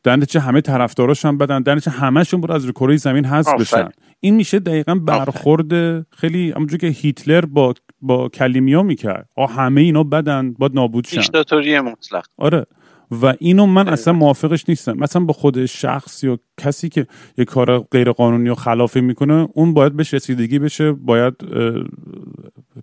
در 0.03 0.17
نتیجه 0.17 0.41
همه 0.41 0.61
طرفداراش 0.61 1.25
هم 1.25 1.39
بدن 1.39 1.63
در 1.63 1.75
نتیجه 1.75 1.97
همشون 1.97 2.41
برو 2.41 2.55
از 2.55 2.67
کره 2.71 2.97
زمین 2.97 3.25
حذف 3.25 3.55
بشن. 3.61 3.89
این 4.21 4.35
میشه 4.35 4.59
دقیقا 4.59 4.95
برخورد 4.95 6.03
خیلی 6.11 6.51
همونجور 6.51 6.79
که 6.79 6.87
هیتلر 6.87 7.45
با 7.45 7.75
با 8.03 8.29
کلیمیا 8.29 8.83
می‌کرد. 8.83 9.29
آ 9.37 9.47
همه 9.47 9.81
اینا 9.81 10.03
بدن 10.03 10.53
باید 10.53 10.75
نابود 10.75 11.07
شن. 11.07 11.21
دیکتاتوری 11.21 11.81
مطلق. 11.81 12.25
آره. 12.37 12.67
و 13.11 13.35
اینو 13.39 13.67
من 13.67 13.89
اصلا 13.89 14.13
موافقش 14.13 14.65
نیستم. 14.69 14.93
مثلا 14.93 15.25
با 15.25 15.33
خود 15.33 15.67
شخص 15.67 16.25
یا 16.25 16.39
کسی 16.61 16.89
که 16.89 17.07
یه 17.39 17.45
کار 17.45 17.79
غیر 17.79 18.13
قانونی 18.13 18.49
و 18.49 18.55
خلافی 18.55 19.01
می‌کنه 19.01 19.49
اون 19.55 19.75
باید 19.75 19.97
بهش 19.97 20.15
رسیدگی 20.15 20.59
بشه 20.59 20.93
باید 20.93 21.35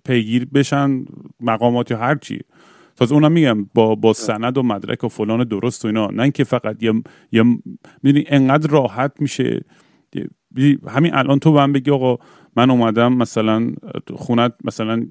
پیگیر 0.04 0.44
بشن 0.54 1.04
مقامات 1.40 1.90
یا 1.90 1.98
هر 1.98 2.14
چی. 2.14 2.40
تازه 2.96 3.14
اونم 3.14 3.32
میگم 3.32 3.64
با 3.74 3.94
با 3.94 4.12
سند 4.12 4.58
و 4.58 4.62
مدرک 4.62 5.04
و 5.04 5.08
فلان 5.08 5.44
درست 5.44 5.84
و 5.84 5.88
اینا. 5.88 6.06
نه 6.06 6.30
که 6.30 6.44
فقط 6.44 6.82
یه 6.82 6.92
یه 7.32 7.42
می‌دونی 8.02 8.24
انقدر 8.28 8.70
راحت 8.70 9.12
میشه. 9.20 9.64
همین 10.88 11.14
الان 11.14 11.38
تو 11.38 11.52
من 11.52 11.72
بگی 11.72 11.90
آقا 11.90 12.16
من 12.56 12.70
اومدم 12.70 13.12
مثلا 13.12 13.72
خونت 14.14 14.52
مثلا 14.64 15.06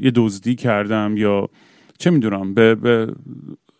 یه 0.00 0.10
دزدی 0.14 0.54
کردم 0.54 1.14
یا 1.16 1.48
چه 1.98 2.10
می‌دونم 2.10 2.54
به, 2.54 2.74
به 2.74 3.12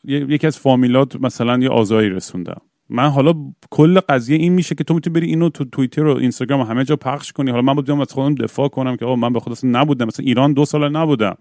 یکی 0.06 0.46
از 0.46 0.58
فامیلات 0.58 1.16
مثلا 1.16 1.58
یه 1.58 1.68
آزایی 1.68 2.08
رسوندم 2.08 2.60
من 2.88 3.08
حالا 3.08 3.34
کل 3.70 4.00
قضیه 4.00 4.38
این 4.38 4.52
میشه 4.52 4.74
که 4.74 4.84
تو 4.84 4.94
می‌تونی 4.94 5.14
بری 5.14 5.26
اینو 5.26 5.48
تو 5.48 5.64
توییتر 5.64 6.06
و 6.06 6.16
اینستاگرام 6.16 6.60
و 6.60 6.64
همه 6.64 6.84
جا 6.84 6.96
پخش 6.96 7.32
کنی. 7.32 7.50
حالا 7.50 7.62
من 7.62 7.74
بودم 7.74 8.00
از 8.00 8.12
خودم 8.12 8.34
دفاع 8.34 8.68
کنم 8.68 8.96
که 8.96 9.04
آقا 9.04 9.16
من 9.16 9.32
به 9.32 9.40
خود 9.40 9.58
نبودم. 9.62 10.06
مثلا 10.06 10.26
ایران 10.26 10.52
دو 10.52 10.64
سال 10.64 10.96
نبودم. 10.96 11.36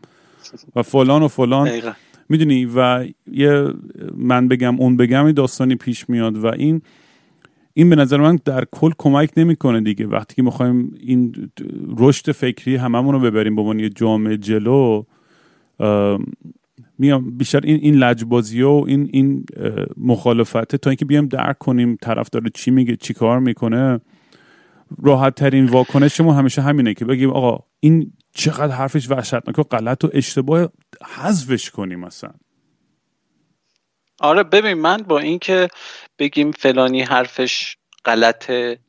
و 0.76 0.84
فلان 0.84 1.24
و 1.24 1.28
فلان. 1.28 1.70
می‌دونی؟ 2.30 2.66
و 2.76 3.08
یه 3.32 3.68
من 4.18 4.48
بگم 4.48 4.80
اون 4.80 4.98
بگم 4.98 5.32
داستانی 5.32 5.76
پیش 5.76 6.10
میاد 6.10 6.38
و 6.38 6.48
این 6.48 6.82
این 7.74 7.90
به 7.90 7.96
نظر 7.96 8.18
من 8.18 8.40
در 8.46 8.66
کل 8.72 8.92
کمک 8.98 9.30
نمی‌کنه 9.38 9.82
دیگه. 9.82 10.08
وقتی 10.08 10.36
که 10.36 10.44
می‌خوایم 10.44 10.96
این 11.00 11.52
رشد 11.98 12.32
فکری 12.32 12.76
هممون 12.76 13.14
رو 13.14 13.20
ببریم. 13.20 13.56
به 13.56 13.62
عنوان 13.62 13.80
یه 13.80 13.90
جامعه 13.90 14.38
جلو 14.38 15.04
میام 16.98 17.38
بیشتر 17.38 17.60
این 17.64 17.80
این 17.82 17.96
لجبازی 17.96 18.62
و 18.62 18.84
این 18.88 19.10
این 19.14 19.46
مخالفته 19.98 20.78
تا 20.78 20.90
اینکه 20.90 21.06
بیام 21.06 21.28
درک 21.28 21.58
کنیم 21.58 21.98
طرف 22.02 22.30
داره 22.30 22.50
چی 22.54 22.72
میگه 22.72 22.96
چی 22.96 23.14
کار 23.14 23.40
می‌کنه. 23.40 24.00
راحت 25.04 25.36
ترین 25.36 25.66
واکنشمون 25.66 26.36
همیشه 26.36 26.62
همینه 26.62 26.94
که 26.94 27.06
بگیم 27.06 27.30
آقا 27.30 27.64
این 27.80 28.14
چقدر 28.34 28.76
حرفش 28.76 29.10
وحشتناک 29.10 29.60
و 29.60 29.64
غلط 29.64 30.04
و 30.04 30.10
اشتباه 30.14 30.70
حذفش 31.16 31.70
کنیم 31.70 32.00
مثلا 32.00 32.34
آره 34.20 34.44
ببین 34.44 34.74
من 34.74 34.98
با 34.98 35.20
اینکه 35.20 35.68
بگیم 36.20 36.52
فلانی 36.52 37.02
حرفش 37.02 37.78
غلطه 38.06 38.80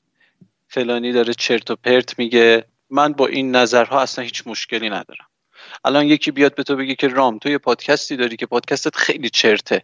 فلانی 0.69 1.13
داره 1.13 1.35
چرت 1.35 1.71
و 1.71 1.77
پرت 1.77 2.19
میگه 2.19 2.65
من 2.91 3.13
با 3.13 3.27
این 3.27 3.57
نظرها 3.57 4.01
اصلا 4.01 4.25
هیچ 4.25 4.47
مشکلی 4.47 4.89
ندارم. 4.89 5.27
الان 5.87 6.07
یکی 6.07 6.31
بیاد 6.31 6.55
به 6.55 6.63
تو 6.63 6.77
بگه 6.77 6.95
که 6.95 7.09
رام 7.09 7.39
تو 7.39 7.49
یه 7.49 7.59
پادکستی 7.59 8.17
داری 8.17 8.37
که 8.37 8.47
پادکستت 8.47 8.97
خیلی 8.97 9.31
چرته. 9.31 9.83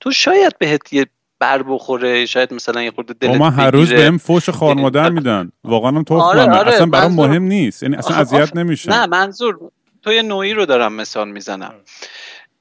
تو 0.00 0.10
شاید 0.12 0.58
بهت 0.58 0.92
یه 0.92 1.06
بر 1.38 1.62
بخوره 1.62 2.26
شاید 2.26 2.54
مثلا 2.54 2.82
یه 2.82 2.90
خورده 2.90 3.14
دلت 3.14 3.40
من 3.40 3.52
هر 3.52 3.70
روز 3.70 3.92
بهم 3.92 4.18
فوش 4.18 4.50
خار 4.50 4.74
مادر 4.74 5.10
میدن. 5.10 5.52
واقعا 5.64 5.90
هم 5.90 6.02
تو 6.02 6.14
آره 6.20 6.42
آره 6.42 6.72
اصلا 6.72 6.86
برام 6.86 7.14
مهم 7.14 7.42
نیست. 7.42 7.82
یعنی 7.82 7.96
اصلا 7.96 8.16
اذیت 8.16 8.56
نمیشه 8.56 8.90
نه 8.90 9.06
منظور 9.06 9.58
تو 10.02 10.12
یه 10.12 10.22
نوعی 10.22 10.52
رو 10.52 10.66
دارم 10.66 10.92
مثال 10.92 11.28
می‌زنم. 11.30 11.74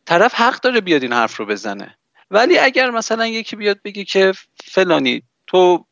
طرف 0.05 0.33
حق 0.33 0.61
داره 0.61 0.81
بیاد 0.81 1.01
این 1.01 1.13
حرف 1.13 1.37
رو 1.37 1.45
بزنه. 1.45 1.97
ولی 2.31 2.57
اگر 2.57 2.89
مثلا 2.89 3.27
یکی 3.27 3.55
بیاد 3.55 3.79
بگی 3.83 4.05
که 4.05 4.33
فلانی 4.65 5.23
تو 5.47 5.85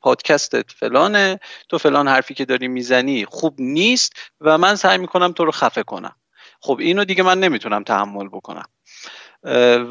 پادکستت 0.00 0.72
فلانه 0.72 1.40
تو 1.68 1.78
فلان 1.78 2.08
حرفی 2.08 2.34
که 2.34 2.44
داری 2.44 2.68
می‌زنی 2.68 3.24
خوب 3.24 3.54
نیست 3.58 4.12
و 4.40 4.58
من 4.58 4.76
سعی 4.76 4.98
می‌کنم 4.98 5.32
تو 5.32 5.44
رو 5.44 5.50
خفه 5.50 5.82
کنم. 5.82 6.16
خب 6.64 6.76
اینو 6.80 7.04
دیگه 7.04 7.22
من 7.22 7.40
نمی‌تونم 7.40 7.82
تحمل 7.82 8.28
بکنم. 8.28 8.68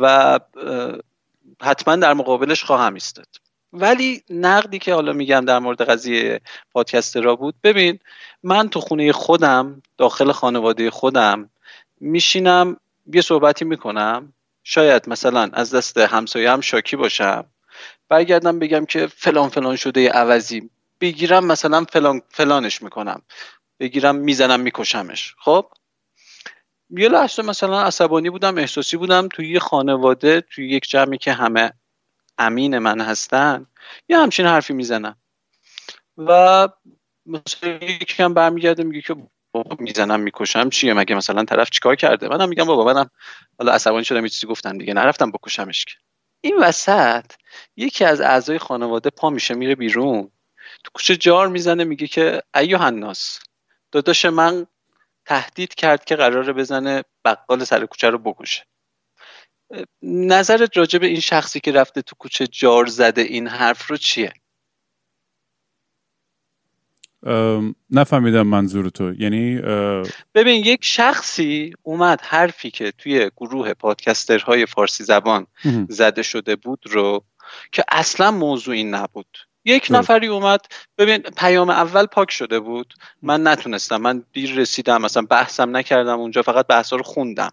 و 0.02 0.40
حتما 1.62 1.96
در 1.96 2.14
مقابلش 2.14 2.64
خواهم 2.64 2.94
ایستاد. 2.94 3.28
ولی 3.74 4.24
نقدی 4.30 4.80
که 4.80 4.94
حالا 4.94 5.14
میگم 5.14 5.46
در 5.46 5.60
مورد 5.60 5.82
قضیه 5.82 6.42
پادکست 6.74 7.18
را 7.18 7.36
بود 7.36 7.56
ببین 7.64 8.00
من 8.44 8.70
تو 8.70 8.80
خونه 8.80 9.12
خودم 9.12 9.82
داخل 9.98 10.32
خانواده 10.32 10.92
خودم 10.92 11.50
میشینم 12.00 12.78
یه 13.14 13.22
صحبتی 13.22 13.66
می‌کنم. 13.66 14.34
شاید 14.64 15.10
مثلا 15.10 15.50
از 15.54 15.76
دست 15.76 15.98
همسایه 15.98 16.52
هم 16.52 16.62
شاکی 16.62 16.96
باشم. 16.96 17.46
برگردم 18.10 18.60
بگم 18.60 18.86
که 18.86 19.08
فلان 19.08 19.50
فلان 19.50 19.76
شده 19.76 20.10
عوضی. 20.10 20.70
بگیرم 21.02 21.46
مثلا 21.46 21.86
فلان 21.90 22.22
فلانش 22.30 22.82
می‌کنم. 22.82 23.22
بگیرم 23.80 24.16
می‌زنم 24.16 24.60
میکشمش. 24.60 25.36
خب؟ 25.40 25.66
یه 26.98 27.10
لحظه 27.10 27.44
مثلا 27.44 27.82
عصبانی 27.82 28.30
بودم 28.30 28.58
احساسی 28.58 28.98
بودم 28.98 29.28
توی 29.28 29.50
یه 29.50 29.60
خانواده 29.60 30.42
توی 30.42 30.70
یک 30.70 30.84
جمعی 30.90 31.18
که 31.18 31.34
همه 31.34 31.74
امین 32.38 32.78
من 32.78 33.02
هستن 33.02 33.66
یه 34.10 34.18
همچین 34.18 34.46
حرفی 34.46 34.74
می‌زنن. 34.74 35.16
و 36.18 36.68
مثلا 37.26 37.70
یکی 37.74 38.24
هم 38.24 38.34
برمیگرده 38.34 38.84
میگه 38.84 39.02
که 39.02 39.16
بابا 39.52 39.76
می‌زنم 39.80 40.20
می‌کشم. 40.20 40.70
چیه؟ 40.70 40.94
مگه 40.94 41.16
مثلا 41.16 41.44
طرف 41.44 41.70
چیکار 41.70 41.96
کرده؟ 41.96 42.28
منم 42.28 42.50
میگم 42.50 42.66
بابا 42.66 42.94
منم 42.94 43.10
حالا 43.60 43.72
عصبانی 43.72 44.06
شدم 44.06 44.24
یه 44.24 44.30
چیزی 44.30 44.48
گفتم 44.48 44.78
دیگه. 44.78 44.94
نرفتم 44.94 45.32
بکشمش 45.32 45.86
که. 45.86 45.94
این 46.42 46.58
وسط 46.60 47.26
یکی 47.76 48.06
از 48.06 48.22
اعضای 48.22 48.60
خانواده 48.60 49.10
پا 49.10 49.30
میشه 49.30 49.54
میره 49.54 49.76
بیرون. 49.76 50.32
تو 50.84 50.92
کوچه 50.94 51.16
جار 51.16 51.48
می‌زنه 51.48 51.84
میگه 51.84 52.08
که 52.08 52.42
ایو 52.56 52.78
هناس 52.78 53.40
داداش 53.92 54.26
من 54.26 54.68
تهدید 55.32 55.76
کرد 55.76 56.06
که 56.06 56.16
قراره 56.16 56.54
بزنه 56.54 57.04
بقال 57.26 57.64
سر 57.64 57.86
کوچه 57.86 58.10
رو 58.10 58.18
بکشه. 58.18 58.64
نظرت 60.04 60.78
راجع 60.78 61.00
به 61.00 61.08
این 61.08 61.20
شخصی 61.20 61.60
که 61.60 61.72
رفته 61.72 62.02
تو 62.02 62.16
کوچه 62.20 62.48
جار 62.48 62.86
زده 62.86 63.22
این 63.22 63.48
حرف 63.48 63.88
رو 63.88 63.98
چیه؟ 63.98 64.34
نفهمیدم 67.90 68.48
منظور 68.48 68.90
تو. 68.90 69.14
یعنی 69.14 69.62
ببین 70.36 70.66
یک 70.66 70.86
شخصی 70.86 71.74
اومد 71.84 72.22
حرفی 72.22 72.72
که 72.72 72.92
توی 72.92 73.32
گروه 73.38 73.74
پادکسترهای 73.74 74.66
فارسی 74.66 75.04
زبان 75.04 75.48
زده 75.90 76.24
شده 76.24 76.56
بود 76.56 76.84
رو 76.86 77.26
که 77.72 77.84
اصلا 77.92 78.32
موضوع 78.32 78.76
این 78.76 78.96
نبود. 78.96 79.38
یک 79.66 79.88
نفری 79.90 80.28
اومد. 80.28 80.60
ببین 80.98 81.18
پیام 81.18 81.70
اول 81.70 82.06
پاک 82.06 82.32
شده 82.32 82.60
بود. 82.60 82.94
من 83.22 83.48
نتونستم. 83.48 83.98
من 83.98 84.24
دیر 84.34 84.56
رسیدم. 84.56 85.02
مثلا 85.02 85.24
بحثم 85.30 85.78
نکردم 85.78 86.20
اونجا. 86.20 86.42
فقط 86.42 86.68
بحثا 86.68 86.96
رو 86.96 87.04
خوندم. 87.04 87.52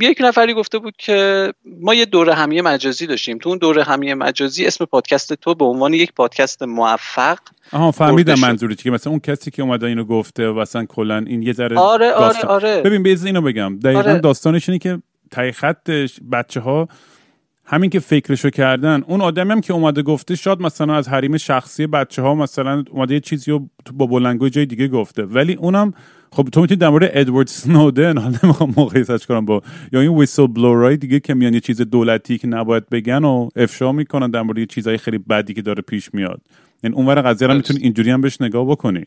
یک 0.00 0.18
نفری 0.20 0.54
گفته 0.54 0.78
بود 0.78 0.94
که 0.98 1.52
ما 1.64 1.94
یه 1.94 2.04
دوره 2.04 2.34
همیه 2.34 2.62
مجازی 2.62 3.06
داشتیم. 3.06 3.38
تو 3.38 3.48
اون 3.48 3.58
دوره 3.58 3.82
همیه 3.82 4.14
مجازی 4.14 4.66
اسم 4.66 4.84
پادکست 4.84 5.34
تو 5.34 5.54
به 5.54 5.64
عنوان 5.64 5.94
یک 5.94 6.12
پادکست 6.12 6.62
موفق 6.62 7.38
آها 7.72 7.90
فهمیدم 7.90 8.40
منظوری 8.40 8.74
که 8.74 8.90
مثلا 8.90 9.10
اون 9.10 9.20
کسی 9.20 9.50
که 9.50 9.62
اومده 9.62 9.86
اینو 9.86 10.04
گفته 10.04 10.48
و 10.48 10.60
مثلا 10.60 10.84
کلا 10.84 11.24
این 11.26 11.42
یه 11.42 11.52
ذره 11.52 11.78
آره 11.78 12.12
آره 12.12 12.40
آره. 12.40 12.82
ببین 12.82 13.02
بیز 13.02 13.24
اینو 13.24 13.42
بگم. 13.42 13.78
دقیقا 13.78 13.98
آره. 13.98 14.18
داستانش 14.18 14.68
اینه 14.68 14.78
که 14.78 15.02
تای 15.30 15.52
خطش 15.52 16.20
بچه 16.32 16.60
ها 16.60 16.88
همین 17.66 17.90
که 17.90 18.00
فکرشو 18.00 18.50
کردن. 18.50 19.02
اون 19.06 19.20
آدمی 19.20 19.52
هم 19.52 19.60
که 19.60 19.72
اومده 19.72 20.02
گفته 20.02 20.36
شاید 20.36 20.60
مثلا 20.60 20.94
از 20.94 21.08
حریم 21.08 21.36
شخصی 21.36 21.86
بچه 21.86 22.22
ها 22.22 22.34
مثلا 22.34 22.84
اومده 22.90 23.14
یه 23.14 23.20
چیزی 23.20 23.50
رو 23.50 23.68
با 23.92 24.06
بلنگوی 24.06 24.50
جای 24.50 24.66
دیگه 24.66 24.88
گفته. 24.88 25.22
ولی 25.22 25.54
اونم 25.54 25.94
خب 26.32 26.48
تو 26.52 26.60
می‌تونی 26.60 26.78
در 26.78 26.88
مورد 26.88 27.10
ادوارد 27.14 27.46
سنودن 27.46 28.18
حالا 28.18 28.38
نمی‌خوام 28.44 28.70
مقایسش 28.76 29.26
کنم 29.26 29.44
با 29.44 29.62
یا 29.92 30.00
این 30.00 30.10
ویسل 30.10 30.46
بلورای 30.46 30.96
دیگه 30.96 31.20
که 31.20 31.34
میان 31.34 31.54
یه 31.54 31.60
چیز 31.60 31.80
دولتی 31.80 32.38
که 32.38 32.46
نباید 32.46 32.88
بگن 32.88 33.24
و 33.24 33.48
افشا 33.56 33.92
می‌کنن 33.92 34.30
در 34.30 34.42
مورد 34.42 34.64
چیزهای 34.64 34.98
خیلی 34.98 35.18
بدی 35.18 35.54
که 35.54 35.62
داره 35.62 35.82
پیش 35.82 36.14
میاد. 36.14 36.40
یعنی 36.82 36.96
اونور 36.96 37.22
قضیه 37.22 37.48
رو 37.48 37.54
می‌تونی 37.54 37.80
اینجوری 37.80 38.10
هم 38.10 38.20
بهش 38.20 38.40
نگاه 38.40 38.66
بکنی. 38.66 39.04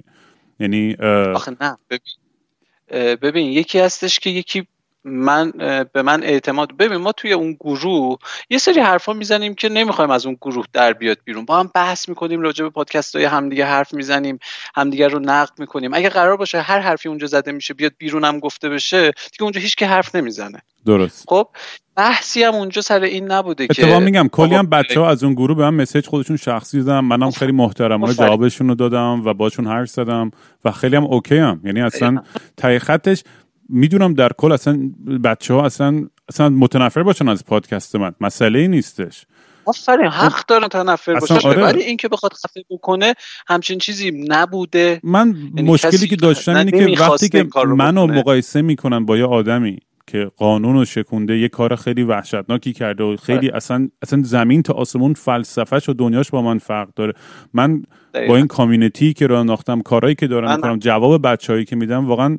یعنی 0.59 0.93
آخه 1.35 1.51
نه 1.61 1.77
ببین. 1.89 3.15
ببین 3.21 3.51
یکی 3.51 3.79
هستش 3.79 4.19
که 4.19 4.29
یکی 4.29 4.67
من 5.07 5.51
به 5.93 6.01
من 6.01 6.23
اعتماد 6.23 6.77
ببین 6.77 6.97
ما 6.97 7.11
توی 7.11 7.33
اون 7.33 7.53
گروه 7.53 8.17
یه 8.49 8.57
سری 8.57 8.79
حرفا 8.79 9.13
می‌زنیم 9.13 9.55
که 9.55 9.69
نمی‌خوایم 9.69 10.11
از 10.11 10.25
اون 10.25 10.37
گروه 10.41 10.65
در 10.73 10.93
بیاد 10.93 11.17
بیرون. 11.25 11.45
با 11.45 11.59
هم 11.59 11.71
بحث 11.75 12.09
می‌کنیم 12.09 12.41
راجع 12.41 12.63
به 12.63 12.69
پادکست 12.69 13.15
های 13.15 13.25
همدیگه 13.25 13.65
حرف 13.65 13.93
می‌زنیم 13.93 14.39
همدیگه 14.75 15.07
رو 15.07 15.19
نقد 15.19 15.59
می‌کنیم. 15.59 15.93
اگه 15.93 16.09
قرار 16.09 16.37
باشه 16.37 16.61
هر 16.61 16.79
حرفی 16.79 17.09
اونجا 17.09 17.27
زده 17.27 17.51
میشه 17.51 17.73
بیاد 17.73 17.91
بیرونم 17.97 18.39
گفته 18.39 18.69
بشه 18.69 19.11
دیگه 19.11 19.43
اونجا 19.43 19.61
هیچ 19.61 19.75
که 19.75 19.87
حرف 19.87 20.15
نمی‌زنه. 20.15 20.61
درست. 20.85 21.25
خب 21.27 21.47
بحثی 21.95 22.43
هم 22.43 22.55
اونجا 22.55 22.81
سر 22.81 23.01
این 23.01 23.31
نبوده 23.31 23.67
که 23.67 23.83
اتفاقا 23.83 23.99
میگم 23.99 24.27
کلی 24.31 24.55
هم 24.55 24.69
بچه 24.69 24.99
ها 24.99 25.09
از 25.09 25.23
اون 25.23 25.33
گروه 25.33 25.57
به 25.57 25.65
هم 25.65 25.75
مسیج 25.75 26.07
خودشون 26.07 26.37
شخصی 26.37 26.83
دادم 26.83 27.05
منم 27.05 27.31
خیلی 27.31 27.51
محترمانه 27.51 28.13
جوابشون 28.13 28.67
رو 28.67 28.75
دادم 28.75 29.21
و 29.25 29.33
باشون 29.33 29.67
حرف 29.67 29.89
زدم 29.89 30.31
و 30.65 30.71
خیلی 30.71 30.95
هم 30.95 31.03
اوکی 31.03 31.37
هم. 31.37 31.61
یعنی 31.63 31.81
اصلا 31.81 32.23
تای 32.57 32.79
خطش 32.79 33.23
می‌دونم 33.69 34.13
در 34.13 34.29
کل 34.37 34.51
اصلا 34.51 34.91
بچه 35.23 35.53
ها 35.53 35.65
اصلا 35.65 36.07
اصلا 36.29 36.49
متنفر 36.49 37.03
باشن 37.03 37.27
از 37.27 37.45
پادکست 37.45 37.95
من. 37.95 38.11
مسئله 38.21 38.59
ای 38.59 38.67
نیستش. 38.67 39.25
آفرین 39.65 40.07
حق 40.07 40.45
دارن 40.47 40.67
تنفر 40.67 41.19
باشه 41.19 41.47
آره. 41.47 41.63
ولی 41.63 41.81
این 41.81 41.97
که 41.97 42.07
بخواد 42.07 42.33
خفه 42.33 42.63
بکنه 42.69 43.13
همچین 43.47 43.77
چیزی 43.77 44.25
نبوده. 44.27 44.99
من 45.03 45.35
یعنی 45.55 45.71
مشکلی 45.71 46.07
که 46.07 46.15
داشتم 46.15 46.55
اینه 46.55 46.71
که 46.71 47.01
وقتی 47.01 47.29
که 47.29 47.47
منو 47.77 48.07
مقایسه 48.07 48.61
می‌کنن 48.61 49.05
با 49.05 49.17
یه 49.17 49.25
آدمی 49.25 49.77
که 50.07 50.31
قانون 50.37 50.75
رو 50.75 50.85
شکونده 50.85 51.37
یه 51.37 51.47
کار 51.47 51.75
خیلی 51.75 52.03
وحشتناکی 52.03 52.73
کرده 52.73 53.03
و 53.03 53.17
خیلی 53.17 53.47
آره. 53.47 53.57
اصلا 53.57 53.89
اصلا 54.01 54.21
زمین 54.23 54.63
تا 54.63 54.73
آسمون 54.73 55.13
فلسفهش 55.13 55.89
و 55.89 55.93
دنیاش 55.93 56.29
با 56.29 56.41
من 56.41 56.57
فرق 56.57 56.89
داره. 56.95 57.13
من 57.53 57.83
با 58.27 58.37
این 58.37 58.47
کامیونیتی 58.47 59.13
که 59.13 59.27
راه 59.27 59.43
ناختم 59.43 59.81
کارهایی 59.81 60.15
که 60.15 60.27
دارم 60.27 60.55
می‌کنم 60.55 60.79
جواب 60.79 61.27
بچههایی 61.27 61.65
که 61.65 61.75
میدم 61.75 62.07
واقعا 62.07 62.37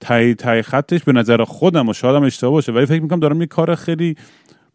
تای 0.00 0.34
تای 0.34 0.62
خطش 0.62 1.02
به 1.04 1.12
نظر 1.12 1.44
خودم 1.44 1.88
و 1.88 1.92
شادم 1.92 2.22
اشتباه 2.22 2.52
باشه 2.52 2.72
ولی 2.72 2.86
فکر 2.86 3.02
می‌کنم 3.02 3.20
دارم 3.20 3.40
یه 3.40 3.46
کار 3.46 3.74
خیلی 3.74 4.16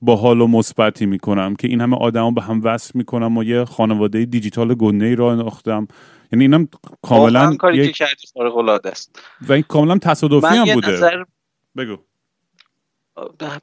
باحال 0.01 0.41
و 0.41 0.47
مثبتی 0.47 1.05
می‌کنم 1.05 1.55
که 1.55 1.67
این 1.67 1.81
همه 1.81 1.97
آدما 1.97 2.31
به 2.31 2.41
هم 2.41 2.61
وصل 2.63 2.91
می‌کنم 2.93 3.37
و 3.37 3.43
یه 3.43 3.65
خانواده 3.65 4.25
دیجیتال 4.25 4.75
گنده 4.75 5.05
ای 5.05 5.15
راه 5.15 5.31
انداختم. 5.31 5.87
یعنی 6.31 6.43
اینم 6.43 6.67
کاملا 7.01 7.55
کاری 7.55 7.77
یک... 7.77 7.95
که 7.95 8.07
العاده 8.35 8.89
است. 8.89 9.19
و 9.41 9.53
این 9.53 9.63
کاملا 9.67 9.97
تصادفی 9.97 10.47
هم 10.47 10.73
بوده. 10.73 10.91
نظر... 10.91 11.23
بگو. 11.77 11.97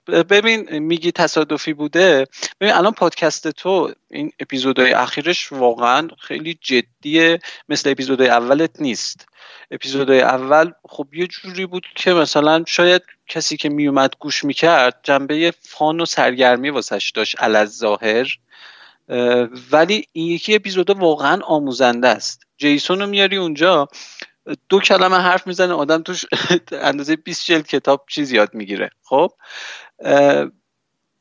ببین 0.06 0.78
میگی 0.78 1.12
تصادفی 1.12 1.72
بوده. 1.72 2.26
ببین 2.60 2.74
الان 2.74 2.92
پادکست 2.92 3.48
تو 3.48 3.92
این 4.10 4.32
اپیزودهای 4.40 4.92
اخیرش 4.92 5.52
واقعا 5.52 6.08
خیلی 6.18 6.58
جدیه 6.60 7.38
مثل 7.68 7.90
اپیزودهای 7.90 8.28
اولت 8.28 8.80
نیست. 8.80 9.26
اپیزودهای 9.70 10.20
اول 10.20 10.72
خب 10.88 11.08
یه 11.12 11.26
جوری 11.26 11.66
بود 11.66 11.86
که 11.94 12.12
مثلا 12.12 12.64
شاید 12.66 13.02
کسی 13.28 13.56
که 13.56 13.68
میومد 13.68 14.14
گوش 14.18 14.44
می‌کرد 14.44 15.00
جنبه 15.02 15.54
فان 15.60 16.00
و 16.00 16.04
سرگرمی 16.04 16.70
واسش 16.70 17.12
داشت 17.14 17.42
علز 17.42 17.78
ظاهر 17.78 18.26
ولی 19.72 20.04
این 20.12 20.26
یکی 20.26 20.54
اپیزود 20.54 20.90
واقعا 20.90 21.40
آموزنده 21.42 22.08
است. 22.08 22.42
جیسون 22.58 23.00
رو 23.00 23.06
میاری 23.06 23.36
اونجا 23.36 23.88
دو 24.68 24.80
کلمه 24.80 25.16
حرف 25.16 25.46
می‌زنه 25.46 25.74
آدم 25.74 26.02
توش 26.02 26.24
اندازه 26.72 27.16
20 27.16 27.46
جلد 27.46 27.66
کتاب 27.66 28.04
چیز 28.08 28.32
یاد 28.32 28.54
می‌گیره. 28.54 28.90
خب؟ 29.02 29.30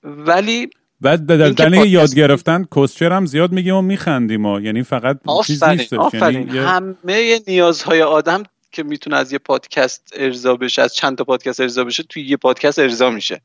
ولی 0.04 0.70
بعد 1.02 1.26
در 1.26 1.50
دنه 1.50 1.88
یاد 1.88 2.16
گرفتن 2.16 2.64
کوسچر 2.64 3.12
هم 3.12 3.26
زیاد 3.26 3.52
میگیم 3.52 3.76
و 3.76 3.82
میخندیم 3.82 4.46
و 4.46 4.60
یعنی 4.60 4.84
فقط 4.84 5.20
چیز 5.46 5.64
نیست 5.64 5.94
یعنی 6.14 6.58
همه 6.58 7.40
نیازهای 7.48 8.02
آدم 8.02 8.44
که 8.72 8.84
می‌تونه 8.84 9.16
از 9.16 9.32
یه 9.34 9.40
پادکست 9.40 10.14
ارضا 10.16 10.56
بشه 10.56 10.82
از 10.82 10.96
چند 10.96 11.18
تا 11.18 11.24
پادکست 11.24 11.60
ارضا 11.60 11.84
بشه 11.84 12.04
توی 12.04 12.24
یه 12.24 12.38
پادکست 12.38 12.80
ارضا 12.80 13.10
میشه. 13.10 13.42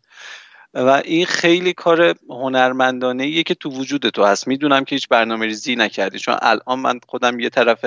و 0.74 1.02
این 1.04 1.26
خیلی 1.26 1.72
کار 1.72 2.14
هنرمندانه 2.28 3.24
ایه 3.24 3.42
که 3.42 3.54
تو 3.54 3.70
وجود 3.70 4.08
تو 4.08 4.24
هست. 4.24 4.48
می‌دونم 4.48 4.84
که 4.84 4.96
هیچ 4.96 5.08
برنامه 5.08 5.46
ریزی 5.46 5.76
نکردی. 5.76 6.18
چون 6.18 6.36
الان 6.42 6.78
من 6.80 7.00
خودم 7.06 7.40
یه 7.40 7.48
طرف 7.48 7.84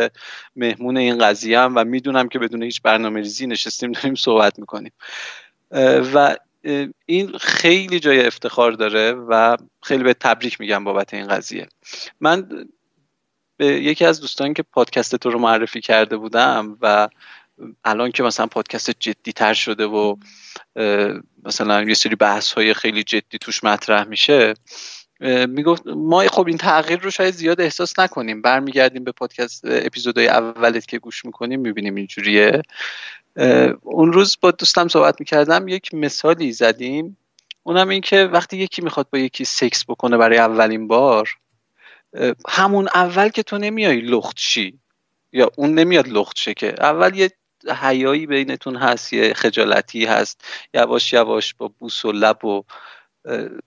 مهمون 0.55 0.97
این 0.97 1.17
قضیه 1.17 1.59
هم 1.59 1.75
و 1.75 1.83
می‌دونم 1.83 2.27
که 2.27 2.39
بدون 2.39 2.63
هیچ 2.63 2.81
برنامه 2.81 3.19
ریزی 3.19 3.47
نشستیم 3.47 3.91
داریم 3.91 4.15
صحبت 4.15 4.59
می‌کنیم. 4.59 4.91
و 6.13 6.35
این 7.05 7.37
خیلی 7.37 7.99
جای 7.99 8.25
افتخار 8.25 8.71
داره 8.71 9.11
و 9.11 9.57
خیلی 9.83 10.03
به 10.03 10.13
تبریک 10.13 10.59
میگم 10.59 10.83
بابت 10.83 11.13
این 11.13 11.27
قضیه. 11.27 11.67
من 12.19 12.67
به 13.57 13.65
یکی 13.65 14.05
از 14.05 14.21
دوستان 14.21 14.53
که 14.53 14.63
پادکست 14.63 15.15
تو 15.15 15.29
رو 15.29 15.39
معرفی 15.39 15.81
کرده 15.81 16.17
بودم 16.17 16.77
و 16.81 17.09
الان 17.85 18.11
که 18.11 18.23
مثلا 18.23 18.47
پادکست 18.47 18.91
جدی 18.99 19.33
تر 19.33 19.53
شده 19.53 19.85
و 19.85 20.15
مثلا 21.43 21.83
یه 21.83 21.93
سری 21.93 22.15
بحث 22.15 22.53
های 22.53 22.73
خیلی 22.73 23.03
جدی 23.03 23.37
توش 23.41 23.63
مطرح 23.63 24.03
میشه 24.03 24.53
می‌گفت 25.47 25.87
ما 25.87 26.27
خب 26.27 26.47
این 26.47 26.57
تغییر 26.57 26.99
رو 26.99 27.11
شاید 27.11 27.33
زیاد 27.33 27.61
احساس 27.61 27.99
نکنیم. 27.99 28.41
برمیگردیم 28.41 29.03
به 29.03 29.11
پادکست 29.11 29.61
اپیزودهای 29.65 30.27
اولت 30.27 30.85
که 30.87 30.99
گوش 30.99 31.25
می‌کنیم 31.25 31.59
می‌بینیم 31.59 31.95
اینجوریه. 31.95 32.61
اون 33.81 34.13
روز 34.13 34.37
با 34.41 34.51
دوستم 34.51 34.87
صحبت 34.87 35.15
می‌کردم 35.19 35.67
یک 35.67 35.93
مثالی 35.93 36.51
زدیم. 36.51 37.17
اونم 37.63 37.89
این 37.89 38.01
که 38.01 38.23
وقتی 38.23 38.57
یکی 38.57 38.81
می‌خواد 38.81 39.07
با 39.09 39.19
یکی 39.19 39.45
سکس 39.45 39.85
بکنه 39.85 40.17
برای 40.17 40.37
اولین 40.37 40.87
بار 40.87 41.29
همون 42.49 42.87
اول 42.95 43.29
که 43.29 43.43
تو 43.43 43.57
نمیای 43.57 44.01
لخت 44.01 44.35
شی. 44.37 44.79
یا 45.31 45.51
اون 45.55 45.73
نمیاد 45.73 46.07
لخت 46.07 46.37
شه 46.37 46.53
که. 46.53 46.75
اول 46.79 47.15
یه 47.15 47.31
حیایی 47.81 48.27
بینتون 48.27 48.75
هست 48.75 49.13
یه 49.13 49.33
خجالتی 49.33 50.05
هست. 50.05 50.43
یواش 50.73 51.13
یواش 51.13 51.53
با 51.53 51.67
بوس 51.67 52.05
و 52.05 52.11
لب 52.11 52.45
و 52.45 52.63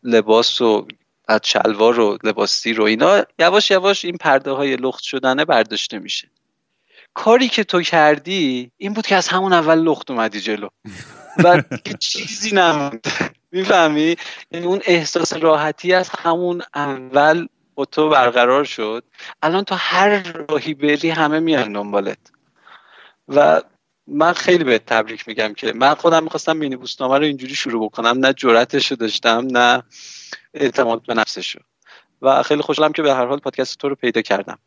لباس 0.03 0.61
و 0.61 0.87
بعد 1.29 1.45
شلوار 1.45 2.01
و 2.01 2.19
لباسی 2.25 2.73
رو 2.73 2.85
اینا 2.85 3.25
یواش 3.39 3.71
یواش 3.71 4.05
این 4.05 4.17
پرده 4.17 4.51
های 4.51 4.77
لخت 4.77 5.03
شدنه 5.03 5.45
برداشته 5.45 5.99
میشه. 5.99 6.29
کاری 7.15 7.49
که 7.49 7.65
تو 7.65 7.83
کردی 7.83 8.71
این 8.77 8.93
بود 8.93 9.07
که 9.07 9.17
از 9.17 9.29
همون 9.29 9.53
اول 9.53 9.79
لخت 9.79 10.11
اومدی 10.11 10.41
جلو. 10.41 10.69
و 11.45 11.63
چیزی 11.99 12.55
نموند 12.55 13.07
می‌فهمی؟ 13.53 14.17
یعنی 14.51 14.67
اون 14.67 14.81
احساس 14.85 15.33
راحتی 15.33 15.93
از 15.95 16.11
همون 16.19 16.63
اول 16.75 17.47
با 17.75 17.85
تو 17.85 18.09
برقرار 18.09 18.65
شد. 18.65 19.05
الان 19.43 19.65
تو 19.65 19.75
هر 19.75 20.23
راهی 20.33 20.75
بری 20.75 21.11
همه 21.11 21.41
میان 21.41 21.73
دنبالت. 21.73 22.19
و 23.29 23.63
من 24.07 24.33
خیلی 24.33 24.65
به 24.65 24.79
تبریک 24.79 25.29
میگم 25.29 25.55
که 25.55 25.73
من 25.73 25.95
خودم 25.95 26.23
می‌خواستم 26.23 26.57
مینی 26.57 26.77
بوسنامه 26.77 27.19
رو 27.19 27.25
اینجوری 27.25 27.55
شروع 27.55 27.85
بکنم. 27.85 28.19
نه 28.27 28.33
جرأتش 28.33 28.91
رو 28.91 28.97
داشتم 28.97 29.47
نه 29.51 29.83
اعتماد 30.55 31.07
به 31.07 31.15
نفسش 31.15 31.55
رو 31.55 31.61
و 32.23 32.43
خیلی 32.43 32.63
خوشحالم 32.63 32.93
که 32.93 33.03
به 33.03 33.15
هر 33.15 33.27
حال 33.27 33.39
پادکست 33.39 33.79
تو 33.79 33.89
رو 33.89 33.95
پیدا 33.95 34.23
کردم 34.23 34.59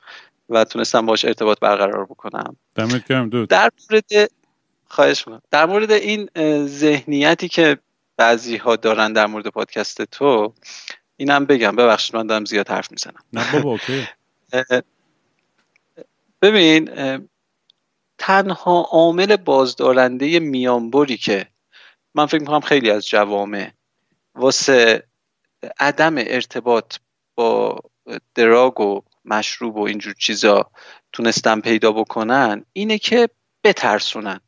و 0.50 0.64
تونستم 0.64 1.06
باش 1.06 1.26
ارتباط 1.26 1.60
برقرار 1.60 2.06
بکنم. 2.06 2.56
دمت 2.76 3.08
گرم 3.08 3.30
دود. 3.30 3.50
در 3.50 3.70
مورد 3.90 4.32
خواهش 4.86 5.28
من 5.28 5.42
در 5.52 5.66
مورد 5.66 5.92
این 5.92 6.30
ذهنیتی 6.66 7.48
که 7.48 7.78
بعضی 8.18 8.58
ها 8.58 8.76
دارن 8.76 9.14
در 9.14 9.26
مورد 9.26 9.48
پادکست 9.48 10.02
تو 10.02 10.54
اینم 11.18 11.46
بگم. 11.46 11.76
ببخشید 11.76 12.16
من 12.16 12.28
دارم 12.28 12.46
زیاد 12.46 12.70
حرف 12.70 12.92
می‌زنم. 12.92 13.24
نه 13.34 13.52
بابا 13.52 13.72
اوکی. 13.72 14.08
ببین 16.42 16.90
تنها 18.18 18.82
عامل 18.92 19.36
بازدارنده 19.36 20.40
میانبری 20.40 21.18
که 21.18 21.48
من 22.16 22.26
فکر 22.26 22.40
می‌کنم 22.40 22.60
خیلی 22.60 22.92
از 22.92 23.08
جوامع 23.08 23.72
واسه 24.36 25.04
عدم 25.80 26.16
ارتباط 26.18 26.96
با 27.36 27.80
دراگ 28.36 28.80
و 28.80 29.02
مشروب 29.26 29.76
و 29.78 29.82
اینجور 29.82 30.14
چیزا 30.14 30.72
تونستن 31.14 31.60
پیدا 31.60 31.92
بکنن 31.92 32.66
اینه 32.74 32.98
که 32.98 33.30
بترسونن. 33.64 34.40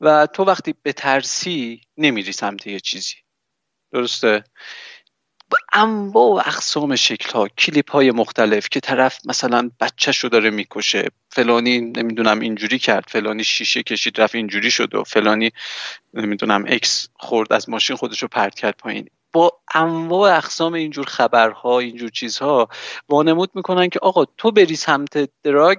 و 0.00 0.26
تو 0.26 0.44
وقتی 0.44 0.74
بترسی 0.84 1.80
نمیری 1.96 2.32
سمت 2.32 2.66
یه 2.66 2.80
چیزی. 2.80 3.14
درسته؟ 3.92 4.44
با 5.50 5.58
انواع 5.72 6.26
و 6.26 6.48
اقسام 6.48 6.96
شکل 6.96 7.32
ها 7.32 7.48
کلیپ 7.48 7.90
های 7.90 8.10
مختلف 8.10 8.68
که 8.68 8.80
طرف 8.80 9.18
مثلا 9.26 9.70
بچهش 9.80 10.18
رو 10.18 10.28
داره 10.28 10.50
می‌کشه 10.50 11.08
فلانی 11.30 11.80
نمی‌دونم 11.80 12.40
اینجوری 12.40 12.78
کرد 12.78 13.04
فلانی 13.08 13.44
شیشه 13.44 13.82
کشید 13.82 14.20
رفت 14.20 14.34
اینجوری 14.34 14.70
شد 14.70 14.94
و 14.94 15.04
فلانی 15.04 15.52
نمی‌دونم 16.14 16.64
اکس 16.68 17.08
خورد 17.14 17.52
از 17.52 17.68
ماشین 17.68 17.96
خودش 17.96 18.22
رو 18.22 18.28
پرت 18.28 18.54
کرد 18.54 18.76
پایین. 18.76 19.10
با 19.36 19.58
انواع 19.74 20.36
اقسام 20.36 20.72
اینجور 20.74 21.06
خبرها 21.06 21.78
اینجور 21.78 22.10
چیزها 22.10 22.68
وانمود 23.08 23.50
می‌کنن 23.54 23.88
که 23.88 23.98
آقا 23.98 24.24
تو 24.24 24.50
بری 24.50 24.76
سمت 24.76 25.28
دراگ 25.42 25.78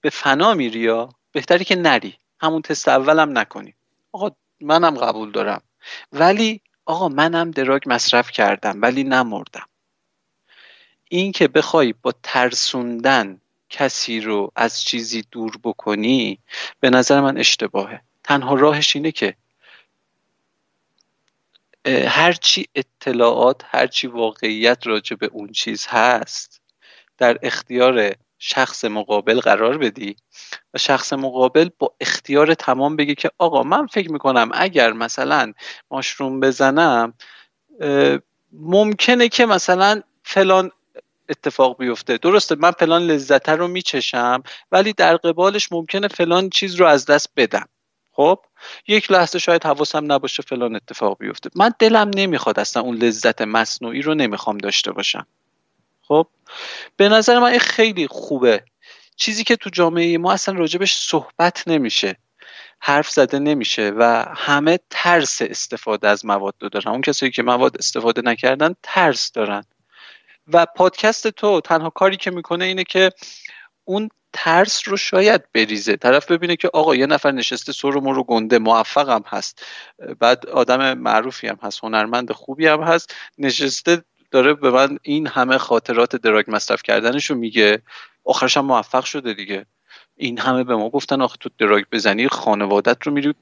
به 0.00 0.10
فنا 0.10 0.54
میری 0.54 0.80
یا؟ 0.80 1.08
بهتری 1.32 1.64
که 1.64 1.76
نری. 1.76 2.14
همون 2.40 2.62
تست 2.62 2.88
اولم 2.88 3.38
نکنی. 3.38 3.74
آقا 4.12 4.30
منم 4.60 4.96
قبول 4.96 5.30
دارم. 5.30 5.62
ولی 6.12 6.60
آقا 6.86 7.08
منم 7.08 7.50
دراگ 7.50 7.82
مصرف 7.86 8.30
کردم 8.30 8.82
ولی 8.82 9.04
نمردم. 9.04 9.66
این 11.08 11.32
که 11.32 11.48
بخوای 11.48 11.94
با 12.02 12.12
ترسوندن 12.22 13.40
کسی 13.70 14.20
رو 14.20 14.52
از 14.56 14.82
چیزی 14.82 15.24
دور 15.30 15.52
بکنی 15.64 16.38
به 16.80 16.90
نظر 16.90 17.20
من 17.20 17.38
اشتباهه. 17.38 18.00
تنها 18.24 18.54
راهش 18.54 18.96
اینه 18.96 19.12
که 19.12 19.34
هرچی 21.86 22.66
اطلاعات 22.74 23.62
هرچی 23.64 24.06
واقعیت 24.06 24.86
راجع 24.86 25.16
به 25.16 25.26
اون 25.32 25.52
چیز 25.52 25.86
هست 25.86 26.60
در 27.18 27.38
اختیار 27.42 28.14
شخص 28.38 28.84
مقابل 28.84 29.40
قرار 29.40 29.78
بدی 29.78 30.16
و 30.74 30.78
شخص 30.78 31.12
مقابل 31.12 31.68
با 31.78 31.94
اختیار 32.00 32.54
تمام 32.54 32.96
بگه 32.96 33.14
که 33.14 33.30
آقا 33.38 33.62
من 33.62 33.86
فکر 33.86 34.12
می‌کنم 34.12 34.50
اگر 34.54 34.92
مثلا 34.92 35.52
ماشروم 35.90 36.40
بزنم 36.40 37.14
ممکنه 38.52 39.28
که 39.28 39.46
مثلا 39.46 40.02
فلان 40.22 40.70
اتفاق 41.28 41.78
بیفته. 41.78 42.18
درسته 42.18 42.54
من 42.54 42.70
فلان 42.70 43.02
لذت 43.02 43.48
رو 43.48 43.68
میچشم 43.68 44.42
ولی 44.72 44.92
در 44.92 45.16
قبالش 45.16 45.72
ممکنه 45.72 46.08
فلان 46.08 46.50
چیز 46.50 46.74
رو 46.74 46.86
از 46.86 47.06
دست 47.06 47.28
بدم. 47.36 47.68
خب 48.12 48.38
یک 48.88 49.10
لحظه 49.10 49.38
شاید 49.38 49.64
حواسم 49.64 50.12
نباشه 50.12 50.42
فلان 50.42 50.76
اتفاق 50.76 51.18
بیفته. 51.18 51.50
من 51.54 51.74
دلم 51.78 52.10
نمی‌خواد 52.14 52.60
اصلا 52.60 52.82
اون 52.82 52.96
لذت 52.96 53.42
مصنوعی 53.42 54.02
رو 54.02 54.14
نمی‌خوام 54.14 54.58
داشته 54.58 54.92
باشم. 54.92 55.26
خب 56.02 56.26
به 56.96 57.08
نظر 57.08 57.38
من 57.38 57.50
این 57.50 57.58
خیلی 57.58 58.06
خوبه. 58.06 58.64
چیزی 59.16 59.44
که 59.44 59.56
تو 59.56 59.70
جامعه 59.70 60.18
ما 60.18 60.32
اصلا 60.32 60.54
راجبش 60.54 60.96
صحبت 60.96 61.68
نمیشه 61.68 62.16
حرف 62.80 63.10
زده 63.10 63.38
نمیشه 63.38 63.92
و 63.96 64.24
همه 64.36 64.78
ترس 64.90 65.42
استفاده 65.42 66.08
از 66.08 66.26
مواد 66.26 66.54
دارن. 66.58 66.92
اون 66.92 67.00
کسایی 67.00 67.32
که 67.32 67.42
مواد 67.42 67.76
استفاده 67.76 68.22
نکردن 68.22 68.74
ترس 68.82 69.32
دارن. 69.32 69.64
و 70.52 70.66
پادکست 70.76 71.28
تو 71.28 71.60
تنها 71.60 71.90
کاری 71.90 72.16
که 72.16 72.30
می‌کنه 72.30 72.64
اینه 72.64 72.84
که 72.84 73.12
اون 73.84 74.08
ترس 74.32 74.88
رو 74.88 74.96
شاید 74.96 75.52
بریزه. 75.52 75.96
طرف 75.96 76.30
ببینه 76.30 76.56
که 76.56 76.70
آقا 76.74 76.94
یه 76.94 77.06
نفر 77.06 77.30
نشسته 77.30 77.72
سر 77.72 77.96
و 77.96 78.12
رو 78.12 78.24
گنده 78.24 78.58
موفقم 78.58 79.22
هست. 79.26 79.64
بعد 80.18 80.46
آدم 80.46 80.98
معروفی 80.98 81.46
هم 81.48 81.58
هست 81.62 81.80
هنرمند 81.84 82.32
خوبی 82.32 82.66
هم 82.66 82.82
هست. 82.82 83.14
نشسته 83.38 84.02
داره 84.30 84.54
به 84.54 84.70
من 84.70 84.98
این 85.02 85.26
همه 85.26 85.58
خاطرات 85.58 86.16
دراگ 86.16 86.44
مصرف 86.48 86.82
کردنشو 86.82 87.34
میگه. 87.34 87.82
آخرش 88.24 88.56
هم 88.56 88.64
موفق 88.64 89.04
شده 89.04 89.34
دیگه. 89.34 89.66
این 90.16 90.38
همه 90.38 90.64
به 90.64 90.76
ما 90.76 90.90
گفتن 90.90 91.22
آخه 91.22 91.36
تو 91.40 91.50
دراگ 91.58 91.84
بزنی 91.92 92.28
خانوادت 92.28 93.06
رو 93.06 93.12
میری 93.12 93.34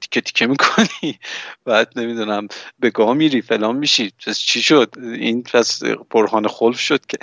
تیکه 0.00 0.20
تیکه 0.20 0.46
می‌کنی. 0.46 1.18
بعد 1.66 1.92
نمی‌دونم 1.96 2.48
به 2.78 2.90
گاه 2.90 3.14
میری 3.14 3.42
فلان 3.42 3.76
میشی. 3.76 4.12
چی 4.36 4.62
شد؟ 4.62 4.94
این 5.02 5.42
پس 5.42 5.82
برهان 6.10 6.48
خلف 6.48 6.78
شد 6.80 7.06
که. 7.06 7.18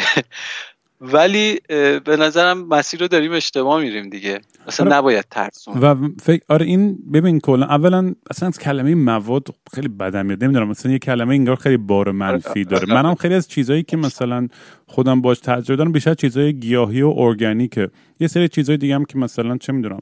ولی 1.03 1.59
به 2.05 2.17
نظرم 2.19 2.67
مسیر 2.67 2.99
رو 2.99 3.07
داریم 3.07 3.31
اشتباه 3.31 3.81
میریم 3.81 4.09
دیگه. 4.09 4.39
اصلا 4.67 4.85
آره. 4.85 4.95
نباید 4.95 5.25
ترسون. 5.31 5.77
و 5.77 6.09
فکر 6.21 6.43
آره 6.49 6.65
این 6.65 6.97
ببین 7.13 7.39
کلا 7.39 7.65
اولا 7.65 8.13
اصلا 8.29 8.47
از 8.47 8.59
کلمه 8.59 8.95
مواد 8.95 9.47
خیلی 9.73 9.87
بدم 9.87 10.25
میاد. 10.25 10.43
نمی‌دونم 10.43 10.67
مثلا 10.67 10.91
یه 10.91 10.99
کلمه 10.99 11.33
انگار 11.35 11.55
خیلی 11.55 11.77
بار 11.77 12.11
منفی 12.11 12.49
آره، 12.49 12.63
داره. 12.63 12.93
آره. 12.93 13.03
منم 13.03 13.15
خیلی 13.15 13.33
از 13.33 13.47
چیزایی 13.47 13.83
که 13.83 13.97
مثلا 13.97 14.47
خودم 14.85 15.21
باش 15.21 15.39
تجربه 15.39 15.75
دارم 15.75 15.91
بیشتر 15.91 16.13
چیزای 16.13 16.53
گیاهی 16.53 17.01
و 17.01 17.13
ارگانیکه. 17.17 17.89
یه 18.19 18.27
سری 18.27 18.47
چیزای 18.47 18.77
دیگه 18.77 18.95
هم 18.95 19.05
که 19.05 19.17
مثلا 19.17 19.57
چه 19.57 19.73
می‌دونم 19.73 19.99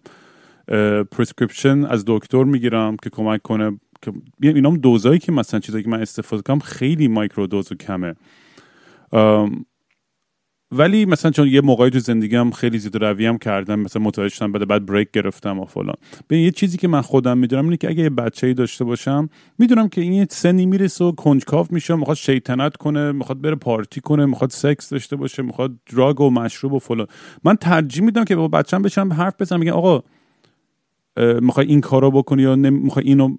prescription 1.12 1.86
از 1.86 2.04
دکتر 2.08 2.44
می‌گیرم 2.44 2.98
که 3.04 3.10
کمک 3.10 3.42
کنه 3.42 3.80
که 4.02 4.12
اینام 4.42 4.78
دوزایی 4.78 5.20
که 5.20 5.32
مثلا 5.32 5.60
چیزایی 5.60 5.84
که 5.84 5.90
من 5.90 6.02
استفاده 6.02 6.42
کنم 6.42 6.60
خیلی 6.60 7.08
microdose 7.08 7.72
و 7.72 7.76
کمه. 7.76 8.16
ولی 10.72 11.06
مثلا 11.06 11.32
چون 11.32 11.48
یه 11.48 11.62
موقعی 11.62 11.90
تو 11.90 12.00
زندگیم 12.00 12.52
خیلی 12.52 12.80
زیاد 12.80 13.04
روی 13.04 13.26
هم 13.26 13.38
کردم 13.38 13.80
مثلا 13.80 14.02
متوجه 14.02 14.36
شدم 14.36 14.52
بعد 14.52 14.68
بعد 14.68 14.86
break 14.86 15.12
گرفتم 15.12 15.60
و 15.60 15.66
فلان. 15.66 15.96
به 16.28 16.38
یه 16.38 16.52
چیزی 16.52 16.78
که 16.78 16.88
من 16.88 17.02
خودم 17.02 17.38
می‌دونم 17.38 17.64
اینه 17.64 17.78
که 17.78 17.90
اگه 17.90 18.04
یه 18.04 18.10
بچه‌ای 18.10 18.54
داشته 18.54 18.84
باشم 18.84 19.30
می‌دونم 19.60 19.90
که 19.90 20.02
این 20.02 20.26
سنی 20.30 20.66
می‌رسه 20.66 21.06
و 21.06 21.12
کنجکاو 21.12 21.68
میشه 21.70 21.96
می‌خواد 21.96 22.18
شیطنت 22.18 22.78
کنه 22.78 23.12
می‌خواد 23.12 23.42
بره 23.42 23.56
پارتی 23.56 24.02
کنه 24.02 24.26
می‌خواد 24.26 24.50
سکس 24.50 24.90
داشته 24.90 25.16
باشه 25.16 25.44
می‌خواد 25.44 25.72
دراگ 25.96 26.22
و 26.22 26.30
مشروب 26.30 26.74
و 26.74 26.80
فلان. 26.80 27.08
من 27.44 27.56
ترجیح 27.56 28.04
میدم 28.04 28.24
که 28.24 28.36
با 28.36 28.48
بچه‌م 28.48 28.82
بشم 28.82 29.14
حرف 29.14 29.34
بزنم 29.40 29.60
میگم 29.60 29.74
آقا 29.74 30.04
می‌خوای 31.42 31.68
این 31.68 31.82
کارو 31.82 32.12
بکنی 32.12 32.42
یا 32.42 32.56
می‌خوای 32.56 33.06
اینو 33.06 33.38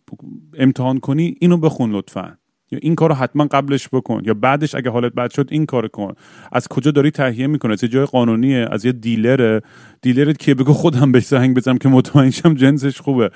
امتحان 0.58 0.98
کنی 0.98 1.34
اینو 1.40 1.56
بخون 1.56 1.92
لطفا. 1.92 2.38
یا 2.72 2.78
این 2.82 2.94
کارو 2.94 3.14
حتما 3.14 3.44
قبلش 3.44 3.88
بکن 3.92 4.22
یا 4.24 4.34
بعدش 4.34 4.74
اگه 4.74 4.90
حالت 4.90 5.12
بد 5.12 5.30
شد 5.30 5.48
این 5.50 5.66
کارو 5.66 5.88
کن. 5.88 6.14
از 6.52 6.68
کجا 6.68 6.90
داری 6.90 7.10
تهیه 7.10 7.46
می‌کنه 7.46 7.72
از 7.72 7.82
یه 7.82 7.88
جای 7.88 8.04
قانونیه 8.04 8.68
از 8.70 8.84
یه 8.84 8.92
دیلره. 8.92 9.60
دیلرت 10.02 10.38
که 10.38 10.54
بگو 10.54 10.72
خودم 10.72 11.12
بهش 11.12 11.26
زنگ 11.26 11.56
بزنم 11.56 11.78
که 11.78 11.88
مطمئن 11.88 12.30
شم 12.30 12.54
جنسش 12.54 13.00
خوبه. 13.00 13.30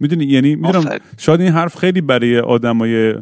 می‌دونی؟ 0.00 0.24
یعنی 0.24 0.54
می‌دونم 0.54 0.98
شاید 1.18 1.40
این 1.40 1.52
حرف 1.52 1.76
خیلی 1.76 2.00
برای 2.00 2.38
آدمای 2.38 3.14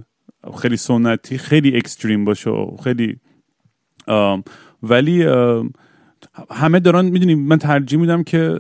خیلی 0.63 0.77
سنتی 0.77 1.39
خیلی 1.39 1.77
اکستریم 1.77 2.25
باشه 2.25 2.51
و 2.51 2.77
خیلی 2.85 3.17
ولی 4.83 5.27
همه 6.51 6.81
دارن 6.81 7.05
می‌دونیم 7.05 7.39
من 7.39 7.59
ترجیح 7.59 7.99
میدم 7.99 8.23
که 8.23 8.59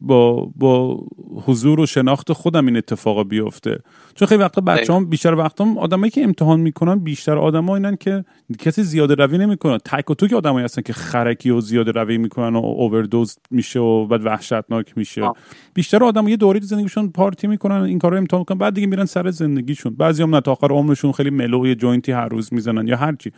با 0.00 0.50
با 0.56 1.04
حضور 1.46 1.80
و 1.80 1.86
شناخت 1.86 2.32
خودم 2.32 2.66
این 2.66 2.76
اتفاق 2.76 3.28
بیفته. 3.28 3.78
چون 4.14 4.28
خیلی 4.28 4.42
وقتا 4.42 4.60
بچه 4.60 4.94
هم 4.94 5.06
بیشتر 5.06 5.34
وقتا 5.34 5.66
آدمایی 5.78 6.10
که 6.10 6.24
امتحان 6.24 6.60
می‌کنن 6.60 6.98
بیشتر 6.98 7.38
آدما 7.38 7.76
اینن 7.76 7.96
که 7.96 8.24
کسی 8.58 8.82
زیاده 8.82 9.14
روی 9.14 9.38
نمی‌کنن 9.38 9.78
تک 9.78 10.10
و 10.10 10.14
تو 10.14 10.28
که 10.28 10.36
آدمایی 10.36 10.64
هستن 10.64 10.82
که 10.82 10.92
خرکی 10.92 11.50
و 11.50 11.60
زیاده 11.60 11.92
روی 11.92 12.18
می‌کنن 12.18 12.56
و 12.56 12.58
اووردوز 12.58 13.36
میشه 13.50 13.80
و 13.80 14.06
بعد 14.06 14.26
وحشتناک 14.26 14.98
میشه. 14.98 15.30
بیشتر 15.74 16.04
آدم 16.04 16.28
یه 16.28 16.36
دوری 16.36 16.60
زندگیشون 16.60 17.08
پارتی 17.08 17.46
می‌کنن 17.46 17.82
این 17.82 17.98
کارو 17.98 18.16
امتحان 18.16 18.40
می‌کنن 18.40 18.58
بعد 18.58 18.74
دیگه 18.74 18.86
میرن 18.86 19.04
سر 19.04 19.30
زندگیشون. 19.30 19.94
بعضی 19.94 20.22
هم 20.22 20.34
نه 20.34 20.40
تا 20.40 20.52
آخر 20.52 20.72
عمرشون 20.72 21.12
خیلی 21.12 21.30
mellow 21.30 21.74
joint 21.74 22.06
ی 22.06 22.12
هر 22.12 22.28
روز 22.28 22.54
می‌زنن 22.54 22.88
یا 22.88 22.96
هرچی 22.96 23.32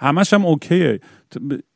همش 0.00 0.34
هم 0.34 0.46
OK 0.46 0.73
ه. 0.73 1.00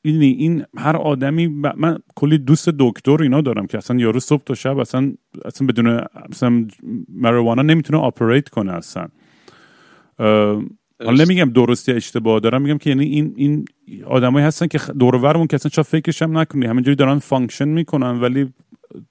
این 0.03 0.23
این 0.23 0.65
هر 0.77 0.97
آدمی 0.97 1.47
من 1.77 1.99
کلی 2.15 2.39
دوست 2.39 2.69
دکتر 2.79 3.23
اینا 3.23 3.41
دارم 3.41 3.67
که 3.67 3.79
اصلا 3.79 3.97
یارو 3.97 4.21
صبح 4.21 4.43
تا 4.45 4.55
شب 4.55 4.79
اصلا 4.79 5.13
اصلا 5.45 5.67
بدون 5.67 6.01
اصلا 6.33 6.67
marijuana 7.09 7.63
نمی‌تونه 7.63 7.99
operate 7.99 8.49
کنه 8.49 8.73
اصلا. 8.73 9.09
حالا 11.05 11.25
نمیگم 11.25 11.51
درستی 11.51 11.93
اشتباه 11.93 12.41
دارم 12.41 12.63
میگم 12.63 12.79
که 12.79 12.91
یعنی 12.91 13.05
این 13.05 13.35
این 13.37 13.65
آدمایی 14.07 14.47
هستن 14.47 14.67
که 14.67 14.79
دور 14.79 15.47
که 15.47 15.55
اصلا 15.55 15.71
شاید 15.71 15.87
فکرش 15.87 16.23
هم 16.23 16.39
نکنی. 16.39 16.67
همینجوری 16.67 16.97
دارن 16.97 17.19
function 17.19 17.69
می‌کنن 17.69 18.21
ولی 18.21 18.53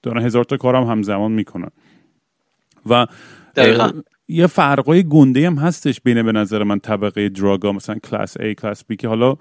دارن 0.03 0.25
هزار 0.25 0.43
تا 0.43 0.57
کارم 0.57 0.83
همزمان 0.83 1.31
می‌کنن. 1.31 1.69
و 2.89 3.07
یه 4.27 4.47
فرقای 4.47 5.03
گنده 5.03 5.47
هم 5.47 5.55
هستش 5.55 6.01
بین 6.01 6.23
به 6.23 6.31
نظر 6.31 6.63
من 6.63 6.79
طبقه 6.79 7.29
دراگا 7.29 7.71
مثلا 7.71 7.95
کلاس 7.95 8.37
A 8.37 8.45
کلاس 8.45 8.83
B 8.91 8.95
که 8.95 9.07
حالا 9.07 9.35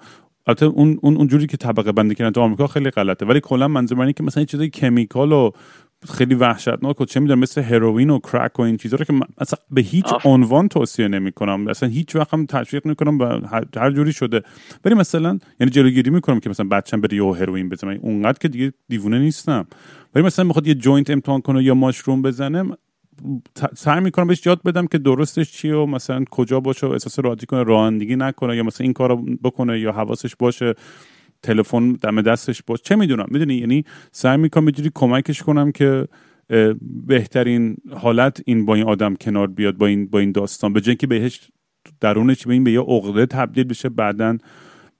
البته 0.47 0.65
اون 0.65 0.99
اون 1.01 1.17
اونجوری 1.17 1.47
که 1.47 1.57
طبقه 1.57 1.91
بندی 1.91 2.15
کردن 2.15 2.31
تو 2.31 2.41
آمریکا 2.41 2.67
خیلی 2.67 2.89
غلطه. 2.89 3.25
ولی 3.25 3.39
کلا 3.39 3.67
منظور 3.67 3.97
من 3.97 4.11
که 4.11 4.23
مثلا 4.23 4.41
یه 4.41 4.45
چیزای 4.45 4.69
کمیکال 4.69 5.31
و 5.31 5.51
خیلی 6.09 6.35
وحشتناک 6.35 7.01
و 7.01 7.05
چه 7.05 7.19
می‌دونم 7.19 7.39
مثل 7.39 7.61
هروئین 7.61 8.09
و 8.09 8.19
کرک 8.19 8.59
و 8.59 8.61
این 8.61 8.77
چیزا 8.77 8.97
رو 8.97 9.05
که 9.05 9.13
من 9.13 9.27
اصلا 9.37 9.59
به 9.71 9.81
هیچ 9.81 10.05
عنوان 10.25 10.67
توصیه 10.67 11.07
نمی‌کنم. 11.07 11.67
اصلا 11.67 11.89
هیچ 11.89 12.15
وقت 12.15 12.33
هم 12.33 12.45
تشویق 12.45 12.87
نمی‌کنم 12.87 13.19
و 13.19 13.39
هر 13.77 13.91
جوری 13.91 14.13
شده. 14.13 14.41
ولی 14.85 14.95
مثلا 14.95 15.39
یعنی 15.59 15.71
جلوگیری 15.71 16.09
می‌کنم 16.09 16.39
که 16.39 16.49
مثلا 16.49 16.67
بچه‌م 16.67 17.01
بره 17.01 17.17
یه 17.17 17.23
هروئین 17.23 17.69
بزنه. 17.69 17.99
اونقدر 18.01 18.37
که 18.37 18.47
دیگه 18.47 18.73
دیوونه 18.89 19.19
نیستم. 19.19 19.67
ولی 20.15 20.25
مثلا 20.25 20.45
می‌خواد 20.45 20.67
یه 20.67 20.75
جوینت 20.75 21.09
امتحان 21.09 21.41
کنه 21.41 21.63
یا 21.63 21.73
ماشروم 21.73 22.21
بزنه 22.21 22.63
سعی 23.75 24.01
می‌کنم 24.01 24.27
بهش 24.27 24.45
یاد 24.45 24.63
بدم 24.63 24.87
که 24.87 24.97
درستش 24.97 25.51
چیه 25.51 25.75
و 25.75 25.85
مثلا 25.85 26.23
کجا 26.31 26.59
باشه 26.59 26.87
و 26.87 26.89
احساس 26.89 27.19
راحتی 27.19 27.45
کنه 27.45 27.63
رانندگی 27.63 28.15
نکنه 28.15 28.57
یا 28.57 28.63
مثلا 28.63 28.83
این 28.83 28.93
کارو 28.93 29.25
بکنه 29.43 29.79
یا 29.79 29.91
حواسش 29.91 30.35
باشه 30.35 30.73
تلفن 31.43 31.91
دم 31.91 32.21
دستش 32.21 32.63
باشه. 32.63 32.83
چه 32.83 32.95
می‌دونم؟ 32.95 33.25
می‌دونی؟ 33.31 33.55
یعنی 33.55 33.85
سعی 34.11 34.37
می‌کنم 34.37 34.65
بجوری 34.65 34.91
کمکش 34.95 35.43
کنم 35.43 35.71
که 35.71 36.07
بهترین 37.07 37.77
حالت 37.91 38.41
این 38.45 38.65
با 38.65 38.75
این 38.75 38.83
آدم 38.83 39.15
کنار 39.15 39.47
بیاد 39.47 39.77
با 39.77 39.87
این 39.87 40.07
با 40.07 40.19
این 40.19 40.31
داستان. 40.31 40.73
به 40.73 40.81
که 40.81 41.07
بهش 41.07 41.51
درونش 41.99 42.47
به 42.47 42.53
این 42.53 42.63
به 42.63 42.71
یه 42.71 42.79
عقده 42.79 43.25
تبدیل 43.25 43.63
بشه 43.63 43.89
بعدا 43.89 44.37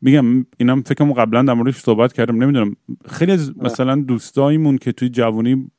میگم 0.02 0.46
اینم 0.58 0.82
فکرم 0.82 1.14
قبلا 1.14 1.42
در 1.42 1.54
موردش 1.54 1.78
صحبت 1.78 2.14
کردم. 2.14 2.44
نمی‌دونم. 2.44 2.76
خیلی 3.10 3.32
از 3.32 3.58
مثلا 3.58 3.96
دوستایمون 3.96 4.78
که 4.78 4.92
توی 4.92 5.10
جوانی 5.10 5.72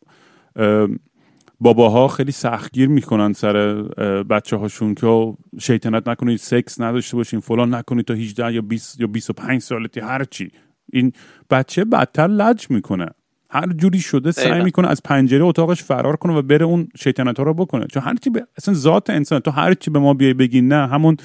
باباها 1.60 2.08
خیلی 2.08 2.32
سختگیر 2.32 2.88
می‌کنن 2.88 3.32
سر 3.32 3.82
بچه 4.22 4.56
هاشون 4.56 4.94
که 4.94 5.34
شیطنت 5.60 6.08
نکنید 6.08 6.38
سکس 6.38 6.80
نداشته 6.80 7.16
باشین 7.16 7.40
فلان 7.40 7.74
نکنید 7.74 8.04
تا 8.04 8.14
18 8.14 8.52
یا 8.52 8.62
20 8.62 9.00
یا 9.00 9.06
25 9.06 9.60
سالتی 9.60 10.00
هر 10.00 10.24
چی. 10.24 10.50
این 10.92 11.12
بچه 11.50 11.84
بدتر 11.84 12.26
لج 12.26 12.66
می‌کنه. 12.70 13.06
هر 13.50 13.66
جوری 13.66 13.98
شده 13.98 14.30
سعی 14.30 14.62
می‌کنه 14.62 14.88
از 14.88 15.02
پنجره 15.02 15.44
اتاقش 15.44 15.82
فرار 15.82 16.16
کنه 16.16 16.34
و 16.34 16.42
بره 16.42 16.64
اون 16.64 16.88
شیطنت 16.96 17.38
ها 17.38 17.44
رو 17.44 17.54
بکنه. 17.54 17.86
چون 17.86 18.02
هر 18.02 18.14
چی 18.14 18.30
به 18.30 18.46
اصلا 18.58 18.74
ذات 18.74 19.10
انسان 19.10 19.40
تو 19.40 19.50
هر 19.50 19.74
چی 19.74 19.90
به 19.90 19.98
ما 19.98 20.14
بیای 20.14 20.34
بگی 20.34 20.60
نه 20.60 20.86
همون 20.86 21.16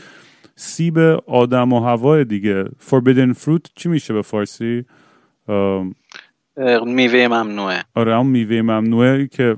سیب 0.55 0.97
آدم 1.27 1.73
و 1.73 1.80
هوا 1.80 2.23
دیگه. 2.23 2.65
Forbidden 2.65 3.34
fruit 3.34 3.69
چی 3.75 3.89
میشه 3.89 4.13
به 4.13 4.21
فارسی؟ 4.21 4.86
میوه 6.86 7.27
ممنوعه. 7.27 7.84
آره 7.95 8.17
اون 8.17 8.27
میوه 8.27 8.61
ممنوعه 8.61 9.27
که 9.27 9.57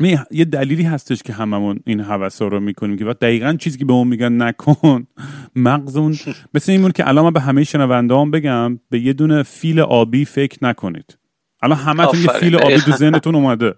می 0.00 0.18
یه 0.30 0.44
دلیلی 0.44 0.82
هستش 0.82 1.22
که 1.22 1.32
هممون 1.32 1.80
این 1.86 2.00
حوثا 2.00 2.48
رو 2.48 2.60
می‌کنیم 2.60 2.96
که 2.96 3.04
دقیقا 3.04 3.56
چیزی 3.60 3.78
که 3.78 3.84
به 3.84 3.92
اون 3.92 4.08
میگن 4.08 4.42
نکن. 4.42 5.06
مغزون 5.56 6.16
مثل 6.54 6.72
این 6.72 6.90
که 6.90 7.08
الان 7.08 7.24
من 7.24 7.30
به 7.30 7.40
همه 7.40 7.64
شنونده 7.64 8.14
هم 8.14 8.30
بگم 8.30 8.78
به 8.90 9.00
یه 9.00 9.12
دونه 9.12 9.42
فیل 9.42 9.80
آبی 9.80 10.24
فکر 10.24 10.58
نکنید. 10.62 11.18
الان 11.62 11.78
همتون 11.78 12.20
یه 12.20 12.28
فیل 12.28 12.56
آبی 12.56 12.80
تو 12.80 12.92
ذهنتون 12.92 13.34
اومده. 13.34 13.74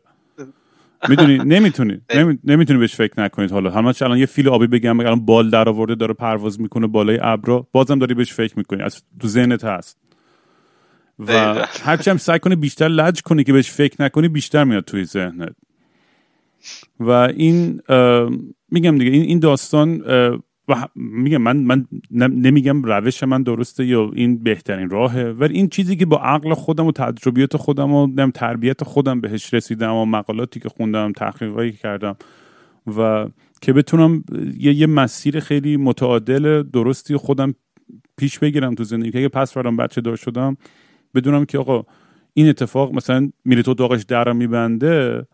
می‌دونی؟ 1.08 1.38
نمی‌تونید. 1.54 2.02
نمی‌تونی 2.44 2.78
بهش 2.78 2.94
فکر 2.94 3.20
نکنید 3.20 3.50
حالا. 3.50 3.70
همه 3.70 4.02
الان 4.02 4.18
یه 4.18 4.26
فیل 4.26 4.48
آبی 4.48 4.66
بگم 4.66 5.00
الان 5.00 5.24
بال 5.24 5.50
در 5.50 5.68
آورده 5.68 5.94
داره 5.94 6.14
پرواز 6.14 6.60
می‌کنه 6.60 6.86
بالای 6.86 7.18
ابرا 7.22 7.66
بازم 7.72 7.98
داری 7.98 8.14
بهش 8.14 8.32
فکر 8.32 8.54
می‌کنی. 8.58 8.82
از 8.82 9.02
تو 9.20 9.28
ذهنت 9.28 9.64
هست. 9.64 9.98
و 11.18 11.32
هرچی 11.82 12.10
هم 12.10 12.16
سعی 12.16 12.38
کنی 12.38 12.56
بیشتر 12.56 12.88
لج 12.88 13.22
کنی 13.22 13.44
که 13.44 13.52
بهش 13.52 13.70
فکر 13.70 14.02
نکنی 14.02 14.28
بیشتر 14.28 14.64
میاد 14.64 14.84
توی 14.84 15.04
ذهنت. 15.04 15.52
و 17.00 17.10
این 17.10 17.80
میگم 18.70 18.98
دیگه 18.98 19.10
این 19.10 19.38
داستان 19.38 20.02
و 20.68 20.86
میگم 20.94 21.38
من 21.38 21.56
من 21.56 21.86
نمیگم 22.10 22.82
روش 22.82 23.22
من 23.22 23.42
درسته 23.42 23.86
یا 23.86 24.10
این 24.14 24.42
بهترین 24.42 24.90
راهه 24.90 25.22
ولی 25.22 25.54
این 25.54 25.68
چیزی 25.68 25.96
که 25.96 26.06
با 26.06 26.18
عقل 26.18 26.54
خودم 26.54 26.86
و 26.86 26.92
تجربیات 26.92 27.56
خودم 27.56 27.92
و 27.92 28.30
تربیت 28.30 28.84
خودم 28.84 29.20
بهش 29.20 29.54
رسیدم 29.54 29.94
و 29.94 30.04
مقالاتی 30.04 30.60
که 30.60 30.68
خوندم 30.68 31.12
تحقیقاتی 31.12 31.72
کردم 31.72 32.16
و 32.96 33.26
که 33.60 33.72
بتونم 33.72 34.24
یه, 34.58 34.74
یه 34.74 34.86
مسیر 34.86 35.40
خیلی 35.40 35.76
متعادل 35.76 36.62
درستی 36.62 37.16
خودم 37.16 37.54
پیش 38.16 38.38
بگیرم 38.38 38.74
تو 38.74 38.84
زندگی. 38.84 39.10
که 39.10 39.18
اگه 39.18 39.28
پس 39.28 39.52
فرام 39.52 39.76
بچه 39.76 40.00
دار 40.00 40.16
شدم 40.16 40.56
بدونم 41.14 41.44
که 41.44 41.58
آقا 41.58 41.84
این 42.34 42.48
اتفاق 42.48 42.94
مثلا 42.94 43.30
میره 43.44 43.62
تو 43.62 43.74
داغش 43.74 44.02
در 44.02 44.32
میبنده 44.32 45.26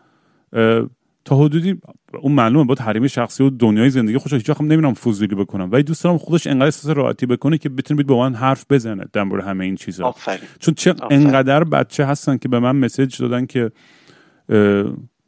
تا 1.26 1.36
حدودی 1.36 1.80
اون 2.20 2.32
معلومه 2.32 2.64
با 2.64 2.74
حریم 2.80 3.06
شخصی 3.06 3.44
و 3.44 3.50
دنیای 3.50 3.90
زندگی 3.90 4.18
خوش 4.18 4.32
هیچ 4.32 4.50
وقت 4.50 4.60
نمیرم 4.60 4.94
فوزولی 4.94 5.34
بکنم. 5.34 5.68
ولی 5.72 5.82
دوست 5.82 6.04
دارم 6.04 6.18
خودش 6.18 6.46
انقدر 6.46 6.64
احساس 6.64 6.96
راحتی 6.96 7.26
بکنه 7.26 7.58
که 7.58 7.68
بتونه 7.68 8.02
با 8.02 8.18
من 8.18 8.34
حرف 8.34 8.66
بزنه 8.70 9.04
در 9.12 9.40
همه 9.40 9.64
این 9.64 9.76
چیزا. 9.76 10.14
چون 10.58 10.74
چه 10.74 10.94
انقدر 11.10 11.64
بچه 11.64 12.04
هستن 12.04 12.36
که 12.36 12.48
به 12.48 12.58
من 12.58 12.76
مسیج 12.76 13.18
دادن 13.18 13.46
که 13.46 13.70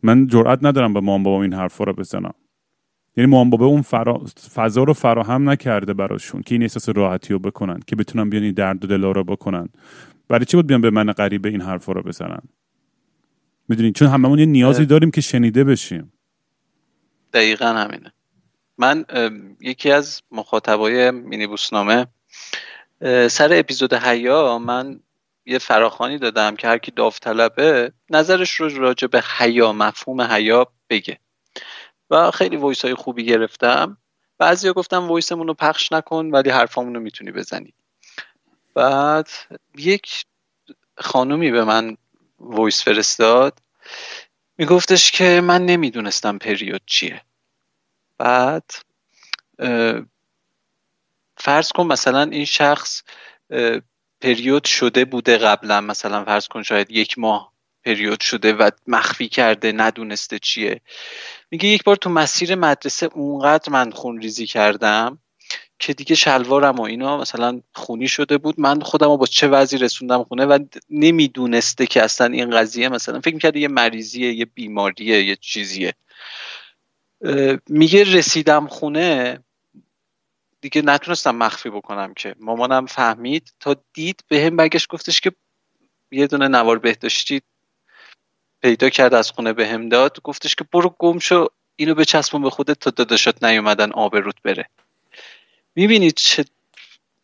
من 0.02 0.26
جرئت 0.26 0.58
ندارم 0.62 0.94
به 0.94 1.00
مام 1.00 1.22
بابا 1.22 1.42
این 1.42 1.52
حرفا 1.52 1.84
رو 1.84 1.92
بزنم. 1.92 2.34
یعنی 3.16 3.30
مام 3.30 3.50
بابا 3.50 3.66
اون 3.66 3.82
فرا... 3.82 4.24
فضا 4.54 4.82
رو 4.82 4.92
فراهم 4.92 5.50
نکرده 5.50 5.94
براشون 5.94 6.42
که 6.42 6.54
این 6.54 6.62
احساس 6.62 6.88
راحتی 6.88 7.32
رو 7.32 7.38
بکنن 7.38 7.80
که 7.86 7.96
بتونن 7.96 8.30
بیان 8.30 8.42
این 8.42 8.52
درد 8.52 8.84
و 8.84 8.88
دلا 8.88 9.12
رو 9.12 9.24
بکنن. 9.24 9.68
برای 10.28 10.44
چی 10.44 10.56
بود 10.56 10.66
بیان 10.66 10.80
به 10.80 10.90
من 10.90 11.12
غریبه 11.12 11.48
این 11.48 11.60
حرفا 11.60 11.92
رو 11.92 12.02
بزنن؟ 12.02 12.40
می‌دونین 13.68 13.92
چون 13.92 14.08
هممون 14.08 14.38
یه 14.38 14.46
نیازی 14.46 14.86
داریم 14.86 15.10
که 15.10 15.20
شنیده 15.20 15.64
بشیم. 15.64 16.12
دقیقا 17.32 17.66
همینه. 17.66 18.12
من 18.78 19.04
یکی 19.60 19.90
از 19.90 20.22
مخاطبای 20.30 21.10
مینیبوسنامه 21.10 22.06
سر 23.30 23.48
اپیزود 23.52 23.94
حیا 23.94 24.58
من 24.58 25.00
یه 25.46 25.58
فراخوانی 25.58 26.18
دادم 26.18 26.56
که 26.56 26.68
هر 26.68 26.78
کی 26.78 26.90
داوطلبه 26.90 27.92
نظرش 28.10 28.50
رو 28.50 28.68
راجع 28.68 29.06
به 29.06 29.22
حیا 29.38 29.72
مفهوم 29.72 30.20
حیا 30.20 30.66
بگه. 30.90 31.18
و 32.10 32.30
خیلی 32.30 32.56
voice 32.56 32.84
های 32.84 32.94
خوبی 32.94 33.24
گرفتم. 33.24 33.96
بعضیا 34.38 34.72
گفتم 34.72 35.08
voice 35.08 35.32
مون 35.32 35.46
رو 35.46 35.54
پخش 35.54 35.92
نکن 35.92 36.30
ولی 36.30 36.50
حرفامون 36.50 36.94
رو 36.94 37.00
می‌تونی 37.00 37.32
بزنی. 37.32 37.74
بعد 38.74 39.28
یک 39.76 40.24
خانومی 40.98 41.50
به 41.50 41.64
من 41.64 41.96
voice 42.40 42.82
فرستاد. 42.82 43.58
میگفتش 44.58 45.10
که 45.10 45.40
من 45.44 45.66
نمی‌دونستم 45.66 46.38
پریود 46.38 46.82
چیه. 46.86 47.22
بعد 48.18 48.70
فرض 51.36 51.72
کن 51.72 51.86
مثلا 51.86 52.22
این 52.22 52.44
شخص 52.44 53.02
پریود 54.20 54.64
شده 54.64 55.04
بوده 55.04 55.38
قبلا. 55.38 55.80
مثلا 55.80 56.24
فرض 56.24 56.48
کن 56.48 56.62
شاید 56.62 56.90
یک 56.90 57.18
ماه 57.18 57.52
پریود 57.84 58.20
شده 58.20 58.52
و 58.52 58.70
مخفی 58.86 59.28
کرده 59.28 59.72
ندونسته 59.72 60.38
چیه. 60.38 60.80
میگه 61.50 61.68
یک 61.68 61.84
بار 61.84 61.96
تو 61.96 62.10
مسیر 62.10 62.54
مدرسه 62.54 63.08
اونقدر 63.14 63.72
من 63.72 63.90
خون 63.90 64.20
ریزی 64.20 64.46
کردم 64.46 65.18
که 65.78 65.94
دیگه 65.94 66.14
شلوارم 66.14 66.76
و 66.76 66.82
اینا 66.82 67.18
مثلا 67.18 67.60
خونی 67.74 68.08
شده 68.08 68.38
بود. 68.38 68.60
من 68.60 68.80
خودم 68.80 69.08
رو 69.08 69.16
با 69.16 69.26
چه 69.26 69.48
وضعی 69.48 69.78
رسوندم 69.78 70.24
خونه 70.24 70.46
و 70.46 70.58
نمی‌دونسته 70.90 71.86
که 71.86 72.02
اصلا 72.02 72.26
این 72.26 72.50
قضیه 72.50 72.88
مثلا 72.88 73.20
فکر 73.20 73.34
می‌کرده 73.34 73.60
یه 73.60 73.68
مریضیه 73.68 74.32
یه 74.32 74.44
بیماریه 74.44 75.24
یه 75.24 75.36
چیزیه. 75.36 75.94
میگه 77.68 78.04
رسیدم 78.04 78.66
خونه 78.66 79.38
دیگه 80.60 80.82
نتونستم 80.82 81.36
مخفی 81.36 81.70
بکنم 81.70 82.14
که. 82.14 82.34
مامانم 82.40 82.86
فهمید 82.86 83.52
تا 83.60 83.76
دید 83.92 84.24
به 84.28 84.44
هم 84.44 84.56
برگشت 84.56 84.88
گفتش 84.88 85.20
که 85.20 85.32
یه 86.12 86.26
دونه 86.26 86.48
نوار 86.48 86.78
بهداشتی 86.78 87.40
پیدا 88.62 88.88
کرد 88.90 89.14
از 89.14 89.30
خونه 89.30 89.52
به 89.52 89.68
هم 89.68 89.88
داد. 89.88 90.20
گفتش 90.24 90.54
که 90.54 90.64
برو 90.72 90.94
گم 90.98 91.18
شو 91.18 91.46
اینو 91.76 91.94
به 91.94 92.04
چسبون 92.04 92.42
به 92.42 92.50
خودت 92.50 92.78
تا 92.78 92.90
داداشات 92.90 93.44
نیومدن 93.44 93.92
آبروت 93.92 94.42
بره. 94.42 94.68
می‌بینید 95.78 96.14
چه 96.14 96.44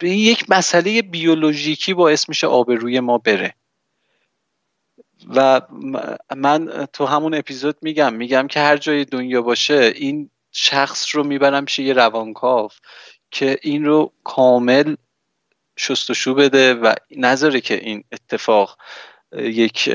یک 0.02 0.50
مسئله 0.50 1.02
بیولوژیکی 1.02 1.94
باعث 1.94 2.28
میشه 2.28 2.46
آبروی 2.46 3.00
ما 3.00 3.18
بره. 3.18 3.54
و 5.34 5.60
من 6.36 6.86
تو 6.92 7.06
همون 7.06 7.34
اپیزود 7.34 7.76
میگم 7.82 8.14
میگم 8.14 8.46
که 8.46 8.60
هر 8.60 8.76
جای 8.76 9.04
دنیا 9.04 9.42
باشه 9.42 9.92
این 9.96 10.30
شخص 10.52 11.14
رو 11.14 11.24
می‌برم 11.24 11.64
پیش 11.64 11.78
یه 11.78 11.92
روانکاو 11.92 12.68
که 13.30 13.58
این 13.62 13.84
رو 13.84 14.12
کامل 14.24 14.96
شستشو 15.76 16.34
بده 16.34 16.74
و 16.74 16.94
نذاره 17.16 17.60
که 17.60 17.74
این 17.74 18.04
اتفاق 18.12 18.78
یک 19.32 19.94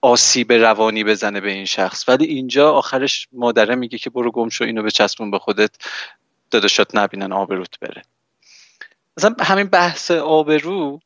آسیب 0.00 0.52
روانی 0.52 1.04
بزنه 1.04 1.40
به 1.40 1.52
این 1.52 1.64
شخص. 1.64 2.08
ولی 2.08 2.24
اینجا 2.24 2.72
آخرش 2.72 3.28
مادره 3.32 3.74
میگه 3.74 3.98
که 3.98 4.10
برو 4.10 4.30
گم 4.30 4.48
اینو 4.60 4.82
به 4.82 4.90
چسبون 4.90 5.30
به 5.30 5.38
خودت. 5.38 5.70
داداشات 6.52 6.94
نبینن 6.94 7.32
آبروت 7.32 7.78
بره. 7.78 8.02
مثلا 9.16 9.34
همین 9.40 9.66
بحث 9.66 10.10
آبرو 10.10 11.00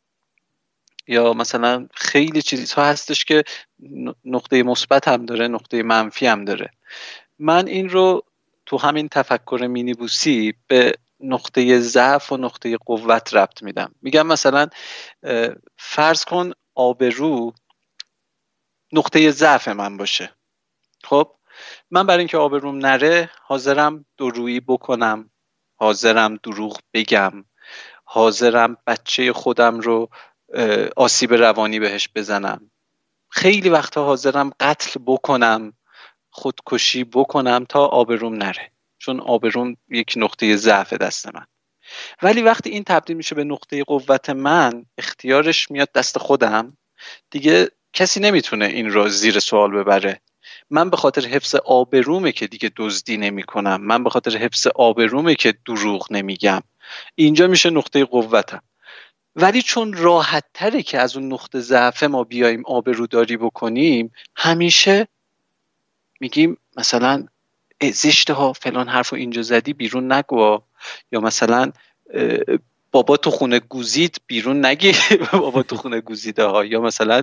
یا 1.07 1.33
مثلا 1.33 1.89
خیلی 1.95 2.43
چیزها 2.43 2.85
هستش 2.85 3.25
که 3.25 3.45
نقطه 4.25 4.63
مثبت 4.63 5.09
هم 5.09 5.27
داره 5.27 5.49
نقطه 5.49 5.83
منفی 5.83 6.27
هم 6.27 6.45
داره. 6.45 6.71
من 7.39 7.67
این 7.67 7.89
رو 7.89 8.23
تو 8.67 8.79
همین 8.79 9.09
تفکر 9.09 9.67
مینیبوسی 9.71 10.55
به 10.67 10.93
نقطه 11.21 11.81
ضعف 11.81 12.33
و 12.33 12.37
نقطه 12.37 12.77
قوت 12.77 13.35
ربط 13.35 13.63
میدم. 13.63 13.95
میگم 14.03 14.27
مثلا 14.27 14.69
فرض 15.77 16.25
کن 16.25 16.53
آبرو 16.75 17.53
نقطه 18.93 19.31
ضعف 19.31 19.69
من 19.69 19.97
باشه. 19.97 20.31
خب؟ 21.05 21.33
من 21.91 22.07
برای 22.07 22.19
اینکه 22.19 22.39
آبروم 22.39 22.79
نره 22.79 23.31
حاضرم 23.43 24.05
درویی 24.19 24.61
بکنم. 24.61 25.31
حاضرم 25.77 26.37
دروغ 26.37 26.79
بگم. 26.95 27.45
حاضرم 28.05 28.77
بچه 28.87 29.33
خودم 29.33 29.81
رو 29.81 30.09
آسیب 30.97 31.35
روانی 31.35 31.79
بهش 31.79 32.09
بزنم. 32.15 32.71
خیلی 33.31 33.69
وقتا 33.69 34.05
حاضرم 34.05 34.51
قتل 34.61 35.01
بکنم 35.07 35.73
خودکشی 36.31 37.05
بکنم 37.05 37.65
تا 37.69 37.87
آبروم 37.87 38.35
نره. 38.35 38.71
چون 38.99 39.21
آبروم 39.21 39.77
یک 39.89 40.15
نقطه 40.17 40.57
ضعف 40.57 40.93
دست 40.93 41.35
من. 41.35 41.47
ولی 42.23 42.43
وقتی 42.43 42.71
این 42.71 42.85
تبدیل 42.85 43.17
میشه 43.17 43.35
به 43.35 43.45
نقطه 43.45 43.85
قوت 43.85 44.31
من 44.31 44.87
اختیارش 44.99 45.71
میاد 45.71 45.93
دست 45.93 46.19
خودم. 46.19 46.77
دیگه 47.31 47.71
کسی 47.93 48.21
نمی‌تونه 48.21 48.65
این 48.65 48.91
رو 48.91 49.09
زیر 49.09 49.39
سوال 49.39 49.71
ببره. 49.71 50.21
من 50.71 50.91
به 50.91 50.97
خاطر 50.97 51.21
حفظ 51.21 51.55
آبرومه 51.55 52.33
که 52.33 52.47
دیگه 52.47 52.71
دزدی 52.77 53.17
نمی 53.17 53.43
کنم 53.43 53.81
من 53.81 54.05
به 54.05 54.11
خاطر 54.11 54.37
حفظ 54.37 54.67
آبرومه 54.67 55.35
که 55.35 55.55
دروغ 55.67 56.13
نمیگم. 56.13 56.61
اینجا 57.15 57.47
میشه 57.47 57.71
نقطه 57.71 58.05
قوتم. 58.05 58.63
ولی 59.37 59.63
چون 59.63 59.93
راحت 59.93 60.45
تره 60.55 60.83
که 60.83 60.99
از 60.99 61.17
اون 61.17 61.33
نقطه 61.33 61.61
ضعف 61.61 62.03
ما 62.03 62.25
بیایم 62.25 62.63
آبروداری 62.67 63.37
بکنیم 63.37 64.13
همیشه 64.37 65.09
میگیم 66.21 66.57
مثلا 66.77 67.27
زشته 67.83 68.33
ها 68.33 68.53
فلان 68.53 68.89
حرف 68.89 69.09
رو 69.09 69.19
اینجا 69.19 69.43
زدی 69.43 69.73
بیرون 69.73 70.13
نگو. 70.13 70.61
یا 71.13 71.21
مثلا 71.21 71.73
بابا 72.97 73.17
تو 73.17 73.31
خونه 73.31 73.61
گوزید 73.61 74.17
بیرون 74.27 74.65
نگی. 74.67 74.93
بابا 75.33 75.63
تو 75.63 75.77
خونه 75.77 76.01
گوزیده 76.01 76.45
ها. 76.45 76.65
یا 76.65 76.81
مثلا 76.81 77.23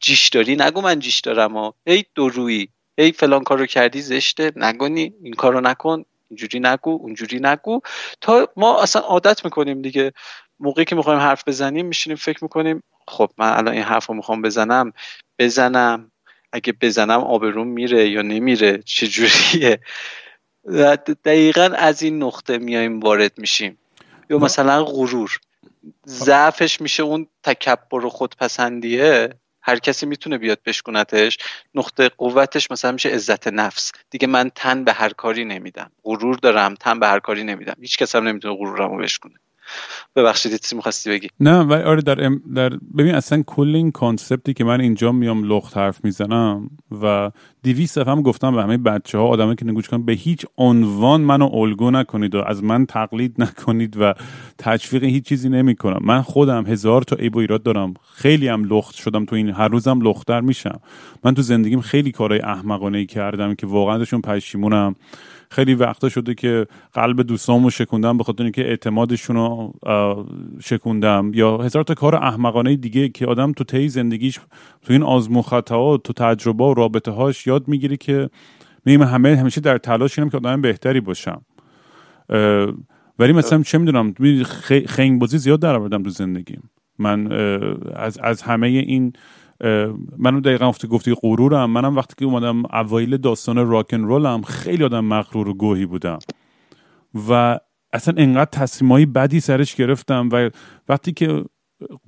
جیش 0.00 0.28
داری؟ 0.28 0.56
نگو 0.56 0.80
من 0.80 0.98
جیش 0.98 1.20
دارم 1.20 1.56
ها 1.56 1.74
ای 1.86 2.04
درویی 2.16 2.68
ای 2.98 3.12
فلان 3.12 3.44
کار 3.44 3.58
رو 3.58 3.66
کردی 3.66 4.00
زشته. 4.02 4.52
نگونی. 4.56 5.14
این 5.22 5.32
کار 5.32 5.52
رو 5.52 5.60
نکن. 5.60 6.04
اینجوری 6.30 6.60
نگو 6.60 6.90
اونجوری 6.90 7.38
نگو. 7.42 7.80
تا 8.20 8.48
ما 8.56 8.82
اصلا 8.82 9.02
عادت 9.02 9.44
می‌کنیم 9.44 9.82
دیگه. 9.82 10.12
موقعی 10.60 10.84
که 10.84 10.96
می‌خوایم 10.96 11.20
حرف 11.20 11.48
بزنیم 11.48 11.86
میشینیم 11.86 12.16
فکر 12.16 12.44
می‌کنیم 12.44 12.82
خب 13.08 13.30
من 13.38 13.52
الان 13.52 13.74
این 13.74 13.82
حرف 13.82 14.06
رو 14.06 14.14
می‌خوام 14.14 14.42
بزنم. 14.42 14.92
بزنم. 15.38 16.10
اگه 16.52 16.72
بزنم 16.72 17.20
آبروم 17.20 17.66
میره 17.68 18.08
یا 18.08 18.22
نمیره؟ 18.22 18.78
چجوریه؟ 18.78 19.80
دقیقا 21.24 21.70
از 21.76 22.02
این 22.02 22.22
نقطه 22.22 22.58
میایم 22.58 23.00
وارد 23.00 23.38
میشیم. 23.38 23.78
یا 24.30 24.38
مثلا 24.38 24.84
غرور. 24.84 25.38
ضعفش 26.08 26.80
میشه 26.80 27.02
اون 27.02 27.26
تکبر 27.42 28.04
و 28.04 28.10
خودپسندیه. 28.10 29.34
هر 29.62 29.78
کسی 29.78 30.06
می‌تونه 30.06 30.38
بیاد 30.38 30.58
بشکنتش 30.66 31.38
نقطه 31.74 32.08
قوتش 32.08 32.70
مثلا 32.70 32.92
میشه 32.92 33.08
عزت 33.08 33.48
نفس. 33.48 33.92
دیگه 34.10 34.26
من 34.26 34.50
تن 34.54 34.84
به 34.84 34.92
هر 34.92 35.12
کاری 35.12 35.44
نمیدم. 35.44 35.92
غرور 36.04 36.36
دارم 36.36 36.74
تن 36.74 37.00
به 37.00 37.06
هر 37.06 37.20
کاری 37.20 37.44
نمیدم. 37.44 37.76
هیچ 37.80 37.98
کس 37.98 38.16
هم 38.16 38.28
نمی‌تونه 38.28 38.56
غرورمو 38.56 38.96
بشکنه 38.96 39.34
ببخشید 40.16 40.56
چیزی 40.56 40.76
می‌خواستی 40.76 41.10
بگی؟ 41.10 41.28
نه 41.40 41.58
ولی 41.58 41.82
آره 41.82 42.02
در, 42.02 42.30
در 42.54 42.68
ببین 42.98 43.14
اصلا 43.14 43.42
کل 43.42 43.76
این 43.76 43.90
کانسپتی 43.90 44.54
که 44.54 44.64
من 44.64 44.80
اینجا 44.80 45.12
میام 45.12 45.44
لخت 45.44 45.76
حرف 45.76 46.04
می‌زنم 46.04 46.70
و 47.02 47.30
دیویس 47.62 47.98
هم 47.98 48.22
گفتم 48.22 48.54
به 48.54 48.62
همه 48.62 48.76
بچه 48.76 49.18
ها 49.18 49.54
که 49.54 49.66
نگوش 49.66 49.88
کنن 49.88 50.04
به 50.04 50.12
هیچ 50.12 50.46
عنوان 50.58 51.20
منو 51.20 51.54
الگو 51.54 51.90
نکنید 51.90 52.34
و 52.34 52.42
از 52.46 52.64
من 52.64 52.86
تقلید 52.86 53.34
نکنید 53.42 53.96
و 54.00 54.14
تشویق 54.58 55.04
هیچ 55.04 55.24
چیزی 55.24 55.48
نمی‌کنم. 55.48 55.98
من 56.02 56.22
خودم 56.22 56.66
هزار 56.66 57.02
تا 57.02 57.16
عیب 57.16 57.36
و 57.36 57.38
ایراد 57.38 57.62
دارم. 57.62 57.94
خیلی 58.14 58.48
هم 58.48 58.64
لخت 58.64 58.94
شدم 58.94 59.24
تو 59.24 59.36
این 59.36 59.50
هر 59.50 59.68
روزم 59.68 60.00
لختر 60.00 60.40
میشم. 60.40 60.80
من 61.24 61.34
تو 61.34 61.42
زندگیم 61.42 61.80
خیلی 61.80 62.12
کارهای 62.12 62.40
احمقانه 62.40 62.98
ای 62.98 63.06
کردم 63.06 63.54
که 63.54 63.66
واقعا 63.66 63.98
داشون 63.98 64.20
پشیمونم. 64.20 64.94
خیلی 65.50 65.74
وقتا 65.74 66.08
شده 66.08 66.34
که 66.34 66.66
قلب 66.92 67.22
دوستامو 67.22 67.70
شکوندم 67.70 68.18
به 68.18 68.24
خاطر 68.24 68.42
اینکه 68.42 68.62
اعتمادشون 68.68 69.36
رو 69.36 69.74
شکوندم. 70.64 71.30
یا 71.34 71.56
هزار 71.56 71.84
تا 71.84 71.94
کار 71.94 72.14
احمقانه 72.14 72.76
دیگه 72.76 73.08
که 73.08 73.26
آدم 73.26 73.52
تو 73.52 73.64
طی 73.64 73.88
زندگیش 73.88 74.38
تو 74.82 74.92
این 74.92 75.02
آزمون 75.02 75.42
خطاات 75.42 76.02
تو 76.02 76.12
تجربه 76.12 76.64
و 76.64 76.74
رابطه 76.74 77.10
هاش 77.10 77.46
یاد 77.46 77.68
می‌گیری 77.68 77.96
که 77.96 78.30
میگم 78.84 79.02
همه 79.02 79.36
همیشه 79.36 79.60
در 79.60 79.78
تلاش 79.78 80.18
اینم 80.18 80.30
که 80.30 80.36
آدم 80.36 80.60
بهتری 80.60 81.00
باشم. 81.00 81.42
ولی 83.18 83.32
مثلا 83.32 83.62
چه 83.62 83.78
می‌دونم 83.78 84.14
خنگ 84.86 85.20
بازی 85.20 85.38
زیاد 85.38 85.60
در 85.60 85.76
آوردم 85.76 86.02
تو 86.02 86.10
زندگیم. 86.10 86.70
من 86.98 87.32
از 87.94 88.18
از 88.18 88.42
همه 88.42 88.66
این 88.66 89.12
منم 90.18 90.40
دقیقا 90.40 90.68
گفتی 90.68 90.88
گفتی 90.88 91.14
غرورم 91.22 91.70
منم 91.70 91.96
وقتی 91.96 92.14
که 92.18 92.24
اومدم 92.24 92.62
اوایل 92.66 93.16
داستان 93.16 93.68
راکن 93.68 94.00
رولم 94.00 94.42
خیلی 94.42 94.84
آدم 94.84 95.04
مغرور 95.04 95.48
و 95.48 95.54
گوهی 95.54 95.86
بودم. 95.86 96.18
و 97.28 97.58
اصلا 97.92 98.14
انقدر 98.16 98.50
تصمیمایی 98.52 99.06
بدی 99.06 99.40
سرش 99.40 99.74
گرفتم 99.74 100.28
و 100.32 100.50
وقتی 100.88 101.12
که 101.12 101.44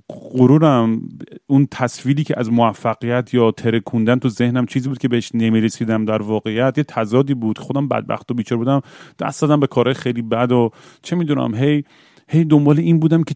غرورم 0.09 1.01
اون 1.47 1.69
تصویری 1.71 2.25
که 2.25 2.35
از 2.39 2.53
موفقیت 2.53 3.35
یا 3.35 3.51
ترکوندن 3.51 4.19
تو 4.19 4.29
ذهنم 4.29 4.67
چیزی 4.67 4.89
بود 4.89 4.99
که 4.99 5.09
بهش 5.09 5.31
نمی‌رسیدم 5.35 6.05
در 6.05 6.23
واقعیت 6.23 6.79
یه 6.79 6.85
تضادی 6.85 7.35
بود. 7.35 7.59
خودم 7.59 7.89
بدبخت 7.89 8.31
و 8.31 8.35
بیچاره 8.35 8.59
بودم. 8.59 8.81
دست 9.19 9.43
دادم 9.43 9.61
به 9.61 9.67
کارهای 9.67 9.95
خیلی 9.95 10.23
بد 10.23 10.53
و 10.53 10.71
چه 11.03 11.17
می‌دونم 11.17 11.55
هی 11.55 11.85
هی 12.31 12.45
دنبال 12.45 12.79
این 12.79 13.01
بودم 13.01 13.23
که 13.23 13.35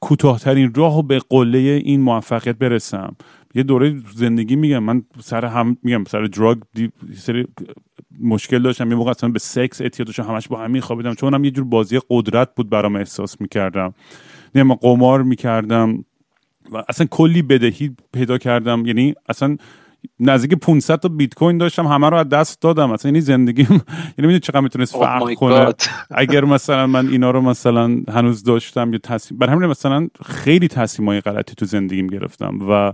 کوتاهترین 0.00 0.74
راه 0.74 1.06
به 1.06 1.20
قله 1.28 1.58
این 1.58 2.00
موفقیت 2.00 2.58
برسم. 2.58 3.16
یه 3.54 3.62
دوره 3.62 4.02
زندگی 4.14 4.56
میگم 4.56 4.78
من 4.78 5.02
سر 5.20 5.44
هم 5.44 5.76
میگم 5.82 6.04
سر 6.04 6.24
دراگ 6.24 6.58
سر 7.16 7.44
مشکل 8.20 8.62
داشتم. 8.62 8.90
یه 8.90 8.96
موقع 8.96 9.10
اصلا 9.10 9.30
به 9.30 9.38
سکس 9.38 9.80
اعتیاد 9.80 10.06
داشتم 10.06 10.22
همش 10.22 10.48
با 10.48 10.58
همین 10.58 10.80
خوابیدم. 10.80 11.14
چون 11.14 11.34
هم 11.34 11.44
یه 11.44 11.50
جور 11.50 11.64
بازی 11.64 12.00
قدرت 12.10 12.54
بود 12.54 12.70
برام 12.70 12.96
احساس 12.96 13.40
می‌کردم. 13.40 13.94
نه 14.54 14.62
ما 14.62 14.74
قمار 14.74 15.22
می‌کردم 15.22 16.04
و 16.72 16.84
اصلا 16.88 17.06
کلی 17.10 17.42
بدهی 17.42 17.96
پیدا 18.12 18.38
کردم. 18.38 18.86
یعنی 18.86 19.14
اصلا 19.28 19.56
نزدیک 20.20 20.54
500 20.54 20.96
تا 20.96 21.08
بیت 21.08 21.34
کوین 21.34 21.58
داشتم 21.58 21.86
همه 21.86 22.08
رو 22.10 22.16
از 22.16 22.28
دست 22.28 22.62
دادم. 22.62 22.90
اصلا 22.90 23.08
یعنی 23.08 23.20
زندگیم 23.20 23.66
یعنی 23.70 23.82
می‌دونی 24.16 24.40
چقدر 24.40 24.60
می‌تونست 24.60 24.94
oh 24.94 24.98
فرق 24.98 25.34
کنه؟ 25.34 25.72
اگر 26.10 26.44
مثلا 26.44 26.86
من 26.86 27.08
اینا 27.08 27.30
رو 27.30 27.40
مثلا 27.40 28.02
هنوز 28.08 28.42
داشتم 28.42 28.92
یا 28.92 28.98
تصمیم 28.98 29.38
بر 29.38 29.48
همین 29.48 29.68
مثلا 29.68 30.08
خیلی 30.24 30.68
تصمیمای 30.68 31.20
غلطی 31.20 31.54
تو 31.54 31.64
زندگیم 31.64 32.06
گرفتم 32.06 32.58
و 32.70 32.92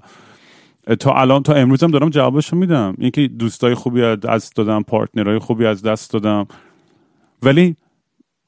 تا 0.96 1.12
الان 1.12 1.42
تا 1.42 1.52
امروز 1.52 1.82
هم 1.84 1.90
دارم 1.90 2.10
جوابشو 2.10 2.56
میدم. 2.56 2.94
اینکه 2.98 3.28
دوستای 3.28 3.74
خوبی 3.74 4.02
از 4.02 4.20
دست 4.20 4.56
دادم 4.56 4.82
پارتنرهای 4.82 5.38
خوبی 5.38 5.66
از 5.66 5.82
دست 5.82 6.12
دادم. 6.12 6.46
ولی 7.42 7.76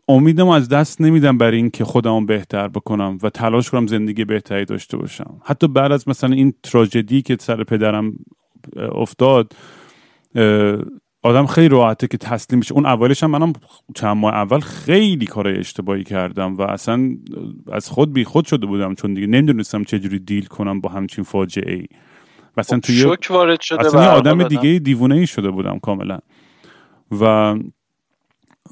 امیدم 0.09 0.49
از 0.49 0.69
دست 0.69 1.01
نمیدم 1.01 1.39
برای 1.39 1.57
اینکه 1.57 1.85
خودم 1.85 2.27
بهتر 2.27 2.69
بکنم 2.69 3.19
و 3.23 3.31
تلاش 3.31 3.71
کنم 3.71 3.87
زندگی 3.87 4.25
بهتری 4.25 4.65
داشته 4.65 4.97
باشم. 4.97 5.41
حتی 5.45 5.69
بعد 5.69 5.93
از 5.93 6.09
مثلا 6.09 6.35
این 6.35 6.55
تراژدی 6.63 7.23
که 7.23 7.37
سر 7.41 7.65
پدرم 7.65 8.13
افتاد 8.77 9.53
آدم 11.23 11.47
خیلی 11.47 11.69
راحته 11.69 12.09
که 12.09 12.19
تسلیم 12.19 12.59
میشه 12.59 12.75
اون 12.75 12.87
اولش 12.87 13.23
هم 13.23 13.31
منم 13.31 13.53
چند 13.95 14.17
ماه 14.17 14.35
اول 14.35 14.61
خیلی 14.61 15.27
کارهای 15.27 15.59
اشتباهی 15.59 16.05
کردم 16.05 16.57
و 16.57 16.63
اصلا 16.63 17.17
از 17.73 17.89
خود 17.89 18.13
بی 18.13 18.25
خود 18.25 18.45
شده 18.45 18.67
بودم. 18.67 18.95
چون 18.95 19.15
دیگه 19.15 19.27
نمی‌دونستم 19.27 19.85
چجوری 19.85 20.19
دیل 20.19 20.47
کنم 20.47 20.81
با 20.81 20.89
همچین 20.89 21.25
فاجعه 21.25 21.75
ای 21.75 21.87
و 22.57 22.61
اصلا 22.61 22.81
توی 22.81 22.97
شوک 22.97 23.27
وارد 23.31 23.61
شده 23.61 23.87
اصلا 23.87 24.13
آدم 24.13 24.49
دیگه 24.49 24.79
دیوونه 24.79 25.15
ای 25.15 25.27
شده 25.27 25.51
بودم 25.51 25.79
کاملا. 25.79 26.19
و 27.21 27.55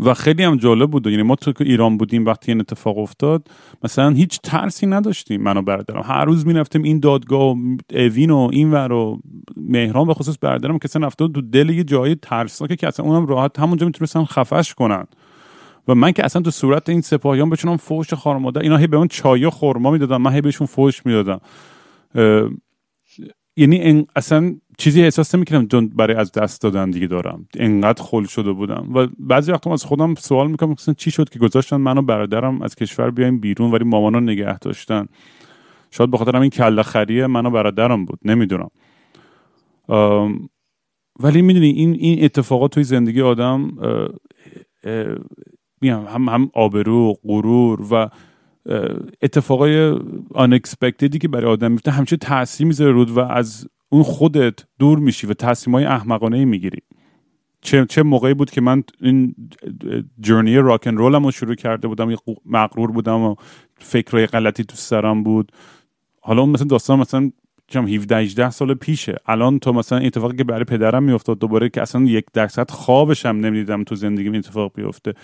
و 0.00 0.14
خیلی 0.14 0.42
هم 0.42 0.56
جالب 0.56 0.90
بود. 0.90 1.06
یعنی 1.06 1.22
ما 1.22 1.34
تو 1.34 1.52
که 1.52 1.64
ایران 1.64 1.96
بودیم 1.96 2.24
وقتی 2.24 2.52
این 2.52 2.60
اتفاق 2.60 2.98
افتاد 2.98 3.48
مثلا 3.84 4.10
هیچ 4.10 4.40
ترسی 4.40 4.86
نداشتیم 4.86 5.42
منو 5.42 5.62
برادرم 5.62 6.02
هر 6.04 6.24
روز 6.24 6.46
می‌رفتیم 6.46 6.82
این 6.82 7.00
دادگاه 7.00 7.42
و 7.42 7.56
اوین 7.90 8.30
و 8.30 8.48
این 8.52 8.70
ور 8.70 8.92
و 8.92 9.20
مهران 9.56 10.06
به 10.06 10.14
خصوص 10.14 10.36
برادرم 10.40 10.78
که 10.78 11.04
افتاد 11.04 11.32
تو 11.32 11.40
دل 11.40 11.70
یه 11.70 11.84
جای 11.84 12.14
ترسناکه 12.14 12.76
که 12.76 12.88
اصلا 12.88 13.06
اونم 13.06 13.26
راحت 13.26 13.58
همونجا 13.58 13.86
می‌تونستن 13.86 14.24
خفش 14.24 14.74
کنن. 14.74 15.06
و 15.88 15.94
من 15.94 16.12
که 16.12 16.24
اصلا 16.24 16.42
تو 16.42 16.50
صورت 16.50 16.88
این 16.88 17.00
سپاهیان 17.00 17.50
بچونم 17.50 17.76
فوش 17.76 18.14
خار 18.14 18.38
مادر 18.38 18.60
اینا 18.62 18.76
هی 18.76 18.86
به 18.86 18.96
اون 18.96 19.08
چای 19.08 19.48
خورما 19.48 19.90
می‌دادم 19.90 20.22
من 20.22 20.32
هی 20.32 20.40
بهشون 20.40 20.66
فوش 20.66 21.06
می‌دادم. 21.06 21.40
یعنی 23.58 24.06
اصلا 24.16 24.56
چیزی 24.78 25.02
احساس 25.02 25.34
نمی‌کنم 25.34 25.66
برای 25.88 26.16
از 26.16 26.32
دست 26.32 26.62
دادن 26.62 26.90
دیگه 26.90 27.06
دارم. 27.06 27.48
انقدر 27.56 28.02
خل 28.02 28.24
شده 28.24 28.52
بودم. 28.52 28.88
و 28.94 29.06
بعضی 29.18 29.52
وقتا 29.52 29.72
از 29.72 29.84
خودم 29.84 30.14
سوال 30.14 30.50
می‌کنم 30.50 30.70
مثلا 30.70 30.94
چی 30.94 31.10
شد 31.10 31.28
که 31.28 31.38
گذاشتن 31.38 31.76
منو 31.76 32.02
برادرم 32.02 32.62
از 32.62 32.74
کشور 32.74 33.10
بیایم 33.10 33.38
بیرون 33.40 33.70
ولی 33.70 33.84
مامانا 33.84 34.20
نگه 34.20 34.58
داشتن؟ 34.58 35.06
شاید 35.90 36.10
بخاطر 36.10 36.36
همین 36.36 36.50
کله 36.50 36.82
خریه 36.82 37.26
منو 37.26 37.50
برادرم 37.50 38.04
بود. 38.04 38.18
نمی‌دونم. 38.24 38.70
ولی 41.20 41.42
می‌دونی 41.42 41.70
این 41.70 41.94
این 41.94 42.24
اتفاقات 42.24 42.72
توی 42.72 42.84
زندگی 42.84 43.20
آدم 43.22 43.72
هم 45.82 46.28
هم 46.28 46.50
آبرو 46.54 47.14
غرور 47.24 47.82
و 47.92 48.08
اتفاقای 49.22 49.94
unexpectedی 50.34 51.18
که 51.18 51.28
برای 51.28 51.52
آدم 51.52 51.70
میفته 51.70 51.90
همچه 51.90 52.16
تاثیر 52.16 52.66
می‌ذاره 52.66 52.92
رود 52.92 53.10
و 53.10 53.20
از 53.20 53.68
اون 53.88 54.02
خودت 54.02 54.54
دور 54.78 54.98
میشی 54.98 55.26
و 55.26 55.34
تصمیمای 55.34 55.84
احمقانه 55.84 56.44
می‌گیری. 56.44 56.78
چه, 57.60 57.86
چه 57.86 58.02
موقعی 58.02 58.34
بود 58.34 58.50
که 58.50 58.60
من 58.60 58.82
این 59.00 59.34
جرنی 60.20 60.56
راکن 60.56 60.96
رولم 60.96 61.24
رو 61.24 61.30
شروع 61.30 61.54
کرده 61.54 61.88
بودم 61.88 62.16
مغرور 62.46 62.90
بودم 62.90 63.20
و 63.20 63.34
فکرهای 63.78 64.26
غلطی 64.26 64.64
تو 64.64 64.76
سرم 64.76 65.22
بود. 65.22 65.52
حالا 66.20 66.42
اون 66.42 66.50
مثلا 66.50 66.66
داستان 66.66 66.98
مثلا 66.98 67.30
چم 67.68 67.86
17 67.86 68.16
18 68.16 68.50
سال 68.50 68.74
پیشه. 68.74 69.16
الان 69.26 69.58
تو 69.58 69.72
مثلا 69.72 69.98
اتفاقی 69.98 70.36
که 70.36 70.44
برای 70.44 70.64
پدرم 70.64 71.02
میافتاد 71.02 71.38
دوباره 71.38 71.68
که 71.68 71.82
اصلا 71.82 72.02
یک 72.02 72.24
درصد 72.32 72.70
خوابشم 72.70 73.28
نمی‌دیدم 73.28 73.84
تو 73.84 73.94
زندگی 73.94 74.38
اتفاق 74.38 74.72
بیفته. 74.74 75.14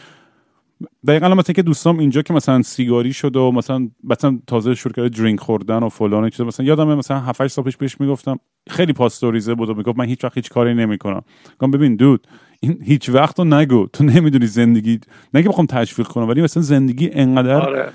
دقیقا 1.06 1.34
مثلا 1.34 1.52
که 1.52 1.62
دوستام 1.62 1.98
اینجا 1.98 2.22
که 2.22 2.34
مثلا 2.34 2.62
سیگاری 2.62 3.12
شده 3.12 3.38
و 3.38 3.50
مثلا 3.50 3.88
مثلا 4.04 4.38
تازه 4.46 4.74
شروع 4.74 4.94
کرده 4.94 5.08
درینک 5.08 5.40
خوردن 5.40 5.82
و 5.82 5.88
فلان 5.88 6.30
چیزا 6.30 6.44
مثلا 6.44 6.66
یادم 6.66 6.94
مثلا 6.94 7.20
7 7.20 7.40
8 7.40 7.52
سال 7.52 7.64
پیش 7.64 7.76
پیش 7.76 8.00
می‌گفتم 8.00 8.38
خیلی 8.70 8.92
پاستوریزه 8.92 9.54
بود 9.54 9.68
و 9.68 9.74
می‌گفت 9.74 9.98
من 9.98 10.04
هیچ 10.04 10.24
وقت 10.24 10.34
هیچ 10.34 10.50
کاری 10.50 10.74
نمی‌کنم. 10.74 11.22
گفتم 11.52 11.70
ببین 11.70 11.96
دود 11.96 12.26
این 12.60 12.78
هیچ 12.82 13.08
وقت 13.08 13.38
رو 13.38 13.44
نگو. 13.44 13.86
تو 13.92 14.04
نمی‌دونی 14.04 14.46
زندگی 14.46 15.00
نگه 15.34 15.48
بخوام 15.48 15.66
تشویق 15.66 16.06
کنم 16.06 16.28
ولی 16.28 16.42
مثلا 16.42 16.62
زندگی 16.62 17.10
انقدر 17.12 17.60
آره. 17.60 17.92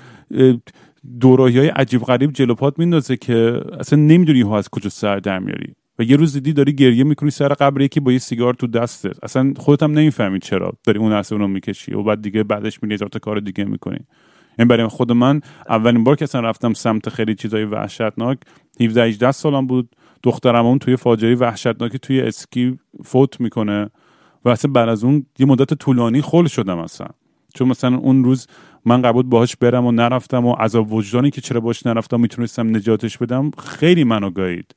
دوراهی 1.20 1.58
های 1.58 1.68
عجیب 1.68 2.02
غریب 2.02 2.32
جلو 2.32 2.54
پات 2.54 2.78
میندازه 2.78 3.16
که 3.16 3.60
اصلا 3.80 3.98
نمی‌دونی 3.98 4.40
ها 4.40 4.58
از 4.58 4.68
کجا 4.68 4.90
سر 4.90 5.18
در 5.18 5.38
میاری. 5.38 5.74
و 6.00 6.02
یه 6.02 6.16
روز 6.16 6.32
دیدی 6.32 6.52
داری 6.52 6.72
گریه 6.72 7.04
می‌کنی 7.04 7.30
سر 7.30 7.48
قبر 7.48 7.80
یکی 7.80 8.00
با 8.00 8.12
یه 8.12 8.18
سیگار 8.18 8.54
تو 8.54 8.66
دستت 8.66 9.24
اصلا 9.24 9.52
خودت 9.56 9.82
هم 9.82 9.92
نمی‌فهمی 9.92 10.38
چرا 10.38 10.72
داری 10.84 10.98
اون 10.98 11.12
اصلا 11.12 11.38
رو 11.38 11.48
می‌کشی 11.48 11.94
و 11.94 12.02
بعد 12.02 12.22
دیگه 12.22 12.42
بعدش 12.42 12.82
میری 12.82 12.96
تا 12.96 13.18
کار 13.18 13.40
دیگه 13.40 13.64
می‌کنی. 13.64 13.98
این 14.58 14.68
برای 14.68 14.86
خود 14.86 15.12
من 15.12 15.40
اولین 15.68 16.04
بار 16.04 16.16
که 16.16 16.24
اصلا 16.24 16.40
رفتم 16.40 16.72
سمت 16.72 17.08
خیلی 17.08 17.34
چیزای 17.34 17.64
وحشتناک 17.64 18.38
17 18.80 19.02
18 19.02 19.32
سالم 19.32 19.66
بود. 19.66 19.88
دخترم 20.22 20.66
اون 20.66 20.78
توی 20.78 20.96
فاجعه 20.96 21.34
وحشتناکی 21.34 21.98
توی 21.98 22.20
اسکی 22.20 22.78
فوت 23.04 23.40
می‌کنه 23.40 23.90
و 24.44 24.48
اصلا 24.48 24.72
بعد 24.72 24.88
از 24.88 25.04
اون 25.04 25.26
یه 25.38 25.46
مدت 25.46 25.74
طولانی 25.74 26.22
خل 26.22 26.46
شدم 26.46 26.78
اصلا. 26.78 27.06
چون 27.54 27.68
مثلا 27.68 27.96
اون 27.96 28.24
روز 28.24 28.46
من 28.84 29.02
قبول 29.02 29.22
باهاش 29.22 29.56
برم 29.56 29.86
و 29.86 29.92
نرفتم 29.92 30.46
و 30.46 30.52
عذاب 30.52 30.92
وجدانی 30.92 31.30
که 31.30 31.40
چرا 31.40 31.60
باش 31.60 31.86
نرفتم 31.86 32.20
می‌تونستم 32.20 32.76
نجاتش 32.76 33.18
بدم 33.18 33.50
خیلی 33.58 34.04
منو 34.04 34.30
گایید 34.30 34.74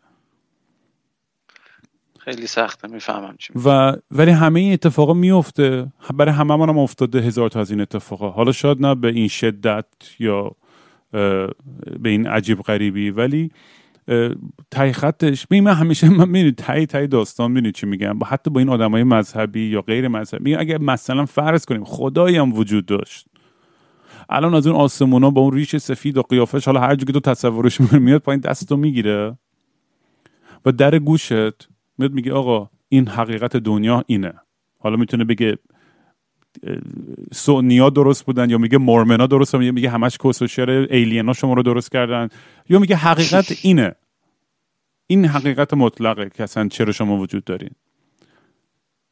خیلی 2.26 2.47
سخته 2.47 2.88
می‌فهمم 2.88 3.36
چی 3.39 3.53
و 3.65 3.95
ولی 4.11 4.32
همه 4.32 4.59
این 4.59 4.74
اتفاقا 4.74 5.13
میفته 5.13 5.88
برای 6.13 6.32
همه 6.32 6.53
هم 6.53 6.78
افتاده 6.78 7.21
هزار 7.21 7.49
تا 7.49 7.59
از 7.59 7.71
این 7.71 7.82
اتفاقا. 7.82 8.30
حالا 8.30 8.51
شاید 8.51 8.82
نه 8.82 8.95
به 8.95 9.07
این 9.07 9.28
شدت 9.28 9.86
یا 10.19 10.51
به 11.99 12.09
این 12.09 12.28
عجیب 12.28 12.61
غریبی 12.61 13.09
ولی 13.09 13.51
تای 14.71 14.93
خطش 14.93 15.47
می 15.49 15.61
من 15.61 15.74
همیشه 15.74 16.09
من 16.09 16.30
می‌دونی 16.30 16.51
تای 16.51 16.86
تای 16.86 17.07
داستان 17.07 17.51
می‌دونی 17.51 17.71
چی 17.71 17.86
میگم. 17.86 18.19
با 18.19 18.28
حتی 18.28 18.49
با 18.49 18.59
این 18.59 18.69
آدمای 18.69 19.03
مذهبی 19.03 19.65
یا 19.65 19.82
غیر 19.82 20.07
مذهبی 20.07 20.55
اگر 20.55 20.78
مثلا 20.78 21.26
فرض 21.26 21.65
کنیم 21.65 21.84
خدایی 21.84 22.38
هم 22.38 22.53
وجود 22.53 22.86
داشت. 22.86 23.28
الان 24.30 24.53
از 24.53 24.67
اون 24.67 24.76
آسمونا 24.76 25.30
با 25.30 25.41
اون 25.41 25.53
ریش 25.53 25.78
سفید 25.78 26.17
و 26.17 26.21
قیافش 26.21 26.65
حالا 26.65 26.80
هر 26.80 26.95
که 26.95 27.13
تو 27.13 27.19
تصورش 27.19 27.82
میاد 27.82 28.21
پایین 28.21 28.41
دستتو 28.41 28.78
می‌گیره. 28.78 29.38
و 30.65 30.71
در 30.71 30.99
گوشت 30.99 31.72
میاد 31.98 32.12
میگه 32.12 32.34
آقا 32.34 32.70
این 32.89 33.08
حقیقت 33.08 33.58
دنیا 33.58 34.04
اینه. 34.08 34.34
حالا 34.80 34.96
می‌تونه 34.96 35.24
بگه 35.24 35.58
سونیا 37.34 37.89
درست 37.89 38.26
بودن 38.26 38.50
یا 38.50 38.58
میگه 38.58 38.78
مورمنا 38.78 39.28
درست 39.28 39.52
بودن 39.52 39.66
یا 39.66 39.72
میگه 39.72 39.89
همش 39.89 40.18
کس 40.18 40.41
و 40.41 40.48
شعر 40.48 40.70
ایلینا 40.70 41.34
شما 41.34 41.54
رو 41.54 41.64
درست 41.64 41.91
کردن 41.91 42.30
یا 42.70 42.80
میگه 42.80 42.96
حقیقت 42.96 43.58
اینه. 43.62 43.96
این 45.08 45.26
حقیقت 45.26 45.74
مطلقه 45.74 46.30
که 46.30 46.44
اصلا 46.44 46.68
چرا 46.68 46.91
شما 46.91 47.18
وجود 47.18 47.44
دارین. 47.44 47.70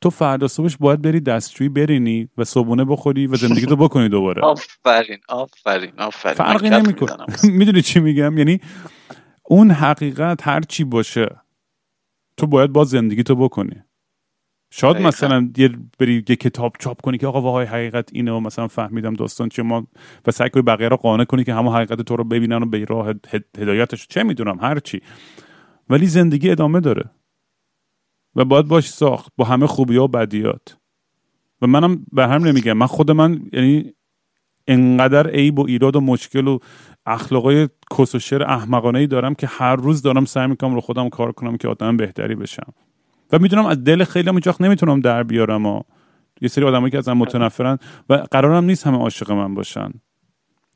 تو 0.02 0.10
فردا 0.10 0.48
صبحش 0.48 0.78
باید 0.78 1.02
بری 1.02 1.20
دستشویی 1.20 1.70
برینی 1.70 2.30
و 2.38 2.44
صبونه 2.44 2.86
بخوری 2.86 3.28
و 3.28 3.36
زندگی 3.36 3.66
تو 3.66 3.76
بکنی 3.76 4.10
دوباره. 4.10 4.42
آفرین 4.42 5.18
آفرین 5.30 5.92
آفرین. 5.98 6.36
فرقی 6.36 6.70
نمی‌کنه. 6.70 7.26
می‌دونی 7.44 7.82
چی 7.92 8.00
میگم؟ 8.00 8.38
یعنی 8.38 8.60
اون 9.44 9.72
حقیقت 9.72 10.48
هر 10.48 10.62
چی 10.62 10.84
باشه 10.84 11.36
تو 12.42 12.48
باید 12.48 12.72
با 12.72 12.84
زندگی 12.84 13.24
تو 13.24 13.36
بکنی. 13.36 13.76
شاید 14.72 14.98
مثلا 14.98 15.50
یه 15.58 15.70
بری 16.00 16.26
یه 16.30 16.36
کتاب 16.36 16.76
چاپ 16.80 17.02
کنی 17.02 17.18
که 17.18 17.28
آقا 17.28 17.42
واقعا 17.42 17.66
حقیقت 17.66 18.10
اینه 18.14 18.32
و 18.32 18.40
مثلا 18.40 18.68
فهمیدم 18.68 19.14
داستان 19.14 19.50
چه 19.50 19.64
ما 19.64 19.88
و 20.28 20.32
سعی 20.32 20.50
کنی 20.50 20.64
بقیه 20.64 20.88
رو 20.88 20.98
قانع 20.98 21.24
کنی 21.24 21.44
که 21.44 21.54
همون 21.54 21.76
حقیقت 21.76 22.02
تو 22.02 22.16
رو 22.16 22.24
ببینن 22.24 22.64
و 22.64 22.66
به 22.66 22.86
راه 22.86 23.14
هدایتش. 23.58 24.08
چه 24.08 24.24
می‌دونم 24.24 24.60
هر 24.62 24.80
چی. 24.80 25.02
ولی 25.90 26.06
زندگی 26.06 26.50
ادامه 26.50 26.80
داره. 26.80 27.10
و 28.36 28.46
باید 28.46 28.68
باش 28.68 28.90
ساخت 28.90 29.32
با 29.38 29.46
همه 29.46 29.68
خوبی 29.68 29.98
و 29.98 30.08
بدیات. 30.08 30.78
و 31.62 31.68
منم 31.68 32.06
به 32.12 32.28
هم 32.28 32.44
نمیگم. 32.44 32.74
من 32.74 32.88
خود 32.88 33.12
من 33.12 33.42
یعنی 33.54 33.94
انقدر 34.68 35.30
عیب 35.30 35.60
و 35.60 35.66
ایراد 35.68 35.96
و 35.96 36.02
مشکل 36.02 36.48
و 36.48 36.60
اخلاقای 37.06 37.70
کس 37.98 38.16
و 38.16 38.20
شر 38.20 38.44
احمقانه 38.44 39.00
ای 39.00 39.08
دارم 39.08 39.36
که 39.36 39.48
هر 39.48 39.76
روز 39.76 40.02
دارم 40.02 40.26
سعی 40.26 40.48
می‌کنم 40.48 40.74
رو 40.74 40.82
خودم 40.82 41.10
کار 41.10 41.32
کنم 41.32 41.58
که 41.58 41.68
آدم 41.68 41.98
بهتری 41.98 42.36
بشم. 42.36 42.74
و 43.32 43.40
می‌دونم 43.40 43.66
از 43.66 43.84
دل 43.84 44.04
خیلی 44.04 44.30
هم 44.30 44.40
نمی‌تونم 44.60 45.00
در 45.00 45.24
بیارم 45.24 45.66
و 45.66 45.82
یه 46.42 46.48
سری 46.48 46.66
آدمایی 46.66 46.92
که 46.92 46.98
ازم 46.98 47.14
متنفرن 47.14 47.78
و 48.10 48.14
قرارم 48.32 48.64
نیست 48.64 48.88
همه 48.88 48.98
عاشق 48.98 49.32
من 49.32 49.54
باشن 49.54 49.92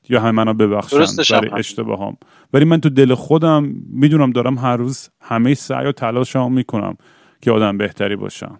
یا 0.09 0.21
همه 0.21 0.31
منو 0.31 0.53
ببخشن 0.53 1.05
برای 1.29 1.49
اشتباهام. 1.53 2.17
ولی 2.53 2.65
من 2.65 2.81
تو 2.81 2.89
دل 2.89 3.13
خودم 3.13 3.63
می‌دونم 3.89 4.31
دارم 4.31 4.57
هر 4.57 4.77
روز 4.77 5.09
همه 5.21 5.53
سعی 5.53 5.85
و 5.87 5.91
تلاشم 5.91 6.51
می‌کنم 6.51 6.97
که 7.41 7.51
آدم 7.51 7.77
بهتری 7.77 8.15
باشم. 8.15 8.59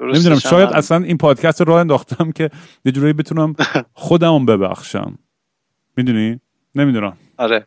نمی‌دونم 0.00 0.38
شاید 0.38 0.68
اصلا 0.68 1.04
این 1.04 1.18
پادکست 1.18 1.60
رو 1.60 1.66
راه 1.66 1.80
انداختم 1.80 2.32
که 2.32 2.50
یه 2.84 2.92
جوری 2.92 3.12
بتونم 3.12 3.54
خودم 3.92 4.46
ببخشم. 4.46 5.18
می‌دونی؟ 5.96 6.40
نمی‌دونم. 6.74 7.18
آره. 7.36 7.66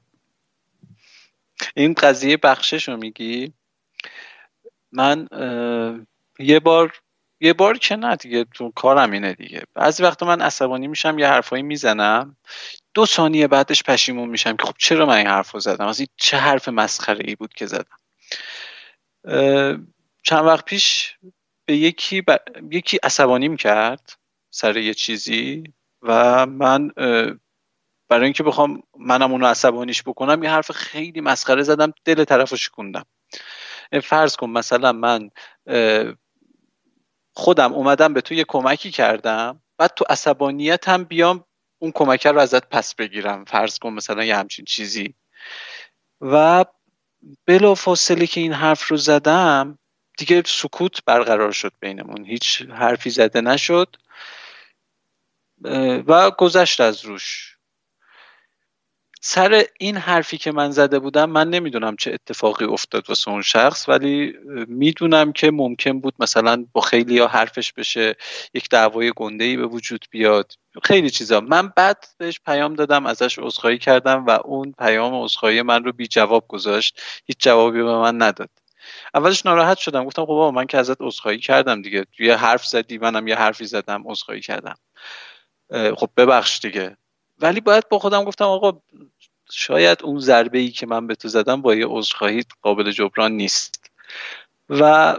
این 1.75 1.93
قضیه 1.93 2.37
بخشش 2.37 2.89
رو 2.89 2.97
میگی؟ 2.97 3.53
من 4.91 5.27
یه 6.39 6.59
بار 6.59 6.93
یه 7.39 7.53
بار 7.53 7.77
که 7.77 7.95
نه 7.95 8.15
دیگه 8.15 8.43
تو 8.43 8.71
کارم 8.75 9.11
اینه 9.11 9.33
دیگه. 9.33 9.63
بعضی 9.73 10.03
وقتا 10.03 10.25
من 10.25 10.41
عصبانی 10.41 10.87
میشم 10.87 11.19
یه 11.19 11.27
حرفایی 11.27 11.63
می‌زنم. 11.63 12.37
دو 12.93 13.05
ثانیه 13.05 13.47
بعدش 13.47 13.83
پشیمون 13.83 14.29
میشم 14.29 14.55
که 14.55 14.63
خب 14.63 14.75
چرا 14.77 15.05
من 15.05 15.17
این 15.17 15.27
حرف 15.27 15.51
رو 15.51 15.59
زدم؟ 15.59 15.87
از 15.87 15.99
این 15.99 16.07
چه 16.17 16.37
حرف 16.37 16.69
مسخره 16.69 17.23
ای 17.27 17.35
بود 17.35 17.53
که 17.53 17.65
زدم؟ 17.65 17.97
چند 20.23 20.45
وقت 20.45 20.65
پیش 20.65 21.15
به 21.65 21.77
یکی 21.77 22.23
یکی 22.71 22.97
عصبانیم 23.03 23.55
کرد 23.57 24.17
سر 24.49 24.77
یه 24.77 24.93
چیزی 24.93 25.63
و 26.01 26.45
من 26.45 26.91
برای 28.13 28.23
اینکه 28.23 28.43
بخوام 28.43 28.83
منم 28.99 29.31
اونو 29.31 29.45
عصبانیش 29.45 30.03
بکنم 30.03 30.43
یه 30.43 30.49
حرف 30.49 30.71
خیلی 30.71 31.21
مسخره 31.21 31.63
زدم 31.63 31.93
دل 32.05 32.23
طرفو 32.23 32.55
شکوندم. 32.55 33.05
فرض 34.03 34.35
کن 34.35 34.49
مثلا 34.49 34.91
من 34.91 35.29
خودم 37.33 37.73
اومدم 37.73 38.13
به 38.13 38.21
تو 38.21 38.33
یه 38.33 38.43
کمکی 38.43 38.91
کردم 38.91 39.61
بعد 39.77 39.93
تو 39.95 40.05
عصبانیت 40.09 40.89
هم 40.89 41.03
بیام 41.03 41.45
اون 41.79 41.91
کمک 41.91 42.27
رو 42.27 42.39
ازت 42.39 42.69
پس 42.69 42.95
بگیرم. 42.95 43.45
فرض 43.45 43.79
کن 43.79 43.93
مثلا 43.93 44.23
یه 44.23 44.37
همچین 44.37 44.65
چیزی. 44.65 45.15
و 46.21 46.65
بلا 47.45 47.75
فاصله 47.75 48.27
که 48.27 48.41
این 48.41 48.53
حرف 48.53 48.87
رو 48.87 48.97
زدم 48.97 49.79
دیگه 50.17 50.43
سکوت 50.45 51.05
برقرار 51.05 51.51
شد 51.51 51.73
بینمون. 51.79 52.25
هیچ 52.25 52.61
حرفی 52.61 53.09
زده 53.09 53.41
نشد. 53.41 53.95
و 56.07 56.31
گذشت 56.31 56.81
از 56.81 57.05
روش. 57.05 57.52
سر 59.25 59.63
این 59.79 59.97
حرفی 59.97 60.37
که 60.37 60.51
من 60.51 60.71
زده 60.71 60.99
بودم 60.99 61.29
من 61.29 61.49
نمی‌دونم 61.49 61.95
چه 61.95 62.13
اتفاقی 62.13 62.65
افتاد 62.65 63.09
واسه 63.09 63.31
اون 63.31 63.41
شخص 63.41 63.89
ولی 63.89 64.33
می‌دونم 64.67 65.31
که 65.31 65.51
ممکن 65.51 65.99
بود 65.99 66.13
مثلا 66.19 66.65
با 66.73 66.81
خیلی 66.81 67.19
ها 67.19 67.27
حرفش 67.27 67.73
بشه 67.73 68.15
یک 68.53 68.69
دعوای 68.69 69.13
گنده 69.15 69.43
ای 69.43 69.57
به 69.57 69.65
وجود 69.67 70.05
بیاد. 70.11 70.53
خیلی 70.83 71.09
چیزا. 71.09 71.41
من 71.41 71.73
بعد 71.75 72.07
بهش 72.17 72.39
پیام 72.45 72.73
دادم 72.73 73.05
ازش 73.05 73.39
عذرخواهی 73.39 73.77
کردم 73.77 74.25
و 74.25 74.29
اون 74.29 74.73
پیام 74.79 75.23
عذرخواهی 75.23 75.61
من 75.61 75.83
رو 75.83 75.91
بی 75.91 76.07
جواب 76.07 76.45
گذاشت. 76.47 77.01
هیچ 77.25 77.37
جوابی 77.39 77.83
به 77.83 77.97
من 77.97 78.21
نداد. 78.21 78.49
اولش 79.13 79.45
ناراحت 79.45 79.77
شدم. 79.77 80.05
گفتم 80.05 80.25
خب 80.25 80.51
من 80.55 80.65
که 80.65 80.77
ازت 80.77 81.01
عذرخواهی 81.01 81.39
کردم 81.39 81.81
دیگه. 81.81 82.05
یه 82.19 82.35
حرف 82.35 82.65
زدی 82.65 82.97
منم 82.97 83.27
یه 83.27 83.35
حرفی 83.35 83.65
زدم 83.65 84.03
عذرخواهی 84.05 84.41
کردم. 84.41 84.75
خب 85.97 86.09
ببخش 86.17 86.59
دیگه. 86.59 86.97
ولی 87.43 87.61
باید 87.61 87.89
با 87.89 87.99
خودم 87.99 88.23
گفتم 88.23 88.45
آقا 88.45 88.81
شاید 89.51 90.03
اون 90.03 90.19
ضربه 90.19 90.57
ای 90.57 90.69
که 90.69 90.85
من 90.85 91.07
به 91.07 91.15
تو 91.15 91.27
زدم 91.27 91.61
با 91.61 91.75
یه 91.75 91.85
عذرخواهی 91.89 92.43
قابل 92.61 92.91
جبران 92.91 93.31
نیست. 93.31 93.91
و 94.69 95.15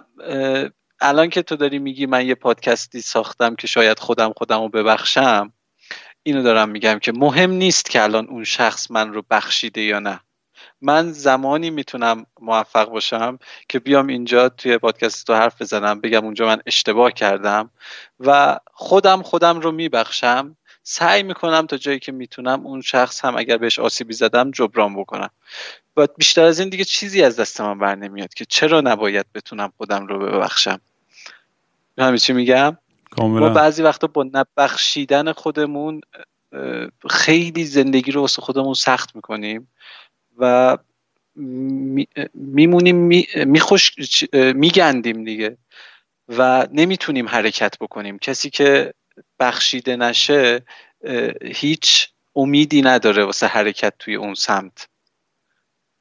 الان 1.00 1.30
که 1.30 1.42
تو 1.42 1.56
داری 1.56 1.78
میگی 1.78 2.06
من 2.06 2.26
یه 2.26 2.34
پادکستی 2.34 3.00
ساختم 3.00 3.54
که 3.54 3.66
شاید 3.66 3.98
خودم 3.98 4.32
خودم 4.36 4.60
رو 4.60 4.68
ببخشم 4.68 5.52
اینو 6.22 6.42
دارم 6.42 6.68
میگم 6.68 6.98
که 6.98 7.12
مهم 7.12 7.50
نیست 7.50 7.90
که 7.90 8.02
الان 8.02 8.26
اون 8.28 8.44
شخص 8.44 8.90
من 8.90 9.12
رو 9.14 9.22
بخشیده 9.30 9.82
یا 9.82 9.98
نه. 9.98 10.20
من 10.80 11.12
زمانی 11.12 11.70
می‌تونم 11.70 12.26
موفق 12.40 12.88
باشم 12.88 13.38
که 13.68 13.78
بیام 13.78 14.06
اینجا 14.06 14.48
توی 14.48 14.78
پادکست 14.78 15.26
تو 15.26 15.34
حرف 15.34 15.62
بزنم 15.62 16.00
بگم 16.00 16.24
اونجا 16.24 16.46
من 16.46 16.62
اشتباه 16.66 17.12
کردم 17.12 17.70
و 18.20 18.58
خودم 18.72 19.22
خودم 19.22 19.60
رو 19.60 19.72
میبخشم. 19.72 20.56
سعی 20.86 21.22
می‌کنم 21.22 21.66
تا 21.66 21.76
جایی 21.76 21.98
که 21.98 22.12
می‌تونم 22.12 22.66
اون 22.66 22.80
شخص 22.80 23.24
هم 23.24 23.36
اگر 23.36 23.56
بهش 23.56 23.78
آسیبی 23.78 24.14
زدم 24.14 24.50
جبران 24.50 24.96
بکنم. 24.96 25.30
و 25.96 26.06
بیشتر 26.16 26.44
از 26.44 26.60
این 26.60 26.68
دیگه 26.68 26.84
چیزی 26.84 27.22
از 27.22 27.40
دست 27.40 27.60
من 27.60 27.78
بر 27.78 27.94
نمیاد 27.94 28.34
که 28.34 28.44
چرا 28.44 28.80
نباید 28.80 29.26
بتونم 29.34 29.72
خودم 29.76 30.06
رو 30.06 30.18
ببخشم. 30.18 30.80
همین 31.98 32.16
چی 32.16 32.32
میگم؟ 32.32 32.76
ما 33.18 33.48
بعضی 33.48 33.82
وقتا 33.82 34.06
با 34.06 34.26
نبخشیدن 34.32 35.32
خودمون 35.32 36.00
خیلی 37.10 37.64
زندگی 37.64 38.12
رو 38.12 38.20
واسه 38.20 38.42
خودمون 38.42 38.74
سخت 38.74 39.16
می‌کنیم 39.16 39.68
و 40.38 40.76
میمونیم 42.34 42.96
میخوش 43.34 43.92
میگندیم 44.32 45.24
دیگه 45.24 45.56
و 46.28 46.66
نمی‌تونیم 46.72 47.28
حرکت 47.28 47.78
بکنیم. 47.78 48.18
کسی 48.18 48.50
که 48.50 48.94
بخشیده 49.38 49.96
نشه 49.96 50.62
هیچ 51.42 52.08
امیدی 52.36 52.82
نداره 52.82 53.24
واسه 53.24 53.46
حرکت 53.46 53.92
توی 53.98 54.14
اون 54.14 54.34
سمت. 54.34 54.88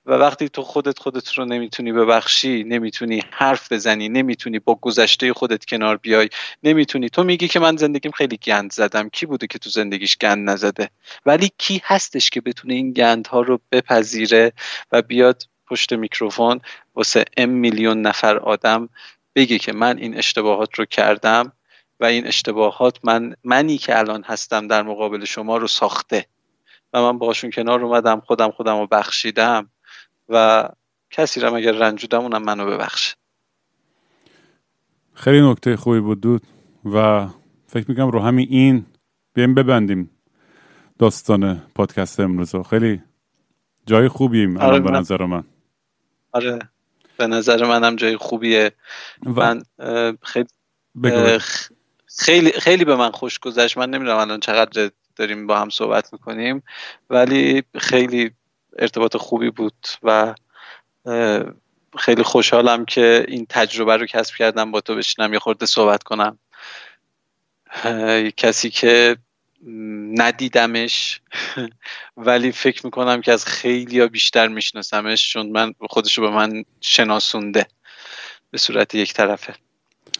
و 0.06 0.12
وقتی 0.12 0.50
تو 0.50 0.62
خودت 0.62 1.00
خودت 1.00 1.34
رو 1.34 1.46
نمی‌تونی 1.46 1.92
ببخشی 1.92 2.64
نمی‌تونی 2.64 3.24
حرف 3.32 3.72
بزنی 3.72 4.10
نمی‌تونی 4.10 4.60
با 4.60 4.76
گذشته 4.76 5.34
خودت 5.34 5.66
کنار 5.66 5.98
بیای 5.98 6.30
نمی‌تونی. 6.64 7.10
تو 7.10 7.24
میگی 7.24 7.48
که 7.48 7.60
من 7.60 7.78
زندگیم 7.78 8.12
خیلی 8.12 8.38
گند 8.38 8.72
زدم. 8.72 9.10
کی 9.10 9.26
بوده 9.26 9.48
که 9.48 9.60
تو 9.60 9.70
زندگیش 9.70 10.18
گند 10.18 10.50
نزده؟ 10.50 10.90
ولی 11.26 11.52
کی 11.58 11.82
هستش 11.86 12.30
که 12.30 12.42
بتونه 12.42 12.74
این 12.74 12.92
گندها 12.92 13.42
رو 13.42 13.60
بپذیره 13.72 14.54
و 14.92 15.02
بیاد 15.02 15.44
پشت 15.68 15.94
میکروفون 15.94 16.62
واسه 16.96 17.26
ام 17.38 17.50
میلیون 17.50 18.02
نفر 18.02 18.38
آدم 18.38 18.90
بگه 19.36 19.60
که 19.60 19.74
من 19.74 19.98
این 19.98 20.18
اشتباهات 20.18 20.70
رو 20.76 20.86
کردم؟ 20.86 21.52
و 22.04 22.06
این 22.06 22.28
اشتباهات 22.28 23.00
من 23.04 23.36
منی 23.44 23.78
که 23.78 24.00
الان 24.00 24.24
هستم 24.24 24.68
در 24.68 24.84
مقابل 24.84 25.26
شما 25.26 25.58
رو 25.58 25.68
ساخته. 25.68 26.26
و 26.94 27.02
من 27.02 27.18
باشون 27.18 27.52
کنار 27.52 27.84
اومدم 27.86 28.20
خودم 28.20 28.52
خودم 28.52 28.78
رو 28.80 28.88
بخشیدم 28.88 29.70
و 30.30 30.70
کسی 31.12 31.40
را 31.40 31.56
اگر 31.58 31.72
رنجودم 31.72 32.22
اونم 32.22 32.44
منو 32.44 32.66
ببخشه. 32.66 33.16
خیلی 35.14 35.42
نکته 35.52 35.76
خوبی 35.76 36.00
بود 36.00 36.22
دود. 36.22 36.42
و 36.86 37.28
فکر 37.68 37.86
می‌کنم 37.90 38.10
رو 38.10 38.20
همین 38.20 38.48
این 38.50 38.86
بیم 39.34 39.56
ببندیم 39.56 40.10
داستان 41.00 41.62
پادکست 41.76 42.20
امروز 42.20 42.56
خیلی 42.56 43.02
جای 43.86 44.08
خوبیم 44.08 44.58
آره 44.58 44.80
به 44.80 44.92
نظر 44.92 45.26
من. 45.26 45.44
آره 46.32 46.60
به 47.18 47.28
نظر 47.28 47.66
منم 47.66 47.96
جای 47.96 48.18
خوبیه. 48.18 48.72
من 49.24 49.64
خیلی 50.22 50.48
خیلی 52.20 52.52
خیلی 52.52 52.86
به 52.86 52.96
من 52.96 53.12
خوش 53.12 53.40
گذشت. 53.40 53.78
من 53.78 53.90
نمی‌دونم 53.90 54.18
الان 54.18 54.40
چقدر 54.40 54.92
داریم 55.16 55.48
با 55.48 55.60
هم 55.60 55.70
صحبت 55.70 56.14
می‌کنیم 56.14 56.64
ولی 57.10 57.64
خیلی 57.78 58.32
ارتباط 58.80 59.18
خوبی 59.18 59.50
بود 59.50 59.88
و 60.04 60.36
خیلی 61.98 62.24
خوشحالم 62.24 62.86
که 62.86 63.26
این 63.28 63.46
تجربه 63.50 63.98
رو 63.98 64.06
کسب 64.06 64.36
کردم 64.36 64.72
با 64.72 64.82
تو 64.82 64.96
بشینم 64.96 65.34
یه 65.34 65.40
خورده 65.40 65.66
صحبت 65.66 66.04
کنم. 66.04 66.40
کسی 68.38 68.70
که 68.70 69.18
ندیدمش 70.18 71.22
ولی 72.18 72.52
فکر 72.52 72.86
می‌کنم 72.86 73.22
که 73.22 73.32
از 73.32 73.46
خیلی 73.46 74.00
ها 74.00 74.08
بیشتر 74.08 74.48
میشناسمش 74.48 75.34
چون 75.34 75.50
من 75.50 75.74
خودشو 75.80 76.22
به 76.22 76.30
من 76.30 76.64
شناسونده 76.82 77.68
به 78.52 78.58
صورت 78.58 78.96
یک 78.96 79.14
طرفه. 79.14 79.56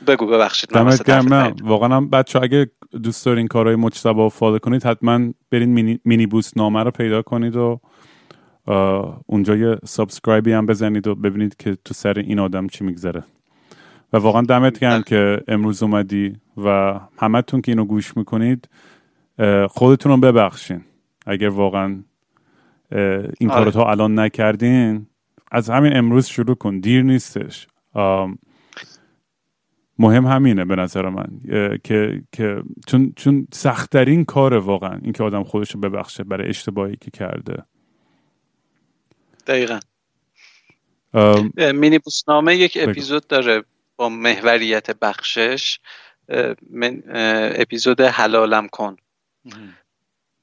بگو 0.08 0.28
ببخشید 0.28 0.70
دمت 0.70 1.04
گرم 1.04 1.34
نه 1.34 1.54
واقعا 1.64 2.02
بچه 2.02 2.42
اگه 2.42 2.72
دوست 3.04 3.26
دارین 3.26 3.48
کارهای 3.48 3.76
مجتبا 3.76 4.24
رو 4.24 4.30
follow 4.30 4.60
کنید 4.60 4.86
حتما 4.86 5.20
برین 5.52 5.70
مینی, 5.70 6.00
مینی 6.06 6.26
بوس 6.26 6.58
نامه 6.58 6.84
رو 6.84 6.92
پیدا 6.92 7.22
کنید 7.22 7.56
و 7.56 7.80
اونجا 9.26 9.56
یه 9.56 9.78
subscribe 9.86 10.45
ی 10.45 10.52
هم 10.52 10.66
بزنید 10.66 11.08
و 11.08 11.16
ببینید 11.16 11.56
که 11.56 11.78
تو 11.86 11.94
سر 11.94 12.20
این 12.20 12.40
آدم 12.40 12.68
چی 12.68 12.84
میگذره. 12.84 13.24
و 14.14 14.18
واقعا 14.18 14.42
دمت 14.42 14.80
گرم 14.80 15.04
که 15.04 15.42
امروز 15.48 15.84
اومدی 15.84 16.36
و 16.58 17.00
همتون 17.18 17.62
که 17.62 17.72
اینو 17.72 17.86
گوش 17.86 18.18
می‌کنید 18.18 18.70
خودتون 19.70 20.12
رو 20.12 20.18
ببخشین. 20.18 20.82
اگر 21.26 21.50
واقعا 21.50 22.04
این 23.40 23.52
آره. 23.52 23.72
کارو 23.72 23.88
الان 23.88 24.20
نکردین 24.20 25.08
از 25.52 25.70
همین 25.70 25.98
امروز 25.98 26.28
شروع 26.28 26.56
کن. 26.56 26.80
دیر 26.80 27.04
نیستش. 27.04 27.68
مهم 30.04 30.26
همینه 30.26 30.66
به 30.66 30.76
نظر 30.76 31.10
من 31.10 31.40
که 31.84 32.22
که 32.32 32.64
چون 32.88 33.14
چون 33.16 33.48
سختترین 33.54 34.26
کار 34.26 34.54
واقعا 34.54 35.00
اینکه 35.04 35.24
آدم 35.24 35.44
خودش 35.44 35.72
رو 35.72 35.80
ببخشه 35.80 36.24
برای 36.24 36.50
اشتباهی 36.50 36.98
که 37.02 37.12
کرده. 37.12 37.64
دقیقا. 39.48 39.80
مینی 41.74 42.00
بوسنامه 42.00 42.56
یک 42.56 42.78
اپیزود 42.82 43.28
داره 43.28 43.64
با 43.96 44.10
محوریت 44.10 45.00
بخشش. 45.00 45.80
من 46.70 47.04
اپیزود 47.56 48.02
حلالم 48.02 48.68
کن. 48.68 48.96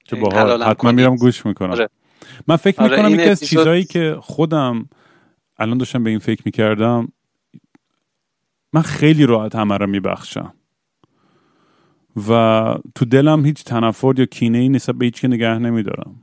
که 0.04 0.16
باحال. 0.16 0.62
حتما 0.62 0.92
میرم 0.92 1.16
گوش 1.16 1.46
می‌کنم. 1.46 1.70
آره. 1.70 1.88
من 2.46 2.56
فکر 2.56 2.82
آره 2.82 2.96
می‌کنم 2.96 3.14
یکی 3.20 3.30
از 3.30 3.40
چیزهایی 3.40 3.84
که 3.84 4.16
خودم 4.20 4.88
الان 5.58 5.78
داشتم 5.78 6.04
به 6.04 6.11
این 6.11 6.18
فکر 6.18 6.42
می‌کردم 6.44 7.12
من 8.73 8.83
خیلی 8.83 9.27
راحت 9.27 9.57
همه 9.57 9.77
رو 9.77 9.87
میبخشم. 9.87 10.55
و 12.29 12.75
تو 12.95 13.05
دلم 13.05 13.45
هیچ 13.45 13.64
تنفر 13.64 14.14
یا 14.18 14.27
کینه 14.27 14.59
ای 14.59 14.68
نسبت 14.68 14.97
به 14.97 15.05
هیچ 15.05 15.21
که 15.21 15.29
نگه 15.29 15.59
نمیدارم. 15.59 16.16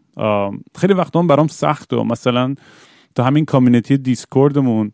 خیلی 0.76 0.93
وقتا 0.93 1.22
برام 1.22 1.48
سخت 1.48 1.93
و 1.93 2.04
مثلا 2.04 2.56
تو 3.16 3.24
همین 3.24 3.45
کامیونیتی 3.45 3.98
دیسکوردمون 3.98 4.91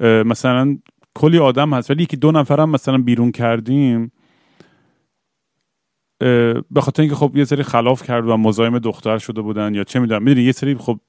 مثلا 0.00 0.78
کلی 1.14 1.38
آدم 1.38 1.74
هست 1.74 1.90
ولی 1.90 2.02
یکی 2.02 2.16
دو 2.16 2.32
نفرم 2.32 2.70
مثلا 2.70 2.98
بیرون 2.98 3.32
کردیم. 3.32 4.12
به 6.70 6.80
خاطر 6.80 7.02
اینکه 7.02 7.16
خب 7.16 7.36
یه 7.36 7.44
سری 7.44 7.62
خلاف 7.62 8.02
کرد 8.02 8.28
و 8.28 8.36
مزاحم 8.36 8.78
دختر 8.78 9.18
شده 9.18 9.42
بودن 9.42 9.74
یا 9.74 9.84
چه 9.84 10.00
می‌دونم 10.00 10.22
می‌دونی 10.22 10.46
یه 10.46 10.52
سری 10.52 10.74
خب 10.74 11.00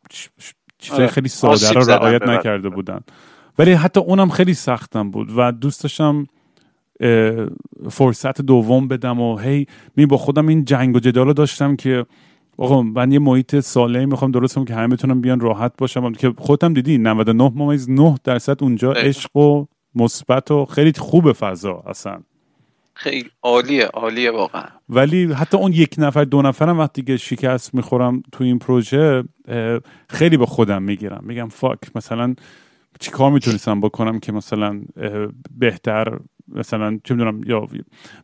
چیزای 0.78 1.00
آره. 1.00 1.08
خیلی 1.08 1.30
ساده 1.30 1.72
رو 1.72 1.90
رعایت 1.90 2.22
نکرده 2.22 2.70
بودن. 2.70 3.00
ولی 3.60 3.72
حتی 3.72 4.00
اونم 4.00 4.30
خیلی 4.30 4.54
سختم 4.54 5.12
بود 5.12 5.28
و 5.38 5.52
دوست 5.52 5.84
داشتم 5.84 6.28
فرصت 7.90 8.42
دوم 8.42 8.88
بدم 8.88 9.20
و 9.20 9.38
هی 9.38 9.68
می 9.96 10.06
با 10.06 10.18
خودم 10.18 10.48
این 10.48 10.66
جنگ 10.66 10.96
و 10.96 11.00
جدال 11.00 11.34
داشتم 11.34 11.76
که 11.76 12.06
آقا 12.58 12.82
من 12.82 13.12
یه 13.12 13.20
محیط 13.20 13.60
سالمی 13.60 14.06
می‌خوام 14.06 14.32
درست 14.32 14.56
کنم 14.56 14.66
که 14.66 14.76
همه 14.76 14.88
بتونم 14.88 15.22
بیان 15.22 15.40
راحت 15.40 15.72
باشم 15.78 16.12
که 16.12 16.34
خودم 16.38 16.74
دیدی 16.74 16.98
99 16.98 17.52
ممیز 17.56 17.90
9 17.90 18.16
درصد 18.24 18.64
اونجا 18.64 18.92
عشق 18.94 19.38
و 19.38 19.66
مثبت 19.96 20.52
و 20.52 20.66
خیلی 20.66 20.94
خوب 20.98 21.32
فضا 21.32 21.84
اصلا 21.88 22.20
خیلی 22.94 23.30
عالیه 23.44 23.86
عالیه 23.86 24.32
واقعا. 24.32 24.64
ولی 24.90 25.34
حتی 25.34 25.58
اون 25.58 25.74
یک 25.74 25.96
نفر 25.98 26.24
دو 26.24 26.42
نفرم 26.42 26.80
وقتی 26.80 27.02
که 27.02 27.18
شکست 27.18 27.76
می‌خورم 27.76 28.24
تو 28.32 28.44
این 28.44 28.60
پروژه 28.60 29.24
خیلی 30.10 30.38
به 30.38 30.46
خودم 30.46 30.84
می‌گیرم. 30.84 31.24
میگم 31.24 31.50
فاک 31.50 31.80
مثلا 31.96 32.36
چی 33.00 33.12
کار 33.12 33.32
می‌تونستم 33.32 33.82
بکنم 33.82 34.20
که 34.20 34.32
مثلا 34.32 34.82
بهتر 35.58 36.20
مثلا 36.48 37.00
چه 37.04 37.14
می‌دونم 37.14 37.42
یا 37.46 37.68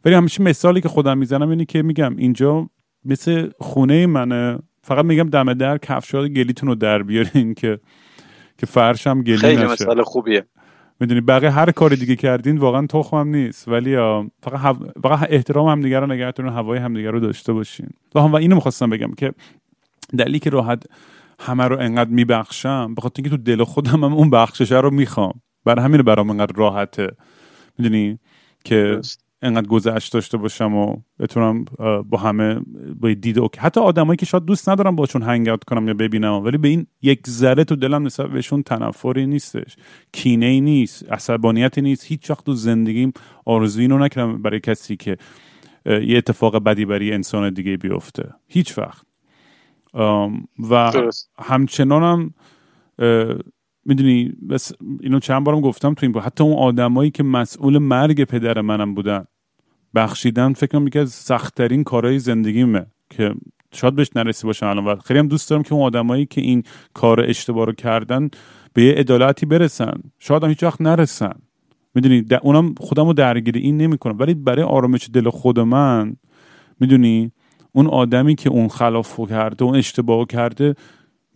ولی 0.05 0.15
همیشه 0.15 0.43
مثالی 0.43 0.81
که 0.81 0.89
خودم 0.89 1.17
می‌زنم 1.17 1.49
اینه 1.49 1.65
که 1.65 1.81
میگم 1.81 2.17
اینجا 2.17 2.69
مثل 3.05 3.49
خونه 3.59 4.05
منه 4.05 4.59
فقط 4.83 5.05
میگم 5.05 5.29
دم 5.29 5.53
در 5.53 5.77
کفشات 5.77 6.27
گلیتون 6.27 6.69
رو 6.69 6.75
در 6.75 7.03
بیارین 7.03 7.53
که 7.53 7.79
که 8.57 8.65
فرشم 8.65 9.21
گلی 9.21 9.37
خیلی 9.37 9.55
نشه. 9.55 9.71
مثال 9.71 10.03
خوبیه. 10.03 10.45
می‌دونی 10.99 11.21
بقیه 11.21 11.49
هر 11.49 11.71
کاری 11.71 11.95
دیگه 11.95 12.15
کردین 12.15 12.57
واقعا 12.57 12.87
تخمم 12.87 13.27
نیست. 13.27 13.67
ولی 13.67 13.95
فقط, 14.43 14.75
فقط 15.03 15.27
احترام 15.29 15.67
هم 15.67 15.81
دیگه 15.81 15.99
رو 15.99 16.07
نگهتون 16.07 16.49
هوای 16.49 16.79
همدیگه 16.79 17.11
رو 17.11 17.19
داشته 17.19 17.53
باشین. 17.53 17.89
و 18.15 18.19
هم 18.19 18.31
و 18.31 18.35
اینو 18.35 18.55
می‌خواستم 18.55 18.89
بگم 18.89 19.11
که 19.11 19.33
دلیلی 20.17 20.39
که 20.39 20.49
راحت 20.49 20.83
همه 21.41 21.63
رو 21.63 21.79
انقدر 21.79 22.09
میبخشم؟ 22.09 22.95
به 22.95 23.01
خاطر 23.01 23.13
اینکه 23.23 23.37
تو 23.37 23.43
دل 23.43 23.63
خودم 23.63 24.03
هم 24.03 24.13
اون 24.13 24.29
بخششه 24.29 24.79
رو 24.79 24.91
می‌خوام. 24.91 25.41
برای 25.65 25.85
همین 25.85 26.01
برام 26.01 26.29
انقدر 26.29 26.53
راحته. 26.55 27.07
می‌دونی؟ 27.77 28.19
که 28.63 29.01
انقدر 29.41 29.67
گذشت 29.67 30.13
داشته 30.13 30.37
باشم 30.37 30.75
و 30.75 30.95
بتونم 31.19 31.65
با 32.09 32.17
همه 32.17 32.59
با 32.99 33.13
دید 33.13 33.39
اوکی. 33.39 33.59
حتی 33.59 33.79
آدمایی 33.79 34.17
که 34.17 34.25
شاید 34.25 34.45
دوست 34.45 34.69
ندارم 34.69 34.95
باشون 34.95 35.21
هنگ 35.21 35.57
کنم 35.67 35.87
یا 35.87 35.93
ببینم 35.93 36.33
ولی 36.33 36.57
به 36.57 36.67
این 36.67 36.87
یک 37.01 37.27
ذره 37.27 37.63
تو 37.63 37.75
دلم 37.75 38.05
نسبت 38.05 38.29
بهشون 38.29 38.63
تنفری 38.63 39.27
نیستش. 39.27 39.75
کینه 40.11 40.45
ای 40.45 40.61
نیست 40.61 41.11
عصبانیتی 41.11 41.81
نیست. 41.81 42.05
هیچ 42.05 42.29
وقت 42.29 42.45
تو 42.45 42.53
زندگیم 42.53 43.13
آرزویی 43.45 43.87
رو 43.87 43.97
نکردم 43.97 44.41
برای 44.41 44.59
کسی 44.59 44.95
که 44.95 45.17
یه 45.85 46.17
اتفاق 46.17 46.63
بدی 46.63 46.85
برای 46.85 47.13
انسان 47.13 47.53
دیگه 47.53 47.77
بیفته. 47.77 48.29
هیچ 48.47 48.77
وقت. 48.77 49.10
و 50.69 50.91
همچنانم 51.39 52.33
می‌دونی 53.85 54.33
بس 54.49 54.71
اینو 54.99 55.19
چند 55.19 55.43
بارم 55.43 55.61
گفتم 55.61 55.93
تو 55.93 56.05
این 56.05 56.11
با 56.11 56.21
حتی 56.21 56.43
اون 56.43 56.57
آدمایی 56.57 57.11
که 57.11 57.23
مسئول 57.23 57.77
مرگ 57.77 58.23
پدر 58.23 58.61
منم 58.61 58.93
بودن 58.93 59.25
بخشیدن 59.95 60.53
فکر 60.53 60.67
کنم 60.67 60.87
یکی 60.87 60.99
از 60.99 61.11
سختترین 61.11 61.83
کارهای 61.83 62.19
زندگیمه 62.19 62.85
که 63.09 63.33
شاید 63.73 63.95
بهش 63.95 64.09
نرسی 64.15 64.47
باشم 64.47 64.65
الان. 64.65 64.85
وقت 64.85 65.05
خیلی 65.05 65.19
هم 65.19 65.27
دوست 65.27 65.49
دارم 65.49 65.63
که 65.63 65.73
اون 65.73 65.83
آدمایی 65.83 66.25
که 66.25 66.41
این 66.41 66.63
کار 66.93 67.21
اشتباه 67.21 67.65
رو 67.65 67.73
کردن 67.73 68.29
به 68.73 68.83
یه 68.83 68.93
عدالتی 68.93 69.45
برسن. 69.45 69.93
شاید 70.19 70.43
هم 70.43 70.49
هیچ 70.49 70.63
وقت 70.63 70.81
نرسن. 70.81 71.33
می‌دونی 71.95 72.25
اونم 72.41 72.75
خودم 72.77 73.05
رو 73.05 73.13
درگیری 73.13 73.59
این 73.59 73.77
نمی‌کنم. 73.77 74.19
ولی 74.19 74.33
برای 74.33 74.63
آرامش 74.63 75.09
دل 75.13 75.29
خود 75.29 75.59
من 75.59 76.15
می‌دونی 76.79 77.31
اون 77.71 77.87
آدمی 77.87 78.35
که 78.35 78.49
اون 78.49 78.67
خلاف 78.67 79.19
کرده 79.29 79.63
اون 79.63 79.75
اشتباه 79.75 80.25
کرده 80.25 80.75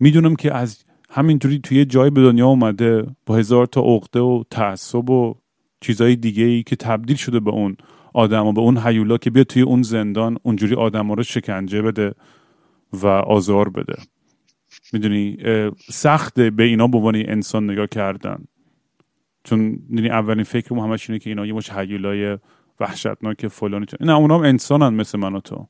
می‌دونم 0.00 0.36
که 0.36 0.54
از 0.54 0.84
همینطوری 1.10 1.58
توی 1.58 1.84
جای 1.84 2.10
به 2.10 2.22
دنیا 2.22 2.46
اومده 2.46 3.06
با 3.26 3.36
هزار 3.36 3.66
تا 3.66 3.80
عقده 3.80 4.20
و 4.20 4.42
تعصب 4.50 5.10
و 5.10 5.34
چیزهای 5.80 6.16
دیگه 6.16 6.44
ای 6.44 6.62
که 6.62 6.76
تبدیل 6.76 7.16
شده 7.16 7.40
به 7.40 7.50
اون 7.50 7.76
آدم 8.14 8.46
و 8.46 8.52
به 8.52 8.60
اون 8.60 8.78
حیولا 8.78 9.18
که 9.18 9.30
بیا 9.30 9.44
توی 9.44 9.62
اون 9.62 9.82
زندان 9.82 10.38
اونجوری 10.42 10.74
آدم 10.74 11.12
رو 11.12 11.22
شکنجه 11.22 11.82
بده 11.82 12.14
و 12.92 13.06
آزار 13.06 13.68
بده. 13.68 13.96
می‌دونی 14.92 15.36
سخته 15.90 16.50
به 16.50 16.62
اینا 16.62 16.86
به 16.86 16.98
عنوان 16.98 17.16
انسان 17.16 17.70
نگاه 17.70 17.86
کردن. 17.86 18.44
چون 19.44 19.78
یعنی 19.90 20.08
اولین 20.08 20.44
فکر 20.44 20.74
همش 20.74 21.10
اینه 21.10 21.18
که 21.18 21.30
اینا 21.30 21.46
یه 21.46 21.52
مش 21.52 21.70
حیولای 21.70 22.38
وحشتناک 22.80 23.48
فلانی 23.48 23.86
نه 24.00 24.16
اونا 24.16 24.38
هم 24.38 24.44
انسانن 24.44 24.94
مثل 24.94 25.18
من 25.18 25.34
و 25.34 25.40
تو. 25.40 25.68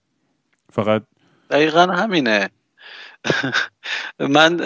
فقط 0.73 1.03
دقیقا 1.51 1.87
همینه. 1.87 2.51
من 4.19 4.57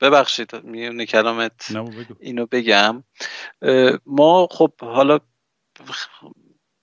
ببخشید 0.00 0.54
میونه 0.64 1.06
کلامت 1.06 1.76
اینو 2.20 2.46
بگم. 2.46 3.04
ما 4.06 4.48
خب 4.50 4.72
حالا 4.80 5.20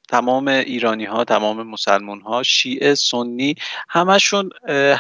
تمام 0.10 0.48
ایرانی 0.48 1.06
ها 1.06 1.24
تمام 1.24 1.68
مسلمون 1.68 2.22
ها 2.22 2.44
شیعه 2.44 2.96
سنی 2.96 3.56
همشون 3.90 4.50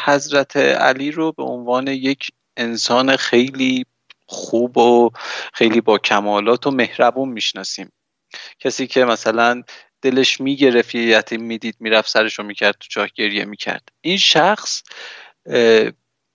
حضرت 0.06 0.58
علی 0.58 1.12
رو 1.12 1.32
به 1.32 1.44
عنوان 1.44 1.88
یک 1.88 2.32
انسان 2.58 3.16
خیلی 3.16 3.86
خوب 4.26 4.78
و 4.78 5.10
خیلی 5.54 5.82
با 5.82 5.98
کمالات 5.98 6.68
و 6.68 6.72
مهربون 6.72 7.30
می‌شناسیم. 7.30 7.92
کسی 8.60 8.88
که 8.88 9.06
مثلا 9.06 9.64
دلش 10.06 10.42
می‌گرفت 10.42 10.96
یه 10.96 11.04
یتیم 11.04 11.42
می‌دید 11.44 11.76
می‌رفت 11.80 12.10
سرشو 12.10 12.44
می‌کرد 12.44 12.76
تو 12.80 12.88
جاه 12.90 13.08
گریه 13.16 13.46
می‌کرد. 13.46 13.90
این 14.02 14.18
شخص 14.18 14.84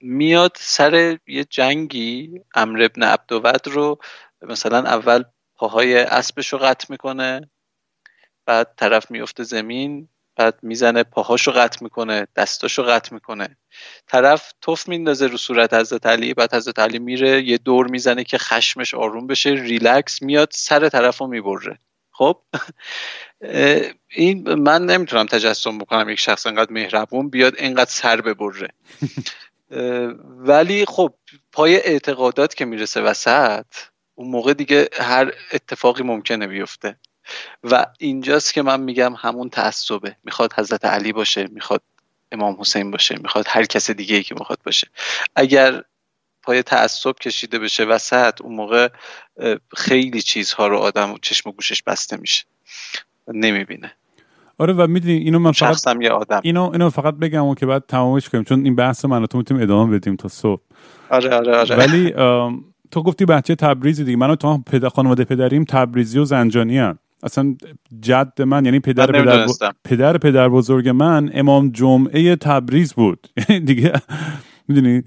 میاد 0.01 0.57
سر 0.61 1.19
یه 1.27 1.45
جنگی 1.45 2.41
امر 2.55 2.83
ابن 2.83 3.03
عبدود 3.03 3.69
رو 3.69 3.99
مثلا 4.43 4.79
اول 4.79 5.25
پاهای 5.57 5.99
اسبش 5.99 6.49
رو 6.53 6.59
قطع 6.59 6.87
می‌کنه 6.91 7.51
بعد 8.47 8.75
طرف 8.77 9.11
میفته 9.11 9.43
زمین 9.43 10.09
بعد 10.37 10.59
می‌زنه 10.63 11.03
پاهاشو 11.03 11.53
قطع 11.53 11.79
می‌کنه 11.85 12.27
دستاشو 12.37 12.83
قطع 12.83 13.15
می‌کنه. 13.15 13.57
طرف 14.07 14.53
توف 14.61 14.89
میندازه 14.89 15.27
رو 15.27 15.37
صورت 15.37 15.75
حضرت 15.75 16.07
علی 16.07 16.35
بعد 16.35 16.55
حضرت 16.55 16.79
علی 16.79 16.99
میره 16.99 17.43
یه 17.43 17.59
دور 17.59 17.87
می‌زنه 17.87 18.25
که 18.25 18.39
خشمش 18.39 18.95
آروم 18.95 19.27
بشه 19.27 19.51
ریلکس 19.51 20.23
میاد 20.23 20.49
سر 20.53 20.89
طرف 20.89 21.19
رو 21.19 21.27
می‌بره. 21.27 21.79
خب 22.21 22.41
این 24.09 24.55
من 24.55 24.87
نمی‌تونم 24.87 25.27
تجسم 25.27 25.79
بکنم 25.79 26.09
یک 26.09 26.19
شخص 26.19 26.47
انقدر 26.47 26.73
مهربون 26.73 27.31
بیاد 27.31 27.55
انقدر 27.59 27.91
سر 27.91 28.21
ببره. 28.21 28.69
ولی 30.51 30.85
خب 30.85 31.15
پای 31.53 31.77
اعتقادات 31.77 32.55
که 32.55 32.65
می‌رسه 32.65 33.01
وسط 33.01 33.67
اون 34.15 34.29
موقع 34.29 34.55
دیگه 34.55 34.89
هر 34.93 35.33
اتفاقی 35.53 36.03
ممکنه 36.03 36.47
بیفته. 36.47 36.97
و 37.65 37.87
اینجاست 37.99 38.55
که 38.55 38.63
من 38.63 38.81
میگم 38.81 39.15
همون 39.15 39.51
تعصبه. 39.51 40.17
می‌خواد 40.25 40.53
حضرت 40.53 40.85
علی 40.85 41.13
باشه 41.13 41.47
می‌خواد 41.53 41.83
امام 42.33 42.57
حسین 42.61 42.91
باشه 42.91 43.19
می‌خواد 43.19 43.45
هر 43.49 43.65
کس 43.65 43.91
دیگه 43.91 44.17
ای 44.17 44.23
که 44.23 44.35
می‌خواد 44.35 44.59
باشه. 44.65 44.89
اگر 45.37 45.83
پای 46.51 46.63
تعصب 46.63 47.13
کشیده 47.13 47.59
بشه 47.59 47.85
وسط 47.85 48.43
اون 48.43 48.55
موقع 48.55 48.89
خیلی 49.77 50.23
چیزها 50.23 50.67
رو 50.67 50.77
آدم 50.77 51.15
چشم 51.23 51.51
و 51.51 51.53
گوشش 51.53 51.83
بسته 51.83 52.17
میشه. 52.17 52.45
نمی‌بینه. 53.35 53.93
آره 54.59 54.73
و 54.73 54.87
می‌دونی 54.87 55.15
اینو 55.15 55.39
من 55.39 55.53
فقط 55.53 55.97
یه 56.01 56.11
آدم. 56.11 56.41
اینو 56.43 56.71
اینو 56.73 56.91
فقط 56.91 57.15
بگم 57.15 57.45
و 57.45 57.55
که 57.55 57.67
بعد 57.67 57.85
تمامش 57.89 58.29
کنیم 58.29 58.45
چون 58.45 58.65
این 58.65 58.77
بحث 58.77 59.05
من 59.05 59.27
تو 59.27 59.39
می‌تونیم 59.39 59.63
ادامه 59.63 59.99
بدیم 59.99 60.17
تا 60.17 60.29
صبح. 60.29 60.63
آره 61.11 61.35
آره 61.35 61.57
آره. 61.57 61.77
ولی 61.77 62.13
تو 62.91 63.03
گفتی 63.03 63.25
بچه 63.25 63.55
تبریزی 63.55 64.05
دیگه. 64.05 64.17
من 64.17 64.35
تو 64.35 64.59
پدر 64.59 64.89
خانواده 64.89 65.25
پدریم 65.25 65.65
تبریزی 65.65 66.19
و 66.19 66.25
زنجانی 66.25 66.79
هن. 66.79 66.99
اصلا 67.23 67.57
جد 68.01 68.43
من 68.43 68.65
یعنی 68.65 68.81
پدر 68.81 69.07
پدر, 69.07 69.47
پدر 69.85 70.19
پدر 70.19 70.49
بزرگ 70.49 70.89
من 70.89 71.31
امام 71.35 71.71
جمعه 71.71 72.37
تبریز 72.37 72.95
بود. 72.95 73.29
دیگه 73.67 73.93
می‌دونی؟ 74.69 75.03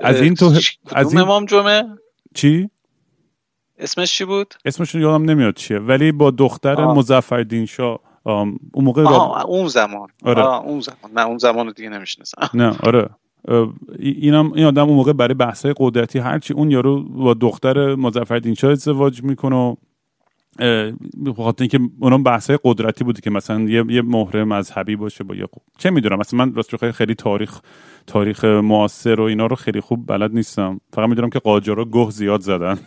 از 0.00 0.20
این 0.20 0.34
تو 0.34 0.52
از 0.92 1.12
این 1.12 1.22
امام 1.22 1.44
جمعه؟ 1.44 1.84
چی؟ 2.34 2.70
اسمش 3.78 4.12
چی 4.12 4.24
بود؟ 4.24 4.54
اسمش 4.64 4.94
یادم 4.94 5.24
نمیاد 5.24 5.54
چیه 5.54 5.78
ولی 5.78 6.12
با 6.12 6.30
دختر 6.30 6.84
مظفرالدین 6.86 7.66
شاه 7.66 8.00
اون 8.22 8.58
موقع 8.74 9.02
اون 9.02 9.68
زمان. 9.68 10.08
آره. 10.24 10.46
اون 10.46 10.80
زمان. 10.80 11.12
نه 11.14 11.26
اون 11.26 11.38
زمان 11.38 11.66
رو 11.66 11.72
دیگه 11.72 11.88
نمی‌شناسم. 11.88 12.50
نه 12.54 12.76
آره. 12.82 13.08
اینم 13.98 14.52
این 14.52 14.64
آدم 14.64 14.86
اون 14.86 14.96
موقع 14.96 15.12
برای 15.12 15.34
بحث 15.34 15.66
قدرتی 15.76 16.18
هرچی 16.18 16.54
اون 16.54 16.70
یارو 16.70 17.02
با 17.02 17.34
دختر 17.34 17.94
مظفرالدین 17.94 18.54
شاه 18.54 18.70
ازدواج 18.70 19.22
می‌کنه 19.22 19.56
و 19.56 19.74
بخاطر 21.26 21.62
اینکه 21.62 21.80
اونم 22.00 22.22
بحث 22.22 22.50
قدرتی 22.64 23.04
بوده 23.04 23.20
که 23.20 23.30
مثلا 23.30 23.60
یه 23.60 23.84
یه 23.88 24.02
مهره 24.02 24.44
مذهبی 24.44 24.96
باشه 24.96 25.24
با 25.24 25.34
یه 25.34 25.46
چه 25.78 25.90
می‌دونم 25.90 26.18
مثلا 26.18 26.44
من 26.44 26.54
راست 26.54 26.90
خیلی 26.90 27.14
تاریخ 27.14 27.60
تاریخ 28.06 28.44
معاصر 28.44 29.20
و 29.20 29.22
اینا 29.22 29.46
رو 29.46 29.56
خیلی 29.56 29.80
خوب 29.80 30.06
بلد 30.06 30.34
نیستم. 30.34 30.80
فقط 30.92 31.08
می‌دونم 31.08 31.30
که 31.30 31.38
قاجارا 31.38 31.84
گه 31.84 32.10
زیاد 32.10 32.40
زدن. 32.40 32.78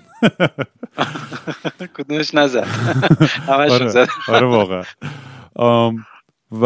کدومش 1.97 2.35
نزد؟ 2.35 2.63
همش 3.49 3.71
آره. 3.71 3.87
زد 3.87 4.07
آره 4.35 4.47
واقعا. 4.47 4.83
و 6.61 6.65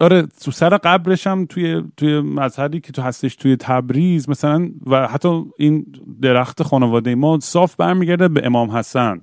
آره 0.00 0.26
تو 0.44 0.50
سر 0.50 0.76
قبرش 0.76 1.26
هم 1.26 1.46
توی 1.46 1.82
توی 1.96 2.20
مذهبی 2.20 2.80
که 2.80 2.92
تو 2.92 3.02
هستش 3.02 3.36
توی 3.36 3.56
تبریز 3.56 4.28
مثلا 4.28 4.70
و 4.86 5.08
حتی 5.08 5.44
این 5.58 5.86
درخت 6.22 6.62
خانواده 6.62 7.14
ما 7.14 7.38
صاف 7.42 7.76
برمیگرده 7.76 8.28
به 8.28 8.46
امام 8.46 8.70
حسن. 8.70 9.20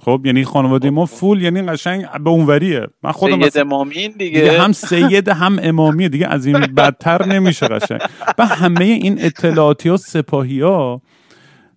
خب 0.00 0.22
یعنی 0.24 0.44
خانواده 0.44 0.90
ما 0.90 1.06
فول 1.06 1.42
یعنی 1.42 1.62
قشنگ 1.62 2.06
به 2.24 2.30
اونوریه. 2.30 2.86
من 3.02 3.12
خودم 3.12 3.42
سید 3.42 3.58
امامین 3.58 4.14
دیگه. 4.18 4.40
دیگه 4.40 4.62
هم 4.62 4.72
سید 4.72 5.28
هم 5.28 5.58
امامیه 5.62 6.08
دیگه 6.08 6.26
از 6.26 6.46
این 6.46 6.60
بدتر 6.60 7.26
نمیشه 7.26 7.68
قشنگ. 7.68 8.00
و 8.38 8.46
همه 8.46 8.84
این 8.84 9.24
اطلاعاتی 9.24 9.88
ها 9.88 9.96
سپاهی 9.96 10.60
ها 10.60 11.02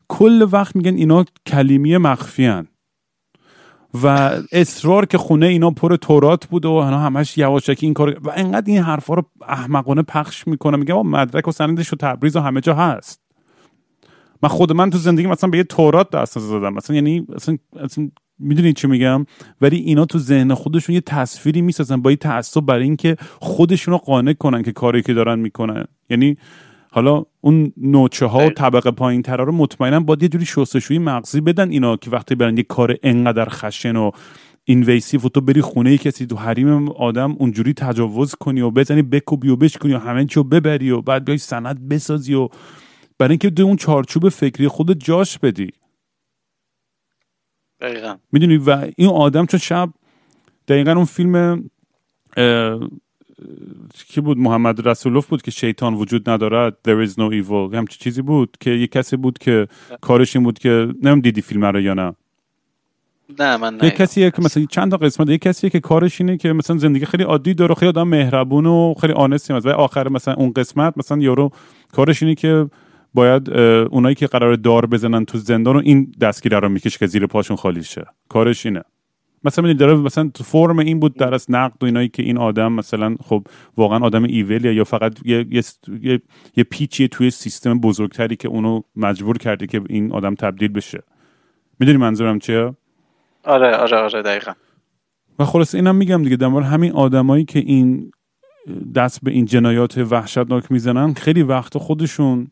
کل 0.07 0.47
وقت 0.51 0.76
میگن 0.76 0.95
اینا 0.95 1.26
کلیمی 1.45 1.97
مخفی 1.97 2.45
هن. 2.45 2.67
و 4.03 4.32
اصرار 4.51 5.05
که 5.05 5.17
خونه 5.17 5.45
اینا 5.45 5.71
پر 5.71 5.95
تورات 5.95 6.45
بوده 6.45 6.67
و 6.67 6.71
اینا 6.71 6.99
همش 6.99 7.38
یواشکی 7.38 7.86
این 7.86 7.93
کار 7.93 8.17
و 8.21 8.32
انقدر 8.36 8.71
این 8.71 8.84
حرفا 8.84 9.13
رو 9.13 9.24
احمقانه 9.47 10.01
پخش 10.01 10.47
می‌کنه. 10.47 10.78
میگه 10.78 10.93
مدرک 10.93 11.47
و 11.47 11.51
سندش 11.51 11.93
و 11.93 11.95
تبریز 11.95 12.36
و 12.36 12.39
همه 12.39 12.61
جا 12.61 12.74
هست. 12.74 13.22
من 14.43 14.49
خود 14.49 14.71
من 14.71 14.89
تو 14.89 14.97
زندگی 14.97 15.27
مثلا 15.27 15.49
به 15.49 15.57
یه 15.57 15.63
تورات 15.63 16.09
دست 16.09 16.39
زدم 16.39 16.73
مثلا 16.73 16.95
یعنی 16.95 17.27
اصلا, 17.35 17.57
اصلا 17.79 18.09
می‌دونید 18.39 18.75
چی 18.75 18.87
میگم؟ 18.87 19.25
ولی 19.61 19.77
اینا 19.77 20.05
تو 20.05 20.19
ذهن 20.19 20.53
خودشون 20.53 20.95
یه 20.95 21.01
تصویری 21.01 21.61
می‌سازن 21.61 22.01
با 22.01 22.11
یه 22.11 22.17
تعصب 22.17 22.61
برای 22.61 22.83
اینکه 22.83 23.15
خودشون 23.39 23.91
رو 23.91 23.97
قانع 23.97 24.33
کنن 24.33 24.63
که 24.63 24.71
کاری 24.71 25.01
که 25.01 25.13
دارن 25.13 25.39
می‌کنن. 25.39 25.85
یعنی 26.09 26.37
حالا 26.91 27.25
اون 27.41 27.73
نوچه 27.77 28.25
ها 28.25 28.47
و 28.47 28.49
طبقه 28.49 28.91
پایین 28.91 29.21
ترا 29.21 29.43
رو 29.43 29.51
مطمئنا 29.51 29.99
باید 29.99 30.23
یه 30.23 30.29
جوری 30.29 30.45
شستشویی 30.45 30.99
مغزی 30.99 31.41
بدن 31.41 31.69
اینا 31.69 31.97
که 31.97 32.09
وقتی 32.09 32.35
برن 32.35 32.57
یه 32.57 32.63
کار 32.63 32.95
انقدر 33.03 33.49
خشن 33.49 33.95
و 33.95 34.11
اینویسیو 34.63 35.21
و 35.21 35.29
تو 35.29 35.41
بری 35.41 35.61
خونه 35.61 35.97
کسی 35.97 36.25
تو 36.25 36.35
حریم 36.35 36.89
آدم 36.89 37.35
اونجوری 37.39 37.73
تجاوز 37.73 38.35
کنی 38.35 38.61
و 38.61 38.71
بزنی 38.71 39.01
بکوبی 39.01 39.49
و 39.49 39.55
بشکنی 39.55 39.93
و 39.93 39.97
همه 39.97 40.25
چی 40.25 40.43
ببری 40.43 40.91
و 40.91 41.01
بعد 41.01 41.25
بیای 41.25 41.37
سند 41.37 41.89
بسازی 41.89 42.33
و 42.33 42.49
برای 43.24 43.32
اینکه 43.32 43.49
دو 43.49 43.63
اون 43.63 43.76
چارچوب 43.76 44.30
فکری 44.30 44.67
خود 44.67 45.03
جاش 45.03 45.39
بدی. 45.39 45.71
دقیقا. 47.80 48.15
می‌دونی؟ 48.32 48.57
و 48.57 48.88
این 48.97 49.09
آدم 49.09 49.45
چون 49.45 49.59
شب 49.59 49.89
دقیقا 50.67 50.91
اون 50.91 51.05
فیلم 51.05 51.63
کی 54.07 54.21
بود؟ 54.21 54.38
محمد 54.38 54.88
رسولوف 54.88 55.28
بود 55.28 55.41
که 55.41 55.51
شیطان 55.51 55.93
وجود 55.93 56.30
ندارد 56.30 56.74
there 56.88 57.07
is 57.07 57.11
no 57.11 57.43
evil. 57.43 57.76
همچی 57.76 57.99
چیزی 57.99 58.21
بود 58.21 58.57
که 58.59 58.69
یه 58.69 58.88
کسی 58.88 59.17
بود 59.17 59.38
که 59.38 59.67
کارش 60.01 60.36
این 60.36 60.43
بود 60.43 60.59
که 60.59 60.88
نمیم 61.01 61.19
دیدی 61.19 61.41
فیلم 61.41 61.65
رو 61.65 61.82
یا 61.82 61.93
نه. 61.93 62.15
نه 63.39 63.57
من 63.57 63.80
یه 63.84 63.91
کسیه 63.91 64.32
که 64.32 64.41
مثلا 64.41 64.65
چند 64.65 64.91
تا 64.91 64.97
قسمت 64.97 65.30
یه 65.30 65.38
کسیه 65.38 65.69
که 65.69 65.80
کارش 65.80 66.21
اینه 66.21 66.38
که 66.38 66.53
مثلا 66.53 66.78
زندگی 66.78 67.05
خیلی 67.05 67.24
عادی 67.24 67.53
داره 67.53 67.76
خیلی 67.76 67.89
آدم 67.89 68.07
مهربون 68.07 68.65
و 68.65 68.93
خیلی 69.01 69.13
آنستی 69.13 69.53
و 69.53 69.69
آخر 69.69 70.09
مثلا 70.09 70.34
اون 70.34 70.53
قسمت 70.53 70.97
مثلا 70.97 71.17
یارو 71.17 71.51
کارش 71.91 72.24
اینه 72.24 72.36
که 72.36 72.69
باید 73.14 73.49
اونایی 73.91 74.16
که 74.16 74.28
قرار 74.28 74.55
دار 74.55 74.86
بزنن 74.86 75.26
تو 75.26 75.38
زندان 75.38 75.76
و 75.76 75.82
این 75.84 76.11
دستگیره 76.22 76.59
رو 76.59 76.70
می‌کشه 76.70 76.99
که 76.99 77.07
زیر 77.07 77.28
پاشون 77.28 77.57
خالی 77.57 77.84
شه. 77.84 78.05
کارش 78.30 78.66
اینه. 78.66 78.84
مثلا 79.43 79.74
داره 79.74 79.95
مثلا 79.95 80.30
تو 80.34 80.43
فرم 80.43 80.80
این 80.80 80.99
بود 80.99 81.16
در 81.16 81.34
از 81.34 81.51
نقد 81.51 81.84
و 81.84 81.86
اینایی 81.86 82.09
که 82.09 82.24
این 82.24 82.38
آدم 82.38 82.72
مثلا 82.72 83.16
خب 83.24 83.47
واقعا 83.78 83.99
آدم 83.99 84.24
ایولیه 84.24 84.74
یا 84.74 84.84
فقط 84.84 85.20
یه, 85.26 85.45
یه, 85.49 85.64
یه،, 86.01 86.22
یه 86.57 86.64
پیچیه 86.64 87.07
توی 87.07 87.30
سیستم 87.30 87.80
بزرگتری 87.80 88.36
که 88.36 88.47
اونو 88.47 88.82
مجبور 88.95 89.38
کرده 89.38 89.68
که 89.68 89.82
این 89.89 90.11
آدم 90.11 90.36
تبدیل 90.36 90.68
بشه. 90.68 91.03
می‌دونی 91.80 91.97
منظورم 91.97 92.39
چیه؟ 92.39 92.74
آره 93.43 93.76
آره 93.76 93.97
آره 93.97 94.22
دقیقا. 94.22 94.51
و 95.39 95.45
خلاص 95.45 95.76
اینم 95.76 95.95
میگم 95.95 96.24
دیگه 96.24 96.36
در 96.36 96.47
همین 96.47 96.91
آدمایی 96.91 97.45
که 97.45 97.59
این 97.59 98.11
دست 98.95 99.24
به 99.24 99.32
این 99.32 99.45
جنایات 99.45 99.97
وحشتناک 99.97 100.72
می‌زنن 100.72 101.14
خیلی 101.14 101.43
وقت 101.43 101.78
خودشون 101.78 102.47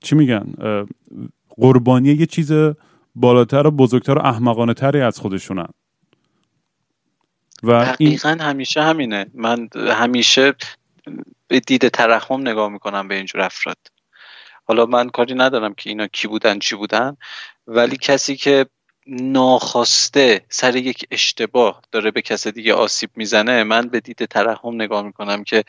چی 0.00 0.14
میگن؟ 0.14 0.52
قربانی 1.48 2.08
یه 2.08 2.26
چیز 2.26 2.52
بالاتر 3.14 3.66
و 3.66 3.70
بزرگتر 3.70 4.18
و 4.18 4.22
احمقانه 4.26 4.74
تری 4.74 5.00
از 5.00 5.18
خودشونن. 5.18 5.68
و 7.62 7.84
دقیقا 7.84 8.36
همیشه 8.40 8.82
همینه. 8.82 9.26
من 9.34 9.68
همیشه 9.74 10.54
به 11.48 11.60
دید 11.60 11.88
ترحم 11.88 12.40
نگاه 12.40 12.68
می‌کنم 12.68 13.08
به 13.08 13.14
اینجور 13.14 13.40
افراد. 13.40 13.78
حالا 14.64 14.86
من 14.86 15.08
کاری 15.08 15.34
ندارم 15.34 15.74
که 15.74 15.90
اینا 15.90 16.06
کی 16.06 16.28
بودن 16.28 16.58
چی 16.58 16.76
بودن 16.76 17.16
ولی 17.66 17.96
کسی 17.96 18.36
که 18.36 18.66
ناخواسته 19.06 20.44
سر 20.48 20.76
یک 20.76 21.06
اشتباه 21.10 21.82
داره 21.92 22.10
به 22.10 22.22
کس 22.22 22.46
دیگه 22.46 22.74
آسیب 22.74 23.10
می‌زنه 23.16 23.64
من 23.64 23.88
به 23.88 24.00
دید 24.00 24.24
ترحم 24.24 24.74
نگاه 24.74 25.02
می‌کنم 25.02 25.44
که 25.44 25.64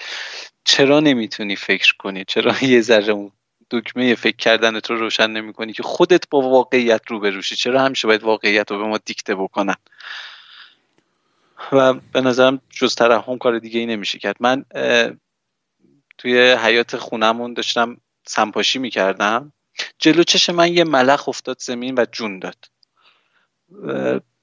چرا 0.64 1.00
نمی‌تونی 1.00 1.56
فکر 1.56 1.94
کنی؟ 2.00 2.24
چرا 2.26 2.56
یه 2.62 2.82
ذره 2.82 3.14
اون 3.14 3.32
دکمه 3.72 4.16
فکر 4.16 4.36
کردن 4.36 4.76
رو 4.76 4.96
روشن 4.96 5.32
نمی‌کنی 5.32 5.74
که 5.74 5.84
خودت 5.84 6.30
با 6.30 6.42
واقعیت 6.42 7.02
روبروشی؟ 7.08 7.56
چرا 7.56 7.82
همیشه 7.82 8.08
باید 8.08 8.24
واقعیت 8.24 8.72
رو 8.72 8.78
به 8.78 8.84
ما 8.84 8.98
دیکته 8.98 9.36
بکنن؟ 9.36 9.76
و 11.72 11.94
به 11.94 12.22
نظرم 12.22 12.62
جز 12.70 12.96
ترحم 12.96 13.38
کار 13.38 13.60
دیگه 13.60 13.80
ای 13.80 13.86
نمیشه 13.86 14.20
کرد. 14.20 14.36
من 14.40 14.66
توی 16.18 16.52
حیات 16.52 16.98
خونمون 16.98 17.54
داشتم 17.54 17.98
سمپاشی 18.28 18.80
می‌کردم. 18.80 19.54
جلو 20.00 20.24
چش 20.24 20.50
من 20.50 20.74
یه 20.74 20.84
ملخ 20.84 21.30
افتاد 21.30 21.60
زمین 21.60 21.96
و 21.98 22.06
جون 22.12 22.40
داد. 22.40 22.66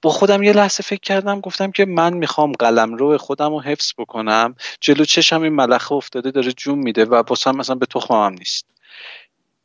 با 0.03 0.11
خودم 0.11 0.42
یه 0.42 0.53
لحظه 0.53 0.82
فکر 0.82 1.01
کردم 1.01 1.40
گفتم 1.40 1.70
که 1.70 1.84
من 1.84 2.14
می‌خوام 2.14 2.53
قلم 2.53 2.94
رو 2.94 3.18
خودم 3.18 3.51
رو 3.51 3.61
حفظ 3.61 3.92
بکنم. 3.99 4.55
جلو 4.80 5.05
چشم 5.05 5.42
این 5.42 5.53
ملخه 5.53 5.92
افتاده 5.92 6.30
داره 6.30 6.53
جون 6.53 6.78
میده 6.78 7.05
و 7.05 7.22
باسم 7.22 7.57
مثلا 7.57 7.74
به 7.74 7.86
تخمم 7.86 8.32
نیست. 8.32 8.66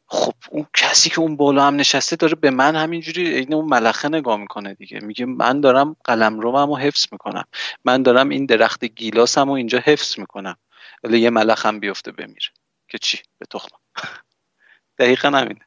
خب 0.07 0.33
اون 0.51 0.65
کسی 0.73 1.09
که 1.09 1.19
اون 1.19 1.35
بالا 1.35 1.63
هم 1.63 1.75
نشسته 1.75 2.15
داره 2.15 2.35
به 2.35 2.51
من 2.51 2.75
همینجوری 2.75 3.27
این 3.27 3.53
اون 3.53 3.65
ملخه 3.65 4.09
نگاه 4.09 4.37
می‌کنه 4.37 4.73
دیگه. 4.73 4.99
میگه 4.99 5.25
من 5.25 5.61
دارم 5.61 5.95
قلم 6.03 6.39
رو 6.39 6.51
رو 6.51 6.77
حفظ 6.77 7.05
می‌کنم. 7.11 7.43
من 7.85 8.03
دارم 8.03 8.29
این 8.29 8.45
درخت 8.45 8.85
گیلاسم 8.85 9.47
رو 9.47 9.51
اینجا 9.51 9.79
حفظ 9.79 10.19
می‌کنم. 10.19 10.55
ولی 11.03 11.19
یه 11.19 11.29
ملخ 11.29 11.65
هم 11.65 11.79
بیفته 11.79 12.11
بمیره. 12.11 12.49
که 12.87 12.97
چی؟ 12.97 13.17
به 13.37 13.45
تخمم. 13.45 13.79
دقیقا 14.99 15.29
همینه. 15.29 15.61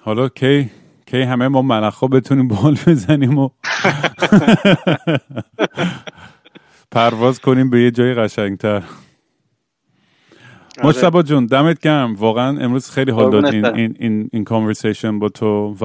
حالا 0.00 0.28
کی؟ 0.28 0.70
کی 1.14 1.22
همه 1.22 1.48
ما 1.48 1.62
ملخا 1.62 2.06
بتونیم 2.06 2.48
بال 2.48 2.78
بزنیم 2.86 3.38
و 3.38 3.50
پرواز 6.90 7.40
کنیم 7.40 7.70
به 7.70 7.82
یه 7.82 7.90
جای 7.90 8.14
قشنگتر. 8.14 8.68
آره. 8.74 8.84
مشتبا 10.84 11.22
جون 11.22 11.46
دمت 11.46 11.80
گرم. 11.80 12.14
واقعا 12.14 12.58
امروز 12.60 12.90
خیلی 12.90 13.10
حال 13.10 13.30
داد 13.30 13.46
این 13.46 13.66
این 13.66 13.96
این, 13.98 14.28
این 14.32 14.44
کانورسیشن 14.44 15.18
با 15.18 15.28
تو 15.28 15.76
و 15.80 15.84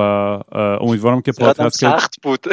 امیدوارم 0.82 1.22
که 1.22 1.32
پادکست 1.32 1.80
سخت 1.80 2.22
بود. 2.24 2.46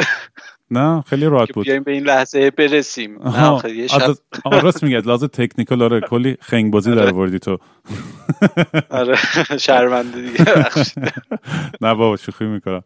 نه 0.71 1.01
خیلی 1.01 1.25
راحت 1.25 1.53
بود. 1.53 1.65
بیایم 1.65 1.83
به 1.83 1.91
این 1.91 2.03
لحظه 2.03 2.51
برسیم. 2.51 3.17
آره 3.17 4.61
راست 4.61 4.83
میگه 4.83 4.99
لازم 4.99 5.27
تکنیکال 5.27 5.81
آره 5.81 5.99
کلی 6.01 6.37
خنگ 6.41 6.71
بازی 6.73 6.95
در 6.95 7.13
آره. 7.13 7.39
تو. 7.39 7.57
آره 8.89 9.15
شرمنده 9.57 10.21
دیگه 10.21 10.45
نه 11.81 11.93
بابا 11.93 12.17
شوخی 12.17 12.45
می‌کنم. 12.45 12.83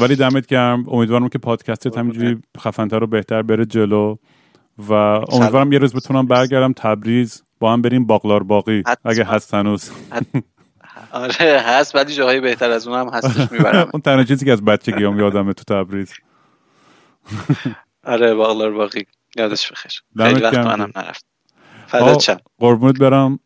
ولی 0.00 0.16
دمت 0.16 0.46
گرم. 0.46 0.84
امیدوارم 0.88 1.28
که 1.28 1.38
پادکستت 1.38 1.98
همینجوری 1.98 2.38
خفنتر 2.60 3.04
و 3.04 3.06
بهتر 3.06 3.42
بره 3.42 3.64
جلو. 3.64 4.16
و 4.88 4.92
امیدوارم 4.92 5.72
یه 5.72 5.78
روز 5.78 5.94
بتونم 5.94 6.26
برگردم 6.26 6.72
تبریز. 6.72 7.42
با 7.60 7.72
هم 7.72 7.82
بریم 7.82 8.06
باقلار 8.06 8.42
باقی 8.42 8.82
اگه 9.04 9.24
هست 9.24 9.54
هنوز. 9.54 9.90
آره 11.12 11.60
هست 11.60 11.94
ولی 11.94 12.14
جاهای 12.14 12.40
بهتر 12.40 12.70
از 12.70 12.88
اون 12.88 12.98
هم 12.98 13.08
هستش 13.08 13.52
می‌برم. 13.52 13.88
اون 13.92 14.02
تنها 14.02 14.24
چیزی 14.24 14.44
که 14.44 14.52
از 14.52 14.64
بچگی 14.64 15.04
هم 15.04 15.18
یادمه 15.18 15.52
تو 15.52 15.64
تبریز. 15.74 16.12
آره 18.04 18.34
باقلار 18.34 18.70
باقی. 18.70 19.06
یادش 19.36 19.72
بخیر. 19.72 19.92
خیلی 20.18 20.40
وقت 20.40 20.54
منم 20.54 20.92
نرفت. 20.96 21.24
فدات 21.86 22.20
شم 22.20 22.36
قربونت 22.58 22.98
برم. 22.98 23.40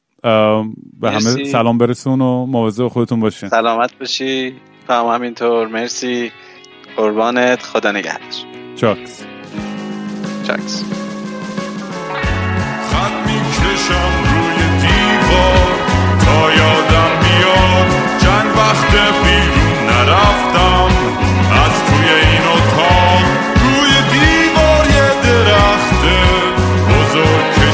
به 1.00 1.10
همه 1.10 1.44
سلام 1.44 1.78
برسون 1.78 2.20
و 2.20 2.46
مواظب 2.46 2.88
خودتون 2.88 3.20
باشین. 3.20 3.48
سلامت 3.48 3.98
باشی. 3.98 4.60
تو 4.86 4.92
هم 4.92 5.06
همینطور. 5.06 5.66
مرسی. 5.66 6.32
قربانت. 6.96 7.62
خدا 7.62 7.92
نگهدار. 7.92 8.20
چاکس. 8.76 9.24
چاکس. 10.46 10.84
می‌کشم 13.26 14.12
روی 14.24 14.80
دیوار. 14.80 15.78
تا 16.24 16.54
یادم 16.54 17.10
بیاد 17.20 17.88
چند 18.20 18.56
وقت 18.56 18.90
بیرون 18.94 19.86
نرفتم. 19.90 20.91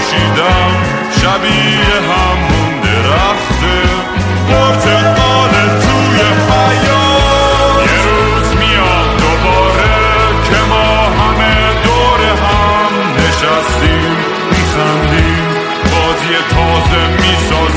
کشیدم 0.08 0.72
شبیه 1.10 1.94
همون 2.10 2.80
درخته 2.80 3.78
پرتقال 4.48 5.50
توی 5.80 6.18
حیات 6.50 7.90
یه 7.90 8.02
روز 8.02 8.56
میاد 8.56 9.10
دوباره 9.20 9.96
که 10.44 10.58
ما 10.68 10.90
همه 11.20 11.82
دور 11.84 12.20
هم 12.42 12.92
نشستیم 13.18 14.16
میخندیم 14.50 15.48
بازی 15.84 16.34
تازه 16.50 17.06
می‌سازیم. 17.06 17.67